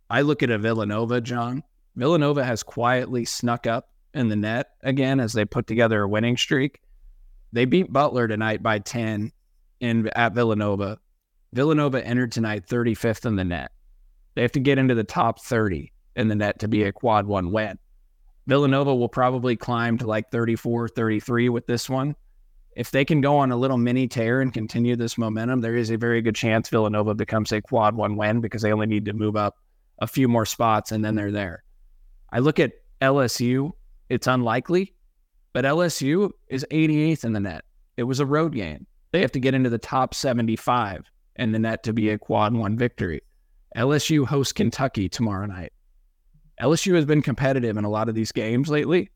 I 0.09 0.23
look 0.23 0.43
at 0.43 0.51
a 0.51 0.59
Villanova, 0.59 1.21
John. 1.21 1.63
Villanova 1.97 2.45
has 2.45 2.63
quietly 2.63 3.25
snuck 3.25 3.67
up 3.67 3.91
in 4.15 4.29
the 4.29 4.37
net 4.37 4.71
again 4.83 5.21
as 5.21 5.33
they 5.33 5.45
put 5.45 5.67
together 5.67 6.03
a 6.03 6.09
winning 6.09 6.37
streak. 6.37 6.81
They 7.53 7.65
beat 7.65 7.93
Butler 7.93 8.29
tonight 8.29 8.63
by 8.63 8.79
10 8.79 9.33
in 9.81 10.09
at 10.15 10.35
Villanova. 10.35 10.99
Villanova 11.53 12.05
entered 12.05 12.33
tonight 12.33 12.67
35th 12.67 13.27
in 13.27 13.37
the 13.37 13.45
net. 13.45 13.73
They 14.35 14.43
have 14.43 14.53
to 14.53 14.61
get 14.61 14.79
into 14.79 14.95
the 14.95 15.05
top 15.05 15.41
30 15.41 15.93
in 16.17 16.29
the 16.29 16.35
net 16.35 16.59
to 16.61 16.69
be 16.69 16.85
a 16.85 16.93
quad 16.93 17.27
one 17.27 17.53
win. 17.53 17.79
Villanova 18.47 18.95
will 18.95 19.09
probably 19.09 19.57
climb 19.57 19.99
to 19.99 20.07
like 20.07 20.31
34, 20.31 20.89
33 20.89 21.49
with 21.49 21.67
this 21.67 21.89
one. 21.89 22.17
If 22.77 22.91
they 22.91 23.05
can 23.05 23.21
go 23.21 23.37
on 23.37 23.53
a 23.53 23.57
little 23.57 23.77
mini 23.77 24.09
tear 24.09 24.41
and 24.41 24.53
continue 24.53 24.97
this 24.97 25.19
momentum, 25.19 25.61
there 25.61 25.77
is 25.77 25.91
a 25.91 25.97
very 25.97 26.23
good 26.23 26.35
chance 26.35 26.69
Villanova 26.69 27.15
becomes 27.15 27.53
a 27.53 27.61
quad 27.61 27.95
one 27.95 28.17
win 28.17 28.41
because 28.41 28.63
they 28.63 28.73
only 28.73 28.87
need 28.87 29.05
to 29.05 29.13
move 29.13 29.37
up 29.37 29.57
a 29.99 30.07
few 30.07 30.29
more 30.29 30.47
spots 30.47 30.93
and 30.93 31.05
then 31.05 31.15
they're 31.15 31.33
there. 31.33 31.63
I 32.33 32.39
look 32.39 32.59
at 32.59 32.73
LSU, 33.03 33.73
it's 34.09 34.27
unlikely, 34.27 34.95
but 35.53 35.65
LSU 35.65 36.31
is 36.49 36.67
88th 36.71 37.25
in 37.25 37.33
the 37.33 37.41
net. 37.41 37.65
It 37.97 38.05
was 38.05 38.21
a 38.21 38.27
road 38.27 38.55
game. 38.55 38.87
They 39.13 39.21
have 39.21 39.33
to 39.33 39.41
get 39.41 39.55
into 39.55 39.71
the 39.71 39.79
top 39.79 40.15
75 40.15 41.11
in 41.37 41.53
the 41.53 41.59
net 41.59 41.83
to 41.85 41.93
be 41.93 42.11
a 42.11 42.19
quad 42.19 42.55
one 42.55 42.79
victory. 42.79 43.23
LSU 43.77 44.27
hosts 44.27 44.53
Kentucky 44.53 45.09
tomorrow 45.09 45.47
night. 45.47 45.73
LSU 46.61 46.95
has 46.95 47.07
been 47.07 47.23
competitive 47.23 47.77
in 47.77 47.85
a 47.85 47.89
lot 47.89 48.09
of 48.09 48.15
these 48.15 48.33
games 48.33 48.69
lately. 48.69 49.11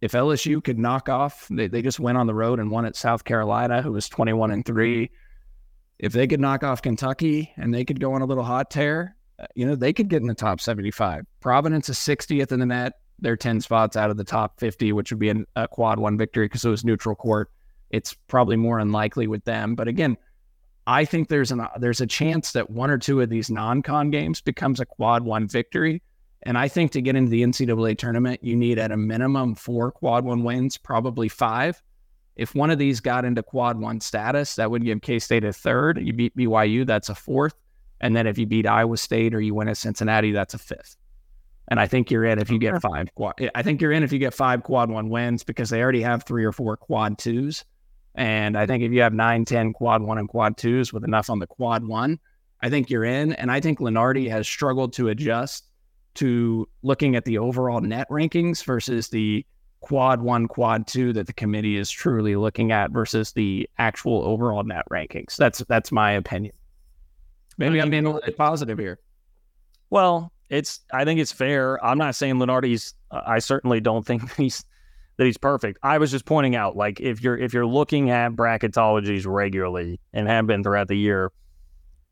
If 0.00 0.12
LSU 0.12 0.62
could 0.62 0.78
knock 0.78 1.08
off, 1.08 1.48
they, 1.50 1.66
they 1.66 1.82
just 1.82 1.98
went 1.98 2.18
on 2.18 2.26
the 2.26 2.34
road 2.34 2.60
and 2.60 2.70
won 2.70 2.84
at 2.84 2.94
South 2.96 3.24
Carolina, 3.24 3.82
who 3.82 3.92
was 3.92 4.08
21 4.08 4.50
and 4.50 4.64
3. 4.64 5.10
If 5.98 6.12
they 6.12 6.26
could 6.26 6.40
knock 6.40 6.62
off 6.62 6.82
Kentucky 6.82 7.52
and 7.56 7.72
they 7.72 7.84
could 7.84 8.00
go 8.00 8.12
on 8.12 8.22
a 8.22 8.26
little 8.26 8.44
hot 8.44 8.70
tear, 8.70 9.16
uh, 9.38 9.46
you 9.54 9.66
know, 9.66 9.74
they 9.74 9.92
could 9.92 10.08
get 10.08 10.20
in 10.22 10.28
the 10.28 10.34
top 10.34 10.60
75. 10.60 11.24
Providence 11.40 11.88
is 11.88 11.96
60th 11.96 12.52
in 12.52 12.60
the 12.60 12.66
net. 12.66 12.94
They're 13.18 13.36
10 13.36 13.60
spots 13.60 13.96
out 13.96 14.10
of 14.10 14.16
the 14.16 14.24
top 14.24 14.60
50, 14.60 14.92
which 14.92 15.10
would 15.10 15.18
be 15.18 15.30
an, 15.30 15.46
a 15.56 15.66
quad 15.66 15.98
one 15.98 16.18
victory 16.18 16.46
because 16.46 16.64
it 16.64 16.70
was 16.70 16.84
neutral 16.84 17.14
court. 17.14 17.50
It's 17.90 18.14
probably 18.28 18.56
more 18.56 18.78
unlikely 18.78 19.26
with 19.26 19.44
them. 19.44 19.74
But 19.74 19.88
again, 19.88 20.16
I 20.86 21.04
think 21.04 21.28
there's 21.28 21.50
an 21.50 21.66
there's 21.78 22.02
a 22.02 22.06
chance 22.06 22.52
that 22.52 22.68
one 22.68 22.90
or 22.90 22.98
two 22.98 23.20
of 23.22 23.30
these 23.30 23.50
non-con 23.50 24.10
games 24.10 24.42
becomes 24.42 24.80
a 24.80 24.84
quad 24.84 25.22
one 25.22 25.48
victory 25.48 26.02
and 26.44 26.58
I 26.58 26.68
think 26.68 26.92
to 26.92 27.00
get 27.00 27.16
into 27.16 27.30
the 27.30 27.42
NCAA 27.42 27.96
tournament, 27.96 28.42
you 28.42 28.54
need 28.54 28.78
at 28.78 28.92
a 28.92 28.96
minimum 28.96 29.54
four 29.54 29.90
quad 29.90 30.24
one 30.24 30.44
wins, 30.44 30.76
probably 30.76 31.28
five. 31.28 31.82
If 32.36 32.54
one 32.54 32.70
of 32.70 32.78
these 32.78 33.00
got 33.00 33.24
into 33.24 33.42
quad 33.42 33.78
one 33.78 34.00
status, 34.00 34.56
that 34.56 34.70
would 34.70 34.84
give 34.84 35.00
K 35.00 35.18
State 35.18 35.44
a 35.44 35.52
third. 35.52 35.98
You 36.00 36.12
beat 36.12 36.36
BYU, 36.36 36.86
that's 36.86 37.08
a 37.08 37.14
fourth. 37.14 37.54
And 38.00 38.14
then 38.14 38.26
if 38.26 38.36
you 38.36 38.46
beat 38.46 38.66
Iowa 38.66 38.96
State 38.96 39.34
or 39.34 39.40
you 39.40 39.54
win 39.54 39.68
at 39.68 39.78
Cincinnati, 39.78 40.32
that's 40.32 40.52
a 40.52 40.58
fifth. 40.58 40.96
And 41.68 41.80
I 41.80 41.86
think 41.86 42.10
you're 42.10 42.24
in 42.24 42.38
if 42.38 42.50
you 42.50 42.58
get 42.58 42.82
five 42.82 43.14
quad. 43.14 43.34
I 43.54 43.62
think 43.62 43.80
you're 43.80 43.92
in 43.92 44.02
if 44.02 44.12
you 44.12 44.18
get 44.18 44.34
five 44.34 44.62
quad 44.64 44.90
one 44.90 45.08
wins 45.08 45.44
because 45.44 45.70
they 45.70 45.80
already 45.80 46.02
have 46.02 46.24
three 46.24 46.44
or 46.44 46.52
four 46.52 46.76
quad 46.76 47.16
twos. 47.16 47.64
And 48.14 48.58
I 48.58 48.66
think 48.66 48.82
if 48.82 48.92
you 48.92 49.00
have 49.00 49.14
nine, 49.14 49.44
10 49.44 49.72
quad 49.72 50.02
one 50.02 50.18
and 50.18 50.28
quad 50.28 50.58
twos 50.58 50.92
with 50.92 51.04
enough 51.04 51.30
on 51.30 51.38
the 51.38 51.46
quad 51.46 51.84
one, 51.86 52.18
I 52.60 52.68
think 52.68 52.90
you're 52.90 53.04
in. 53.04 53.32
And 53.32 53.50
I 53.50 53.60
think 53.60 53.78
Lunardi 53.78 54.28
has 54.28 54.46
struggled 54.46 54.92
to 54.94 55.08
adjust 55.08 55.64
to 56.16 56.68
looking 56.82 57.16
at 57.16 57.24
the 57.24 57.38
overall 57.38 57.80
net 57.80 58.08
rankings 58.10 58.64
versus 58.64 59.08
the 59.08 59.44
quad 59.80 60.22
one, 60.22 60.48
quad 60.48 60.86
two 60.86 61.12
that 61.12 61.26
the 61.26 61.32
committee 61.32 61.76
is 61.76 61.90
truly 61.90 62.36
looking 62.36 62.72
at 62.72 62.90
versus 62.90 63.32
the 63.32 63.68
actual 63.78 64.24
overall 64.24 64.62
net 64.64 64.84
rankings. 64.90 65.36
That's 65.36 65.58
that's 65.68 65.92
my 65.92 66.12
opinion. 66.12 66.54
Maybe 67.58 67.80
I'm 67.80 67.90
being 67.90 68.06
a 68.06 68.08
little 68.08 68.24
bit 68.24 68.36
positive 68.36 68.78
here. 68.78 68.98
Well, 69.90 70.32
it's 70.50 70.80
I 70.92 71.04
think 71.04 71.20
it's 71.20 71.32
fair. 71.32 71.84
I'm 71.84 71.98
not 71.98 72.14
saying 72.14 72.36
Lunardi's. 72.36 72.94
I 73.10 73.38
certainly 73.38 73.80
don't 73.80 74.04
think 74.04 74.32
he's 74.36 74.64
that 75.16 75.24
he's 75.24 75.38
perfect. 75.38 75.78
I 75.82 75.98
was 75.98 76.10
just 76.10 76.24
pointing 76.24 76.56
out, 76.56 76.76
like 76.76 77.00
if 77.00 77.22
you're 77.22 77.36
if 77.36 77.52
you're 77.52 77.66
looking 77.66 78.10
at 78.10 78.32
bracketologies 78.32 79.26
regularly 79.26 80.00
and 80.12 80.28
have 80.28 80.46
been 80.46 80.62
throughout 80.62 80.88
the 80.88 80.98
year, 80.98 81.30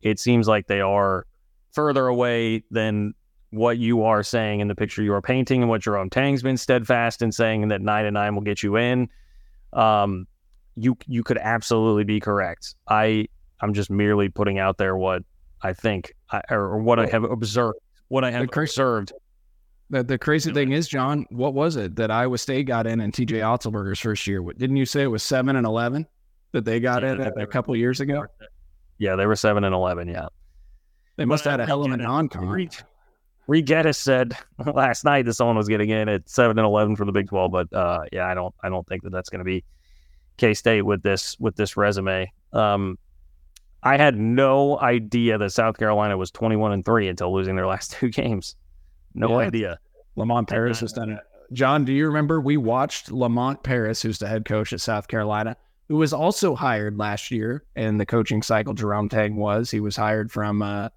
it 0.01 0.19
seems 0.21 0.47
like 0.47 0.67
they 0.67 0.81
are 0.81 1.27
further 1.73 2.07
away 2.07 2.65
than 2.71 3.15
what 3.53 3.77
you 3.77 4.03
are 4.03 4.23
saying 4.23 4.61
in 4.61 4.69
the 4.69 4.75
picture 4.75 5.03
you 5.03 5.13
are 5.13 5.21
painting 5.21 5.61
and 5.61 5.69
what 5.69 5.83
Jerome 5.83 6.09
Tang's 6.09 6.43
been 6.43 6.57
steadfast 6.57 7.21
in 7.21 7.31
saying 7.31 7.63
and 7.63 7.71
that 7.71 7.83
nine 7.83 8.07
and 8.07 8.15
nine 8.15 8.35
will 8.35 8.43
get 8.43 8.63
you 8.63 8.77
in. 8.77 9.09
Um, 9.75 10.27
you 10.75 10.97
you 11.07 11.23
could 11.23 11.37
absolutely 11.39 12.05
be 12.05 12.19
correct. 12.19 12.75
I 12.89 13.29
I'm 13.61 13.75
just 13.75 13.91
merely 13.91 14.31
putting 14.31 14.59
out 14.59 14.79
there 14.79 14.97
what 14.97 15.23
I 15.61 15.75
think 15.75 16.15
I, 16.31 16.41
or 16.51 16.79
what 16.79 16.99
I 16.99 17.07
have 17.07 17.25
observed. 17.25 17.79
What 18.09 18.25
I 18.25 18.31
have 18.31 18.49
the 18.49 18.61
observed. 18.61 19.13
The, 19.91 20.03
the 20.03 20.17
crazy 20.17 20.51
thing 20.53 20.73
is, 20.73 20.89
John, 20.89 21.27
what 21.29 21.53
was 21.53 21.77
it 21.77 21.97
that 21.97 22.11
Iowa 22.11 22.39
State 22.39 22.67
got 22.67 22.87
in 22.87 23.01
in 23.03 23.13
TJ 23.13 23.41
Otzelberger's 23.41 24.01
first 24.01 24.27
year? 24.27 24.43
Didn't 24.57 24.77
you 24.77 24.87
say 24.87 25.03
it 25.03 25.09
was 25.09 25.23
seven 25.23 25.57
and 25.57 25.67
eleven 25.67 26.07
that 26.53 26.65
they 26.65 26.81
got 26.81 27.03
yeah, 27.03 27.13
in 27.13 27.21
a, 27.21 27.31
a 27.43 27.47
couple 27.47 27.77
years 27.77 28.01
ago? 28.01 28.25
Yeah, 28.97 29.17
they 29.17 29.27
were 29.27 29.37
seven 29.37 29.65
and 29.65 29.75
eleven. 29.75 30.09
Yeah, 30.09 30.29
they 31.17 31.27
must 31.27 31.45
have 31.45 31.53
had 31.53 31.61
a 31.61 31.67
hell 31.67 31.85
of 31.85 31.93
a 31.93 31.99
non-con. 31.99 32.71
Reid 33.47 33.67
Gettys 33.67 33.97
said 33.97 34.37
last 34.75 35.05
night 35.05 35.25
that 35.27 35.35
someone 35.35 35.57
was 35.57 35.69
getting 35.69 35.91
in 35.91 36.09
at 36.09 36.29
seven 36.29 36.59
and 36.59 36.67
eleven 36.67 36.97
for 36.97 37.05
the 37.05 37.13
Big 37.13 37.29
Twelve, 37.29 37.53
but 37.53 37.73
uh, 37.73 38.05
yeah, 38.13 38.27
I 38.27 38.35
don't, 38.35 38.55
I 38.63 38.69
don't 38.69 38.87
think 38.87 39.03
that 39.03 39.11
that's 39.11 39.29
going 39.29 39.41
to 39.41 39.45
be 39.45 39.65
K 40.37 40.55
State 40.55 40.83
with 40.83 41.03
this 41.03 41.37
with 41.39 41.57
this 41.57 41.77
resume. 41.77 42.31
Um, 42.53 42.99
I 43.83 43.97
had 43.97 44.17
no 44.17 44.79
idea 44.79 45.39
that 45.39 45.51
South 45.51 45.79
Carolina 45.79 46.17
was 46.17 46.31
twenty 46.31 46.57
one 46.57 46.73
and 46.73 46.85
three 46.85 47.09
until 47.09 47.33
losing 47.35 47.57
their 47.57 47.67
last 47.75 47.93
two 47.93 48.11
games. 48.11 48.57
No 49.15 49.41
yeah. 49.41 49.47
idea. 49.47 49.79
Lamont 50.17 50.49
Paris 50.49 50.81
has 50.81 50.93
done 50.93 51.11
it. 51.11 51.21
John, 51.53 51.85
do 51.85 51.93
you 51.93 52.07
remember 52.07 52.41
we 52.41 52.57
watched 52.57 53.11
Lamont 53.11 53.63
Paris, 53.63 54.01
who's 54.01 54.19
the 54.19 54.29
head 54.29 54.45
coach 54.45 54.73
at 54.73 54.81
South 54.81 55.09
Carolina, 55.09 55.57
who 55.89 55.97
was 55.97 56.13
also 56.13 56.55
hired 56.55 56.99
last 56.99 57.31
year 57.31 57.65
in 57.77 57.99
the 57.99 58.07
coaching 58.07 58.43
cycle. 58.43 58.73
Jerome 58.73 59.09
Tang 59.09 59.37
was. 59.37 59.71
He 59.71 59.81
was 59.81 59.97
hired 59.97 60.33
from 60.33 60.63
uh, 60.63 60.89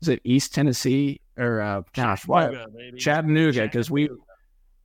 is 0.00 0.08
it 0.08 0.20
East 0.24 0.54
Tennessee 0.54 1.20
or 1.38 1.60
uh, 1.60 1.82
gosh, 1.94 2.22
Chattanooga, 2.22 2.96
Chattanooga, 2.96 3.62
because 3.62 3.90
we 3.90 4.10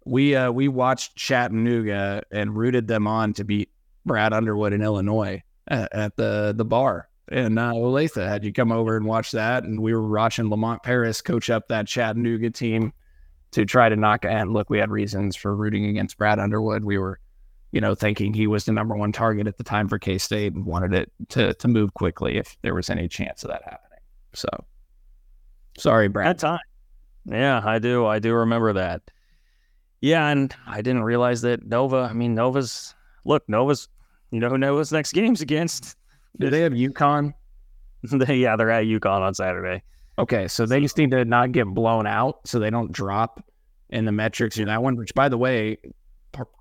we 0.06 0.36
uh, 0.36 0.51
we 0.51 0.68
watched 0.68 1.16
Chattanooga 1.16 2.24
and 2.32 2.56
rooted 2.56 2.88
them 2.88 3.08
on 3.08 3.34
to 3.34 3.43
beat 3.43 3.70
Brad 4.06 4.34
Underwood 4.34 4.74
in 4.74 4.82
Illinois 4.82 5.41
at, 5.68 5.93
at 5.93 6.16
the 6.18 6.54
the 6.56 6.66
bar. 6.66 7.10
And 7.30 7.58
uh, 7.58 7.72
Olathe 7.72 8.28
had 8.28 8.43
you 8.43 8.51
come 8.51 8.72
over 8.72 8.97
and 8.97 9.06
watch 9.06 9.32
that, 9.32 9.64
and 9.64 9.80
we 9.80 9.93
were 9.93 10.08
watching 10.08 10.49
Lamont 10.49 10.84
Paris 10.84 11.22
coach 11.22 11.49
up 11.49 11.70
that 11.70 11.88
Chattanooga 11.88 12.49
team 12.49 12.93
to 13.51 13.66
try 13.66 13.88
to 13.88 13.95
knock. 13.95 14.26
And 14.26 14.51
look, 14.51 14.70
we 14.70 14.78
had 14.78 14.91
reasons 14.91 15.36
for 15.36 15.56
rooting 15.56 15.86
against 15.86 16.18
Brad 16.18 16.38
Underwood. 16.39 16.84
We 16.84 16.97
were, 16.97 17.20
you 17.72 17.80
know, 17.80 17.95
thinking 17.95 18.34
he 18.34 18.45
was 18.45 18.66
the 18.66 18.74
number 18.74 18.95
one 18.95 19.14
target 19.14 19.47
at 19.47 19.58
the 19.58 19.64
time 19.64 19.88
for 19.88 19.97
K 19.97 20.18
State 20.18 20.54
and 20.54 20.66
wanted 20.66 20.93
it 20.93 21.12
to 21.30 21.54
to 21.54 21.68
move 21.68 21.93
quickly 21.93 22.38
if 22.38 22.58
there 22.62 22.76
was 22.76 22.89
any 22.89 23.08
chance 23.08 23.43
of 23.43 23.49
that 23.49 23.64
happening. 23.64 23.99
So, 24.34 24.49
sorry, 25.78 26.07
Brad. 26.07 26.28
That 26.28 26.39
time. 26.39 26.59
Yeah, 27.26 27.61
I 27.63 27.80
do. 27.80 28.05
I 28.05 28.19
do 28.19 28.34
remember 28.34 28.74
that. 28.74 29.01
Yeah, 30.01 30.28
and 30.28 30.53
I 30.67 30.82
didn't 30.82 31.03
realize 31.03 31.41
that 31.43 31.65
Nova. 31.65 32.07
I 32.09 32.13
mean, 32.13 32.36
Nova's 32.36 32.93
look. 33.26 33.47
Nova's. 33.47 33.88
You 34.32 34.39
know 34.39 34.49
who 34.49 34.57
Nova's 34.57 34.91
next 34.91 35.13
game's 35.13 35.41
against? 35.41 35.95
Do 36.39 36.49
they 36.49 36.61
have 36.61 36.74
UConn? 36.74 37.34
They- 38.11 38.36
yeah, 38.38 38.57
they're 38.57 38.69
at 38.69 38.84
UConn 38.84 39.21
on 39.21 39.34
Saturday. 39.34 39.82
Okay, 40.19 40.49
so 40.49 40.65
they 40.65 40.82
just 40.82 40.97
need 40.97 41.11
to 41.11 41.24
not 41.24 41.53
get 41.53 41.65
blown 41.67 42.05
out 42.05 42.45
so 42.45 42.59
they 42.59 42.69
don't 42.69 42.91
drop 42.91 43.41
in 43.91 44.03
the 44.03 44.11
metrics 44.11 44.57
in 44.57 44.65
that 44.65 44.84
one, 44.84 44.97
which, 44.97 45.13
by 45.15 45.30
the 45.30 45.38
way, 45.38 45.78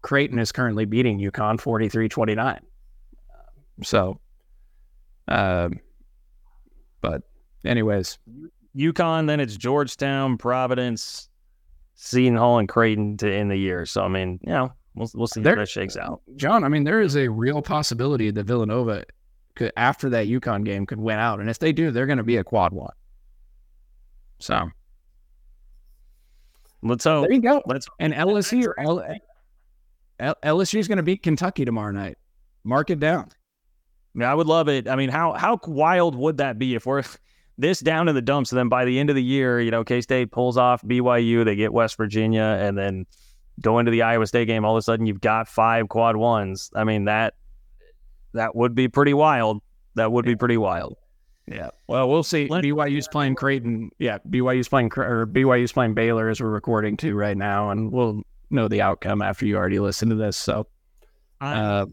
Creighton 0.03 0.39
is 0.39 0.53
currently 0.53 0.85
beating 0.85 1.19
UConn 1.19 1.61
43 1.61 2.09
29. 2.09 2.61
So, 3.83 4.21
um, 5.27 5.81
but, 7.01 7.23
anyways, 7.65 8.19
UConn, 8.77 9.27
then 9.27 9.41
it's 9.41 9.57
Georgetown, 9.57 10.39
Providence, 10.39 11.29
Seton 11.95 12.37
Hall, 12.37 12.59
and 12.59 12.69
Creighton 12.69 13.17
to 13.19 13.33
end 13.33 13.51
the 13.51 13.57
year. 13.57 13.85
So 13.87 14.03
I 14.03 14.09
mean, 14.09 14.39
you 14.43 14.53
know, 14.53 14.73
we'll 14.95 15.11
we'll 15.15 15.27
see 15.27 15.41
There- 15.43 15.57
how 15.57 15.63
that 15.63 15.69
shakes 15.69 15.97
out. 15.97 16.23
John, 16.37 16.65
I 16.65 16.69
mean, 16.69 16.85
there 16.85 17.01
is 17.01 17.17
a 17.17 17.29
real 17.29 17.61
possibility 17.63 18.31
that 18.31 18.45
Villanova, 18.45 19.05
could, 19.55 19.73
after 19.77 20.09
that 20.11 20.27
UConn 20.27 20.65
game, 20.65 20.87
could 20.87 20.99
win 21.01 21.19
out. 21.19 21.41
And 21.41 21.51
if 21.51 21.59
they 21.59 21.73
do, 21.73 21.91
they're 21.91 22.07
going 22.07 22.19
to 22.19 22.25
be 22.25 22.37
a 22.39 22.45
quad 22.45 22.73
one. 22.73 22.93
So, 24.39 24.69
Let's 26.83 27.05
hope. 27.05 27.29
there 27.29 27.33
you 27.35 27.41
go. 27.43 27.63
Let's 27.67 27.87
And 28.01 28.13
LSU, 28.13 28.73
L- 28.79 29.05
L- 30.19 30.37
LSU 30.43 30.79
is 30.81 30.89
going 30.89 30.97
to 30.97 31.03
beat 31.05 31.23
Kentucky 31.23 31.65
tomorrow 31.65 31.93
night. 31.93 32.19
Mark 32.65 32.91
it 32.91 32.99
down. 32.99 33.29
I, 33.31 34.19
mean, 34.19 34.29
I 34.29 34.35
would 34.35 34.47
love 34.49 34.69
it. 34.69 34.89
I 34.89 34.97
mean, 34.97 35.09
how 35.09 35.33
how 35.35 35.59
wild 35.67 36.15
would 36.17 36.39
that 36.39 36.59
be 36.59 36.75
if 36.75 36.85
we're 36.87 37.03
this 37.59 37.81
down 37.81 38.09
in 38.09 38.15
the 38.15 38.23
dumps, 38.23 38.53
and 38.53 38.59
then 38.59 38.69
by 38.69 38.85
the 38.85 38.99
end 38.99 39.11
of 39.11 39.17
the 39.17 39.23
year, 39.23 39.61
you 39.61 39.71
know, 39.71 39.85
K 39.85 40.01
State 40.01 40.31
pulls 40.31 40.57
off 40.57 40.83
BYU, 40.83 41.45
they 41.45 41.57
get 41.57 41.73
West 41.73 41.97
Virginia, 41.97 42.57
and 42.61 42.77
then 42.77 43.07
go 43.61 43.79
into 43.79 43.91
the 43.91 44.03
Iowa 44.03 44.27
State 44.27 44.47
game. 44.47 44.65
All 44.65 44.77
of 44.77 44.79
a 44.79 44.83
sudden, 44.83 45.07
you've 45.07 45.21
got 45.21 45.49
five 45.49 45.89
quad 45.89 46.17
ones. 46.17 46.71
I 46.75 46.85
mean 46.85 47.05
that 47.05 47.35
that 48.33 48.55
would 48.57 48.75
be 48.75 48.89
pretty 48.89 49.15
wild. 49.15 49.63
That 49.95 50.11
would 50.11 50.25
be 50.25 50.37
pretty 50.37 50.57
wild. 50.57 50.97
Yeah. 51.47 51.71
Well, 51.87 52.09
we'll 52.09 52.23
see. 52.23 52.49
Let- 52.49 52.65
BYU's 52.65 53.09
playing 53.09 53.35
Creighton. 53.35 53.91
Yeah, 53.99 54.19
BYU's 54.29 54.69
playing 54.69 54.91
or 54.97 55.27
BYU's 55.27 55.73
playing 55.73 55.95
Baylor 55.95 56.29
as 56.29 56.41
we're 56.41 56.49
recording 56.49 56.97
to 56.99 57.15
right 57.15 57.37
now, 57.37 57.71
and 57.71 57.93
we'll 57.93 58.23
know 58.51 58.69
the 58.69 58.83
outcome 58.83 59.23
after 59.23 59.47
you 59.47 59.57
already 59.57 59.79
listen 59.79 60.09
to 60.11 60.15
this. 60.15 60.37
So, 60.37 60.67
I, 61.41 61.55
uh, 61.55 61.87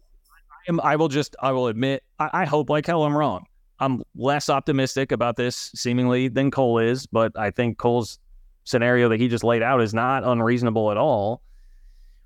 am, 0.68 0.80
I 0.82 0.96
will 0.98 1.08
just, 1.08 1.36
I 1.42 1.52
will 1.52 1.68
admit, 1.68 2.04
I, 2.20 2.30
I 2.34 2.46
hope 2.46 2.70
like 2.70 2.86
hell 2.86 3.04
I'm 3.04 3.16
wrong. 3.16 3.46
I'm 3.80 4.04
less 4.16 4.50
optimistic 4.50 5.12
about 5.12 5.36
this 5.36 5.72
seemingly 5.76 6.28
than 6.28 6.52
Cole 6.52 6.80
is, 6.80 7.06
but 7.08 7.38
I 7.38 7.52
think 7.52 7.78
Cole's 7.78 8.20
scenario 8.66 9.10
that 9.10 9.20
he 9.20 9.28
just 9.28 9.44
laid 9.44 9.62
out 9.64 9.82
is 9.82 9.94
not 9.94 10.24
unreasonable 10.24 10.92
at 10.92 10.98
all 10.98 11.42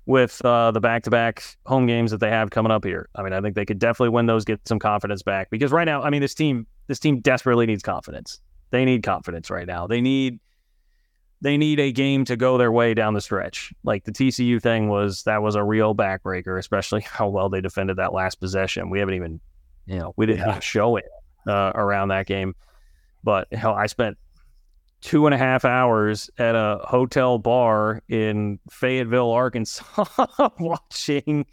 with 0.06 0.44
uh, 0.44 0.70
the 0.70 0.80
back 0.80 1.02
to 1.04 1.10
back 1.10 1.42
home 1.64 1.86
games 1.86 2.10
that 2.10 2.18
they 2.18 2.28
have 2.28 2.50
coming 2.50 2.70
up 2.72 2.84
here. 2.84 3.08
I 3.14 3.22
mean, 3.22 3.32
I 3.32 3.40
think 3.40 3.54
they 3.54 3.64
could 3.64 3.78
definitely 3.78 4.10
win 4.10 4.26
those, 4.26 4.44
get 4.44 4.60
some 4.68 4.78
confidence 4.78 5.22
back 5.22 5.48
because 5.50 5.72
right 5.72 5.84
now, 5.86 6.02
I 6.02 6.10
mean, 6.10 6.20
this 6.20 6.34
team, 6.34 6.66
this 6.88 6.98
team 6.98 7.20
desperately 7.20 7.66
needs 7.66 7.82
confidence. 7.82 8.40
They 8.70 8.84
need 8.84 9.02
confidence 9.02 9.48
right 9.48 9.66
now. 9.66 9.86
They 9.86 10.00
need, 10.00 10.40
they 11.40 11.56
need 11.56 11.78
a 11.80 11.92
game 11.92 12.24
to 12.26 12.36
go 12.36 12.58
their 12.58 12.72
way 12.72 12.92
down 12.94 13.14
the 13.14 13.20
stretch. 13.20 13.72
Like 13.84 14.04
the 14.04 14.12
TCU 14.12 14.60
thing 14.60 14.88
was, 14.88 15.22
that 15.22 15.40
was 15.40 15.54
a 15.54 15.62
real 15.62 15.94
backbreaker, 15.94 16.58
especially 16.58 17.00
how 17.06 17.28
well 17.28 17.48
they 17.48 17.60
defended 17.60 17.96
that 17.96 18.12
last 18.12 18.40
possession. 18.40 18.90
We 18.90 18.98
haven't 18.98 19.14
even, 19.14 19.40
you 19.86 19.98
know, 20.00 20.12
we 20.16 20.26
didn't 20.26 20.40
Yeah. 20.46 20.58
show 20.60 20.96
it 20.96 21.04
uh, 21.48 21.72
around 21.74 22.08
that 22.08 22.26
game. 22.26 22.54
But 23.22 23.52
hell, 23.52 23.74
I 23.74 23.86
spent 23.86 24.18
two 25.00 25.26
and 25.26 25.34
a 25.34 25.38
half 25.38 25.64
hours 25.64 26.30
at 26.38 26.54
a 26.54 26.80
hotel 26.84 27.38
bar 27.38 28.02
in 28.08 28.58
Fayetteville, 28.70 29.30
Arkansas, 29.30 30.04
watching 30.58 31.46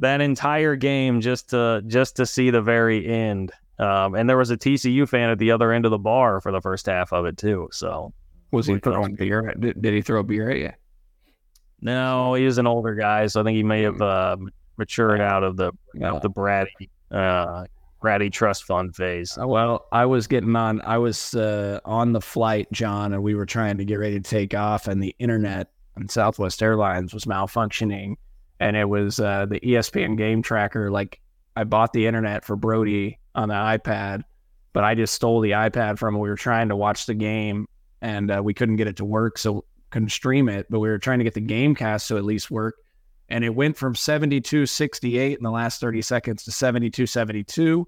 that 0.00 0.20
entire 0.20 0.76
game 0.76 1.20
just 1.20 1.50
to 1.50 1.82
just 1.86 2.16
to 2.16 2.26
see 2.26 2.50
the 2.50 2.62
very 2.62 3.06
end. 3.06 3.52
Um, 3.78 4.14
and 4.14 4.28
there 4.28 4.36
was 4.36 4.50
a 4.50 4.56
TCU 4.56 5.08
fan 5.08 5.30
at 5.30 5.38
the 5.38 5.50
other 5.50 5.72
end 5.72 5.84
of 5.84 5.90
the 5.90 5.98
bar 5.98 6.40
for 6.40 6.52
the 6.52 6.60
first 6.60 6.86
half 6.86 7.12
of 7.12 7.26
it 7.26 7.36
too. 7.36 7.68
So 7.72 8.12
was 8.52 8.66
he 8.66 8.78
throwing 8.78 9.16
beer? 9.16 9.48
At, 9.48 9.60
did, 9.60 9.82
did 9.82 9.94
he 9.94 10.00
throw 10.00 10.22
beer 10.22 10.50
at 10.50 10.58
you? 10.58 10.70
no, 11.84 12.34
he 12.34 12.44
was 12.44 12.58
an 12.58 12.66
older 12.66 12.94
guy, 12.94 13.26
so 13.26 13.40
I 13.40 13.44
think 13.44 13.56
he 13.56 13.62
may 13.62 13.82
have 13.82 14.00
uh, 14.00 14.36
matured 14.78 15.20
out 15.20 15.44
of 15.44 15.56
the 15.56 15.72
the 15.94 16.30
bratty 16.30 16.88
uh, 17.10 17.66
bratty 18.04 18.30
trust 18.30 18.64
fund 18.64 18.94
phase. 18.94 19.38
Uh, 19.40 19.48
Well, 19.48 19.86
I 19.90 20.04
was 20.06 20.26
getting 20.26 20.54
on. 20.54 20.80
I 20.82 20.98
was 20.98 21.34
uh, 21.34 21.80
on 21.84 22.12
the 22.12 22.20
flight, 22.20 22.70
John, 22.70 23.14
and 23.14 23.22
we 23.22 23.34
were 23.34 23.46
trying 23.46 23.78
to 23.78 23.84
get 23.84 23.96
ready 23.96 24.20
to 24.20 24.30
take 24.30 24.54
off, 24.54 24.86
and 24.86 25.02
the 25.02 25.14
internet 25.18 25.68
on 25.96 26.08
Southwest 26.08 26.62
Airlines 26.62 27.14
was 27.14 27.24
malfunctioning, 27.24 28.16
and 28.60 28.76
it 28.76 28.88
was 28.88 29.20
uh, 29.20 29.46
the 29.46 29.60
ESPN 29.60 30.16
game 30.18 30.42
tracker. 30.42 30.90
Like 30.90 31.20
I 31.56 31.64
bought 31.64 31.92
the 31.92 32.06
internet 32.06 32.44
for 32.44 32.56
Brody 32.56 33.18
on 33.34 33.48
the 33.48 33.54
iPad, 33.54 34.22
but 34.72 34.84
I 34.84 34.94
just 34.94 35.14
stole 35.14 35.40
the 35.40 35.52
iPad 35.52 35.98
from 35.98 36.14
him. 36.14 36.20
We 36.20 36.28
were 36.28 36.36
trying 36.36 36.68
to 36.68 36.76
watch 36.76 37.06
the 37.06 37.14
game, 37.14 37.66
and 38.02 38.30
uh, 38.30 38.42
we 38.44 38.54
couldn't 38.54 38.76
get 38.76 38.86
it 38.86 38.96
to 38.96 39.04
work, 39.04 39.38
so 39.38 39.64
couldn't 39.90 40.10
stream 40.10 40.48
it. 40.48 40.66
But 40.68 40.80
we 40.80 40.88
were 40.88 40.98
trying 40.98 41.18
to 41.18 41.24
get 41.24 41.34
the 41.34 41.40
game 41.40 41.74
cast 41.74 42.08
to 42.08 42.18
at 42.18 42.24
least 42.24 42.50
work. 42.50 42.76
And 43.28 43.44
it 43.44 43.54
went 43.54 43.76
from 43.76 43.94
72.68 43.94 45.36
in 45.36 45.42
the 45.42 45.50
last 45.50 45.80
30 45.80 46.02
seconds 46.02 46.44
to 46.44 46.50
72.72 46.50 47.84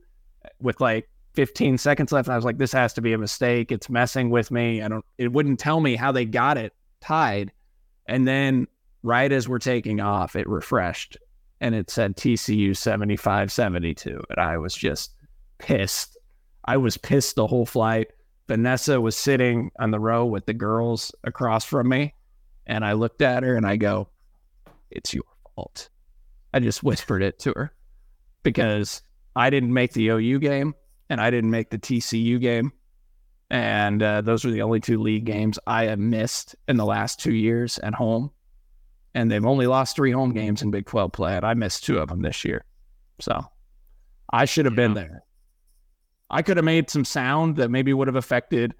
with 0.60 0.80
like 0.80 1.08
15 1.34 1.78
seconds 1.78 2.12
left. 2.12 2.28
And 2.28 2.32
I 2.32 2.36
was 2.36 2.44
like, 2.44 2.58
this 2.58 2.72
has 2.72 2.94
to 2.94 3.02
be 3.02 3.12
a 3.12 3.18
mistake. 3.18 3.70
It's 3.70 3.90
messing 3.90 4.30
with 4.30 4.50
me. 4.50 4.82
I 4.82 4.88
don't, 4.88 5.04
it 5.18 5.32
wouldn't 5.32 5.60
tell 5.60 5.80
me 5.80 5.94
how 5.94 6.10
they 6.10 6.24
got 6.24 6.56
it 6.56 6.72
tied. 7.00 7.52
And 8.06 8.26
then 8.26 8.66
right 9.02 9.30
as 9.30 9.48
we're 9.48 9.58
taking 9.58 10.00
off, 10.00 10.36
it 10.36 10.48
refreshed 10.48 11.18
and 11.60 11.74
it 11.74 11.90
said 11.90 12.16
TCU 12.16 12.76
75 12.76 13.52
72. 13.52 14.22
And 14.30 14.38
I 14.38 14.58
was 14.58 14.74
just 14.74 15.12
pissed. 15.58 16.16
I 16.64 16.76
was 16.76 16.96
pissed 16.96 17.36
the 17.36 17.46
whole 17.46 17.66
flight. 17.66 18.08
Vanessa 18.48 19.00
was 19.00 19.16
sitting 19.16 19.70
on 19.78 19.90
the 19.90 20.00
row 20.00 20.24
with 20.24 20.46
the 20.46 20.54
girls 20.54 21.12
across 21.24 21.64
from 21.64 21.88
me. 21.88 22.14
And 22.66 22.84
I 22.84 22.92
looked 22.92 23.22
at 23.22 23.42
her 23.42 23.56
and 23.56 23.66
I 23.66 23.76
go, 23.76 24.08
it's 24.90 25.14
your 25.14 25.24
fault. 25.54 25.88
I 26.52 26.60
just 26.60 26.82
whispered 26.82 27.22
it 27.22 27.38
to 27.40 27.52
her 27.54 27.74
because 28.42 29.02
I 29.34 29.50
didn't 29.50 29.72
make 29.72 29.92
the 29.92 30.08
OU 30.08 30.38
game 30.38 30.74
and 31.10 31.20
I 31.20 31.30
didn't 31.30 31.50
make 31.50 31.70
the 31.70 31.78
TCU 31.78 32.40
game. 32.40 32.72
And 33.50 34.02
uh, 34.02 34.22
those 34.22 34.44
were 34.44 34.50
the 34.50 34.62
only 34.62 34.80
two 34.80 35.00
league 35.00 35.24
games 35.24 35.58
I 35.66 35.84
have 35.84 35.98
missed 35.98 36.56
in 36.66 36.76
the 36.76 36.84
last 36.84 37.20
two 37.20 37.34
years 37.34 37.78
at 37.78 37.94
home. 37.94 38.30
And 39.14 39.30
they've 39.30 39.44
only 39.44 39.66
lost 39.66 39.96
three 39.96 40.10
home 40.10 40.32
games 40.32 40.62
in 40.62 40.70
Big 40.70 40.86
12 40.86 41.12
play. 41.12 41.36
And 41.36 41.44
I 41.44 41.54
missed 41.54 41.84
two 41.84 41.98
of 41.98 42.08
them 42.08 42.22
this 42.22 42.44
year. 42.44 42.64
So 43.20 43.44
I 44.30 44.44
should 44.44 44.64
have 44.64 44.74
been 44.74 44.94
there. 44.94 45.22
I 46.28 46.42
could 46.42 46.56
have 46.56 46.64
made 46.64 46.90
some 46.90 47.04
sound 47.04 47.56
that 47.56 47.70
maybe 47.70 47.92
would 47.92 48.08
have 48.08 48.16
affected, 48.16 48.74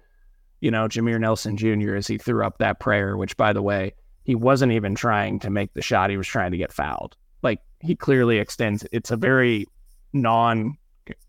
you 0.59 0.69
know, 0.69 0.87
Jameer 0.87 1.19
Nelson 1.19 1.55
Jr. 1.55 1.95
as 1.95 2.07
he 2.07 2.17
threw 2.17 2.45
up 2.45 2.57
that 2.57 2.79
prayer, 2.79 3.15
which, 3.15 3.37
by 3.37 3.53
the 3.53 3.61
way, 3.61 3.93
he 4.27 4.35
wasn't 4.35 4.73
even 4.73 4.93
trying 4.93 5.39
to 5.39 5.49
make 5.49 5.73
the 5.73 5.81
shot. 5.81 6.09
He 6.11 6.17
was 6.17 6.27
trying 6.27 6.51
to 6.51 6.57
get 6.57 6.71
fouled. 6.71 7.15
Like 7.41 7.61
he 7.79 7.95
clearly 7.95 8.37
extends. 8.37 8.85
It's 8.91 9.09
a 9.09 9.17
very 9.17 9.65
non, 10.13 10.77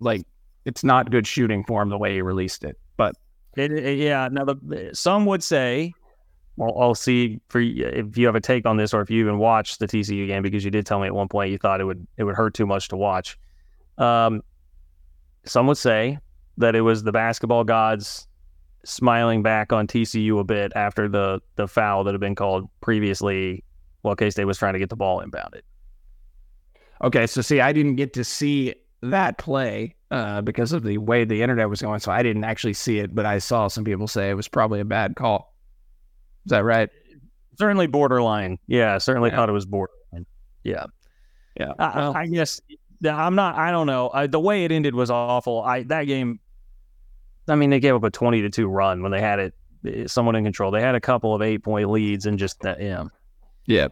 like 0.01 0.26
it's 0.66 0.84
not 0.84 1.11
good 1.11 1.26
shooting 1.26 1.64
for 1.64 1.80
him 1.80 1.88
the 1.88 1.96
way 1.96 2.12
he 2.14 2.20
released 2.22 2.64
it. 2.64 2.76
But 2.96 3.14
It, 3.57 3.72
it- 3.72 3.99
yeah. 3.99 4.28
Now, 4.30 4.44
the, 4.44 4.90
some 4.92 5.24
would 5.26 5.42
say, 5.42 5.94
well, 6.57 6.76
I'll 6.78 6.94
see 6.96 7.40
for 7.49 7.61
if 7.61 8.18
you 8.18 8.26
have 8.26 8.34
a 8.34 8.40
take 8.40 8.66
on 8.66 8.76
this, 8.76 8.92
or 8.92 9.01
if 9.01 9.11
you 9.11 9.20
even 9.20 9.38
watched 9.38 9.78
the 9.78 9.86
TCU 9.86 10.26
game, 10.26 10.42
because 10.42 10.64
you 10.64 10.70
did 10.72 10.84
tell 10.84 10.99
me 11.01 11.07
at 11.07 11.14
one 11.14 11.28
point 11.28 11.53
you 11.53 11.59
thought 11.59 11.80
it 11.80 11.84
would 11.84 12.05
it 12.16 12.24
would 12.24 12.34
hurt 12.34 12.53
too 12.55 12.66
much 12.66 12.88
to 12.88 12.96
watch. 12.96 13.38
Um, 13.96 14.42
some 15.44 15.66
would 15.68 15.78
say 15.78 16.18
that 16.59 16.74
it 16.74 16.80
was 16.80 17.05
the 17.05 17.12
basketball 17.12 17.62
gods 17.64 18.26
smiling 18.84 19.42
back 19.42 19.72
on 19.72 19.86
TCU 19.86 20.38
a 20.40 20.44
bit 20.44 20.72
after 20.74 21.08
the 21.08 21.40
the 21.56 21.66
foul 21.68 22.04
that 22.04 22.12
had 22.14 22.20
been 22.20 22.34
called 22.34 22.68
previously, 22.80 23.64
while 24.02 24.16
K 24.16 24.30
State 24.30 24.44
was 24.44 24.58
trying 24.58 24.74
to 24.74 24.78
get 24.78 24.88
the 24.90 24.96
ball 24.96 25.22
inbounded. 25.22 25.62
okay, 27.04 27.26
so 27.26 27.40
see, 27.40 27.60
I 27.60 27.72
didn't 27.72 27.96
get 27.96 28.12
to 28.14 28.24
see 28.24 28.74
that 29.02 29.38
play 29.38 29.94
uh, 30.10 30.40
because 30.42 30.72
of 30.72 30.82
the 30.82 30.98
way 30.98 31.24
the 31.24 31.42
internet 31.42 31.68
was 31.68 31.80
going, 31.80 32.00
so 32.00 32.10
I 32.10 32.22
didn't 32.22 32.44
actually 32.44 32.72
see 32.74 32.98
it. 32.98 33.14
But 33.14 33.26
I 33.26 33.38
saw 33.38 33.68
some 33.68 33.84
people 33.84 34.08
say 34.08 34.30
it 34.30 34.34
was 34.34 34.48
probably 34.48 34.80
a 34.80 34.84
bad 34.84 35.16
call. 35.16 35.54
Is 36.46 36.50
that 36.50 36.64
right? 36.64 36.88
Certainly 37.58 37.88
borderline. 37.88 38.58
Yeah, 38.66 38.98
certainly 38.98 39.30
Yeah. 39.30 39.36
thought 39.36 39.48
it 39.48 39.52
was 39.52 39.66
borderline. 39.66 40.26
Yeah. 40.64 40.86
Yeah. 41.58 41.72
I, 41.78 41.98
Well, 41.98 42.16
I 42.16 42.26
guess 42.26 42.60
I'm 43.04 43.34
not. 43.34 43.56
I 43.56 43.70
don't 43.70 43.86
know. 43.86 44.10
I, 44.12 44.26
the 44.26 44.40
way 44.40 44.64
it 44.64 44.72
ended 44.72 44.94
was 44.94 45.10
awful. 45.10 45.62
I 45.62 45.82
that 45.84 46.04
game. 46.04 46.40
I 47.49 47.55
mean, 47.55 47.70
they 47.70 47.80
gave 47.80 47.94
up 47.94 48.05
a 48.05 48.11
twenty 48.11 48.42
to 48.42 48.51
two 48.51 48.68
run 48.68 49.03
when 49.03 49.12
they 49.12 49.20
had 49.20 49.38
it 49.38 49.55
eh, 49.86 50.07
someone 50.07 50.36
in 50.36 50.44
control. 50.44 50.70
They 50.70 50.80
had 50.80 50.94
a 50.94 51.01
couple 51.01 51.34
of 51.34 51.42
eight 51.42 51.62
point 51.62 51.90
leads 51.90 52.26
and 52.26 52.38
just 52.38 52.61
that. 52.61 52.80
Yeah, 52.80 53.05
yeah. 53.66 53.88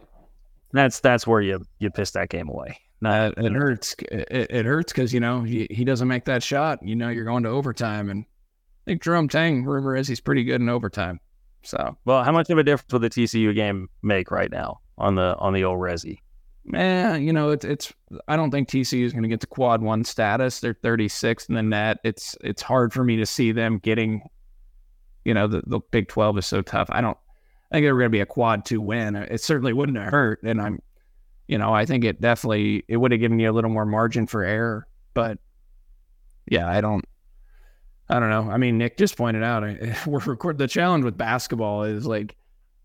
That's 0.73 0.99
that's 0.99 1.25
where 1.25 1.41
you 1.41 1.65
you 1.79 1.89
piss 1.89 2.11
that 2.11 2.29
game 2.29 2.49
away. 2.49 2.79
Not, 2.99 3.37
it 3.37 3.53
hurts. 3.53 3.95
It, 4.11 4.47
it 4.49 4.65
hurts 4.65 4.91
because 4.91 5.13
you 5.13 5.19
know 5.19 5.41
he, 5.41 5.67
he 5.69 5.83
doesn't 5.83 6.07
make 6.07 6.25
that 6.25 6.41
shot. 6.43 6.79
You 6.81 6.95
know 6.95 7.09
you're 7.09 7.25
going 7.25 7.43
to 7.43 7.49
overtime, 7.49 8.09
and 8.09 8.25
I 8.25 8.91
think 8.91 9.03
Jerome 9.03 9.29
Tang 9.29 9.63
rumor 9.63 9.95
is 9.95 10.07
he's 10.07 10.19
pretty 10.19 10.43
good 10.43 10.61
in 10.61 10.69
overtime. 10.69 11.19
So 11.63 11.97
well, 12.05 12.23
how 12.23 12.31
much 12.31 12.49
of 12.49 12.57
a 12.57 12.63
difference 12.63 12.91
will 12.91 12.99
the 12.99 13.09
TCU 13.09 13.53
game 13.53 13.89
make 14.01 14.31
right 14.31 14.51
now 14.51 14.79
on 14.97 15.15
the 15.15 15.35
on 15.37 15.53
the 15.53 15.63
old 15.63 15.79
Resi? 15.79 16.19
Man, 16.69 17.23
you 17.23 17.31
know, 17.31 17.51
it's 17.51 17.63
it's. 17.63 17.93
I 18.27 18.35
don't 18.35 18.51
think 18.51 18.67
TCU 18.67 19.05
is 19.05 19.13
going 19.13 19.23
to 19.23 19.29
get 19.29 19.39
to 19.39 19.47
quad 19.47 19.81
one 19.81 20.03
status. 20.03 20.59
They're 20.59 20.73
36th 20.73 21.47
in 21.47 21.55
the 21.55 21.63
net. 21.63 21.99
It's 22.03 22.35
it's 22.43 22.61
hard 22.61 22.91
for 22.91 23.05
me 23.05 23.15
to 23.17 23.25
see 23.25 23.53
them 23.53 23.79
getting. 23.79 24.21
You 25.23 25.33
know, 25.33 25.47
the, 25.47 25.61
the 25.65 25.79
Big 25.91 26.07
12 26.07 26.39
is 26.39 26.45
so 26.45 26.61
tough. 26.61 26.89
I 26.91 26.99
don't. 26.99 27.17
I 27.71 27.75
think 27.75 27.85
they're 27.85 27.93
going 27.93 28.05
to 28.05 28.09
be 28.09 28.19
a 28.19 28.25
quad 28.25 28.65
two 28.65 28.81
win. 28.81 29.15
It 29.15 29.41
certainly 29.41 29.71
wouldn't 29.71 29.97
have 29.97 30.11
hurt, 30.11 30.43
and 30.43 30.61
I'm, 30.61 30.81
you 31.47 31.57
know, 31.57 31.73
I 31.73 31.85
think 31.85 32.03
it 32.03 32.19
definitely 32.19 32.83
it 32.89 32.97
would 32.97 33.11
have 33.11 33.21
given 33.21 33.39
you 33.39 33.49
a 33.49 33.53
little 33.53 33.69
more 33.69 33.85
margin 33.85 34.27
for 34.27 34.43
error. 34.43 34.87
But 35.13 35.39
yeah, 36.49 36.67
I 36.67 36.81
don't. 36.81 37.05
I 38.09 38.19
don't 38.19 38.29
know. 38.29 38.51
I 38.51 38.57
mean, 38.57 38.77
Nick 38.77 38.97
just 38.97 39.15
pointed 39.15 39.43
out 39.43 39.63
we're 40.05 40.19
record 40.19 40.57
the 40.57 40.67
challenge 40.67 41.05
with 41.05 41.17
basketball 41.17 41.83
is 41.83 42.05
like 42.05 42.35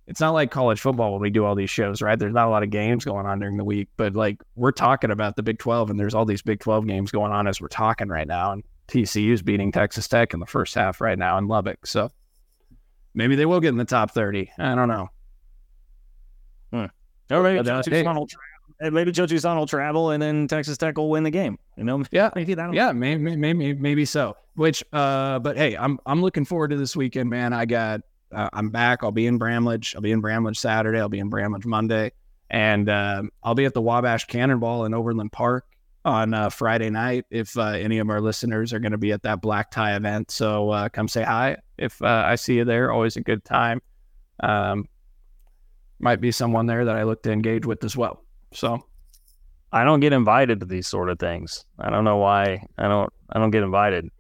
it's 0.06 0.20
not 0.20 0.30
like 0.30 0.50
college 0.50 0.80
football 0.80 1.12
when 1.12 1.20
we 1.20 1.30
do 1.30 1.44
all 1.44 1.54
these 1.54 1.70
shows, 1.70 2.02
right? 2.02 2.18
There's 2.18 2.34
not 2.34 2.46
a 2.46 2.50
lot 2.50 2.62
of 2.62 2.70
games 2.70 3.04
going 3.04 3.26
on 3.26 3.38
during 3.38 3.56
the 3.56 3.64
week, 3.64 3.88
but 3.96 4.14
like 4.14 4.42
we're 4.56 4.72
talking 4.72 5.10
about 5.10 5.36
the 5.36 5.42
Big 5.42 5.58
12 5.58 5.90
and 5.90 6.00
there's 6.00 6.14
all 6.14 6.24
these 6.24 6.42
Big 6.42 6.60
12 6.60 6.86
games 6.86 7.10
going 7.10 7.32
on 7.32 7.46
as 7.46 7.60
we're 7.60 7.68
talking 7.68 8.08
right 8.08 8.26
now. 8.26 8.52
And 8.52 8.64
TCU's 8.88 9.42
beating 9.42 9.70
Texas 9.70 10.08
Tech 10.08 10.34
in 10.34 10.40
the 10.40 10.46
first 10.46 10.74
half 10.74 11.00
right 11.00 11.18
now 11.18 11.38
in 11.38 11.46
Lubbock. 11.46 11.86
So 11.86 12.10
maybe 13.14 13.36
they 13.36 13.46
will 13.46 13.60
get 13.60 13.68
in 13.68 13.76
the 13.76 13.84
top 13.84 14.10
30. 14.10 14.50
I 14.58 14.74
don't 14.74 14.88
know. 14.88 15.08
Hmm. 16.72 16.86
Or 17.30 17.42
maybe 17.42 17.62
Joe 17.62 17.80
Toussaint 17.82 18.06
will 18.06 18.26
travel. 18.26 18.92
Maybe 18.92 19.12
Joe 19.12 19.26
Toussaint 19.26 19.56
will 19.56 19.66
travel 19.66 20.10
and 20.10 20.20
then 20.20 20.48
Texas 20.48 20.76
Tech 20.78 20.98
will 20.98 21.10
win 21.10 21.22
the 21.22 21.30
game. 21.30 21.58
You 21.76 21.84
know? 21.84 22.02
Yeah. 22.10 22.30
Maybe 22.34 22.54
that. 22.54 22.74
Yeah. 22.74 22.90
Maybe, 22.90 23.36
maybe, 23.36 23.74
maybe 23.74 24.04
so. 24.04 24.36
Which, 24.56 24.82
uh, 24.92 25.38
but 25.38 25.56
hey, 25.56 25.76
I'm, 25.76 26.00
I'm 26.06 26.20
looking 26.20 26.44
forward 26.44 26.68
to 26.70 26.76
this 26.76 26.96
weekend, 26.96 27.30
man. 27.30 27.52
I 27.52 27.64
got 27.64 28.00
uh, 28.32 28.48
I'm 28.52 28.70
back. 28.70 29.00
I'll 29.02 29.12
be 29.12 29.26
in 29.26 29.38
Bramlage. 29.38 29.94
I'll 29.94 30.02
be 30.02 30.12
in 30.12 30.20
Bramlage 30.20 30.58
Saturday. 30.58 30.98
I'll 31.00 31.08
be 31.08 31.18
in 31.18 31.28
Bramlage 31.28 31.66
Monday, 31.66 32.12
and 32.50 32.88
uh, 32.88 33.22
I'll 33.42 33.54
be 33.54 33.64
at 33.64 33.74
the 33.74 33.82
Wabash 33.82 34.26
Cannonball 34.26 34.84
in 34.84 34.94
Overland 34.94 35.32
Park 35.32 35.66
on 36.04 36.34
uh, 36.34 36.50
Friday 36.50 36.90
night. 36.90 37.24
If 37.30 37.56
uh, 37.56 37.68
any 37.68 37.98
of 37.98 38.10
our 38.10 38.20
listeners 38.20 38.72
are 38.72 38.78
going 38.78 38.92
to 38.92 38.98
be 38.98 39.12
at 39.12 39.22
that 39.22 39.40
black 39.40 39.70
tie 39.70 39.96
event, 39.96 40.30
so 40.30 40.70
uh, 40.70 40.88
come 40.88 41.08
say 41.08 41.22
hi. 41.22 41.56
If 41.78 42.00
uh, 42.02 42.24
I 42.26 42.34
see 42.36 42.56
you 42.56 42.64
there, 42.64 42.90
always 42.90 43.16
a 43.16 43.20
good 43.22 43.44
time. 43.44 43.80
Um, 44.40 44.88
might 45.98 46.20
be 46.20 46.32
someone 46.32 46.66
there 46.66 46.84
that 46.84 46.96
I 46.96 47.04
look 47.04 47.22
to 47.22 47.32
engage 47.32 47.64
with 47.64 47.84
as 47.84 47.96
well. 47.96 48.24
So 48.52 48.84
I 49.72 49.84
don't 49.84 50.00
get 50.00 50.12
invited 50.12 50.60
to 50.60 50.66
these 50.66 50.86
sort 50.86 51.08
of 51.08 51.18
things. 51.18 51.64
I 51.78 51.90
don't 51.90 52.04
know 52.04 52.18
why. 52.18 52.66
I 52.76 52.88
don't. 52.88 53.12
I 53.30 53.38
don't 53.38 53.50
get 53.50 53.62
invited. 53.62 54.10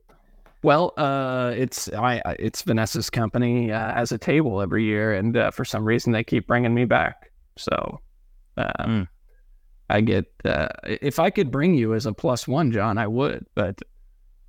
Well, 0.62 0.92
uh, 0.96 1.52
it's 1.56 1.92
I 1.92 2.22
it's 2.38 2.62
Vanessa's 2.62 3.10
company 3.10 3.72
uh, 3.72 3.92
as 3.92 4.12
a 4.12 4.18
table 4.18 4.60
every 4.60 4.84
year, 4.84 5.12
and 5.12 5.36
uh, 5.36 5.50
for 5.50 5.64
some 5.64 5.84
reason 5.84 6.12
they 6.12 6.22
keep 6.22 6.46
bringing 6.46 6.72
me 6.72 6.84
back. 6.84 7.30
So, 7.56 8.00
mm. 8.56 9.08
I 9.90 10.00
get 10.00 10.26
uh, 10.44 10.68
if 10.84 11.18
I 11.18 11.30
could 11.30 11.50
bring 11.50 11.74
you 11.74 11.94
as 11.94 12.06
a 12.06 12.12
plus 12.12 12.46
one, 12.46 12.70
John, 12.70 12.96
I 12.96 13.08
would. 13.08 13.44
But 13.54 13.80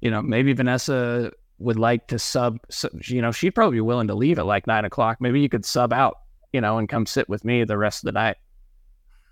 you 0.01 0.11
know, 0.11 0.22
maybe 0.22 0.53
Vanessa 0.53 1.32
would 1.57 1.80
like 1.80 2.07
to 2.07 2.20
sub. 2.20 2.59
You 3.07 3.22
know, 3.22 3.32
she'd 3.32 3.51
probably 3.51 3.78
be 3.78 3.82
willing 3.82 4.07
to 4.07 4.16
leave 4.16 4.38
at 4.38 4.45
like 4.45 4.68
nine 4.68 4.86
o'clock. 4.86 5.18
Maybe 5.20 5.41
you 5.41 5.49
could 5.49 5.66
sub 5.66 5.93
out, 5.93 6.20
you 6.51 6.61
know, 6.61 6.78
and 6.78 6.88
come 6.88 7.07
sit 7.07 7.28
with 7.28 7.43
me 7.43 7.64
the 7.64 7.78
rest 7.78 8.03
of 8.03 8.05
the 8.05 8.20
night. 8.20 8.38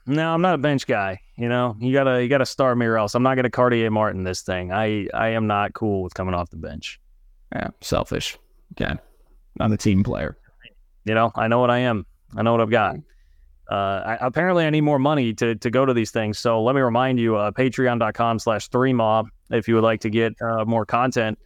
No, 0.06 0.34
I'm 0.34 0.42
not 0.42 0.56
a 0.56 0.58
bench 0.58 0.88
guy. 0.88 1.20
You 1.38 1.50
know, 1.50 1.76
you 1.80 1.94
gotta 1.94 2.22
you 2.22 2.30
gotta 2.30 2.46
start 2.46 2.78
me 2.78 2.86
or 2.86 2.98
else. 2.98 3.16
I'm 3.16 3.24
not 3.24 3.36
gonna 3.36 3.50
Cartier 3.50 3.90
Martin 3.90 4.24
this 4.24 4.42
thing. 4.42 4.72
I 4.72 5.08
I 5.14 5.30
am 5.30 5.48
not 5.48 5.74
cool 5.74 6.04
with 6.04 6.14
coming 6.14 6.34
off 6.34 6.50
the 6.50 6.58
bench. 6.58 7.00
Yeah, 7.54 7.70
selfish. 7.82 8.38
Okay, 8.74 8.94
not 9.60 9.72
a 9.72 9.78
team 9.78 10.04
player. 10.04 10.38
You 11.06 11.14
know, 11.14 11.32
I 11.36 11.48
know 11.48 11.60
what 11.60 11.70
I 11.70 11.80
am. 11.80 12.06
I 12.36 12.42
know 12.44 12.52
what 12.52 12.62
I've 12.62 12.70
got. 12.70 12.96
Uh, 13.70 14.04
I, 14.06 14.18
apparently, 14.22 14.66
I 14.66 14.70
need 14.70 14.82
more 14.82 15.00
money 15.00 15.34
to 15.36 15.56
to 15.56 15.70
go 15.70 15.86
to 15.86 15.94
these 15.94 16.12
things. 16.12 16.40
So 16.40 16.62
let 16.64 16.76
me 16.76 16.82
remind 16.82 17.20
you, 17.20 17.36
uh, 17.36 17.52
patreon.com 17.52 18.40
slash 18.40 18.68
three 18.70 18.94
mob 18.94 19.28
if 19.50 19.68
you 19.68 19.76
would 19.76 19.84
like 19.84 20.02
to 20.02 20.10
get 20.10 20.34
uh, 20.42 20.66
more 20.66 20.86
content 20.86 21.38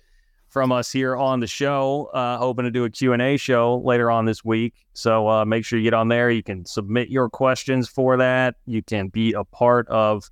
from 0.55 0.71
us 0.71 0.89
here 0.89 1.17
on 1.17 1.41
the 1.41 1.47
show. 1.47 2.05
Uh, 2.13 2.37
hoping 2.37 2.63
to 2.63 2.71
do 2.71 2.85
a 2.85 2.89
Q&A 2.89 3.35
show 3.35 3.81
later 3.83 4.09
on 4.09 4.23
this 4.23 4.45
week. 4.45 4.73
So 4.93 5.27
uh, 5.27 5.43
make 5.43 5.65
sure 5.65 5.77
you 5.77 5.83
get 5.83 5.93
on 5.93 6.07
there. 6.07 6.31
You 6.31 6.43
can 6.43 6.63
submit 6.63 7.09
your 7.09 7.29
questions 7.29 7.89
for 7.89 8.15
that. 8.15 8.55
You 8.65 8.81
can 8.81 9.09
be 9.09 9.33
a 9.33 9.43
part 9.43 9.85
of 9.89 10.31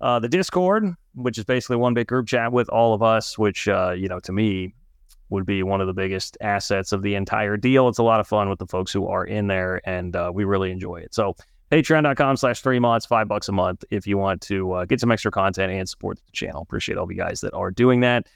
uh, 0.00 0.20
the 0.20 0.28
Discord, 0.28 0.94
which 1.16 1.36
is 1.36 1.42
basically 1.42 1.78
one 1.78 1.94
big 1.94 2.06
group 2.06 2.28
chat 2.28 2.52
with 2.52 2.68
all 2.68 2.94
of 2.94 3.02
us, 3.02 3.36
which, 3.36 3.66
uh, 3.66 3.90
you 3.90 4.06
know, 4.06 4.20
to 4.20 4.30
me 4.30 4.72
would 5.30 5.46
be 5.46 5.64
one 5.64 5.80
of 5.80 5.88
the 5.88 5.94
biggest 5.94 6.38
assets 6.40 6.92
of 6.92 7.02
the 7.02 7.16
entire 7.16 7.56
deal. 7.56 7.88
It's 7.88 7.98
a 7.98 8.04
lot 8.04 8.20
of 8.20 8.28
fun 8.28 8.50
with 8.50 8.60
the 8.60 8.68
folks 8.68 8.92
who 8.92 9.08
are 9.08 9.24
in 9.24 9.48
there, 9.48 9.80
and 9.84 10.14
uh, 10.14 10.30
we 10.32 10.44
really 10.44 10.70
enjoy 10.70 10.98
it. 10.98 11.12
So 11.12 11.34
patreon.com 11.72 12.36
slash 12.36 12.60
three 12.60 12.78
mods, 12.78 13.04
five 13.04 13.26
bucks 13.26 13.48
a 13.48 13.52
month 13.52 13.82
if 13.90 14.06
you 14.06 14.16
want 14.16 14.42
to 14.42 14.74
uh, 14.74 14.84
get 14.84 15.00
some 15.00 15.10
extra 15.10 15.32
content 15.32 15.72
and 15.72 15.88
support 15.88 16.18
the 16.24 16.30
channel. 16.30 16.62
Appreciate 16.62 16.98
all 16.98 17.04
of 17.04 17.10
you 17.10 17.16
guys 17.16 17.40
that 17.40 17.52
are 17.52 17.72
doing 17.72 17.98
that. 18.02 18.28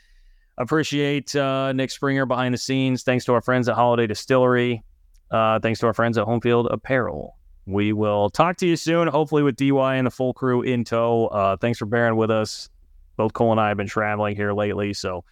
Appreciate 0.57 1.35
uh, 1.35 1.73
Nick 1.73 1.91
Springer 1.91 2.27
behind 2.27 2.55
the 2.55 2.59
scenes. 2.59 3.03
Thanks 3.03 3.25
to 3.25 3.35
our 3.35 3.41
friends 3.41 3.69
at 3.69 3.77
Holladay 3.77 4.07
Distillery. 4.07 4.85
Uh, 5.31 5.59
thanks 5.59 5.81
to 5.81 5.87
our 5.87 5.95
friends 5.95 6.17
at 6.17 6.27
Homefield 6.27 6.73
Apparel. 6.73 7.37
We 7.67 7.93
will 7.93 8.31
talk 8.31 8.57
to 8.59 8.67
you 8.67 8.77
soon, 8.77 9.09
hopefully 9.09 9.43
with 9.43 9.57
DY 9.57 9.97
and 9.97 10.07
the 10.07 10.11
full 10.11 10.35
crew 10.35 10.63
in 10.63 10.85
tow. 10.85 11.27
Uh, 11.29 11.57
thanks 11.57 11.79
for 11.79 11.87
bearing 11.87 12.17
with 12.17 12.31
us. 12.31 12.69
Both 13.17 13.33
Cole 13.33 13.53
and 13.53 13.61
I 13.61 13.69
have 13.69 13.77
been 13.77 13.87
traveling 13.87 14.37
here 14.37 14.53
lately, 14.53 14.93
so 14.93 15.25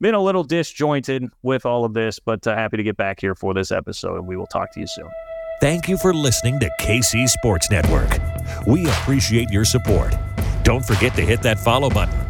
been 0.00 0.14
a 0.14 0.20
little 0.20 0.42
disjointed 0.42 1.26
with 1.42 1.66
all 1.66 1.84
of 1.84 1.94
this, 1.94 2.18
but 2.18 2.46
uh, 2.46 2.54
happy 2.54 2.78
to 2.78 2.82
get 2.82 2.96
back 2.96 3.20
here 3.20 3.34
for 3.34 3.54
this 3.54 3.70
episode, 3.70 4.16
and 4.16 4.26
we 4.26 4.36
will 4.36 4.46
talk 4.46 4.72
to 4.72 4.80
you 4.80 4.86
soon. 4.86 5.08
Thank 5.60 5.88
you 5.88 5.98
for 5.98 6.14
listening 6.14 6.58
to 6.60 6.70
KC 6.80 7.28
Sports 7.28 7.70
Network. 7.70 8.10
We 8.66 8.86
appreciate 8.86 9.50
your 9.50 9.66
support. 9.66 10.14
Don't 10.62 10.84
forget 10.84 11.14
to 11.16 11.22
hit 11.22 11.42
that 11.42 11.58
follow 11.58 11.90
button 11.90 12.29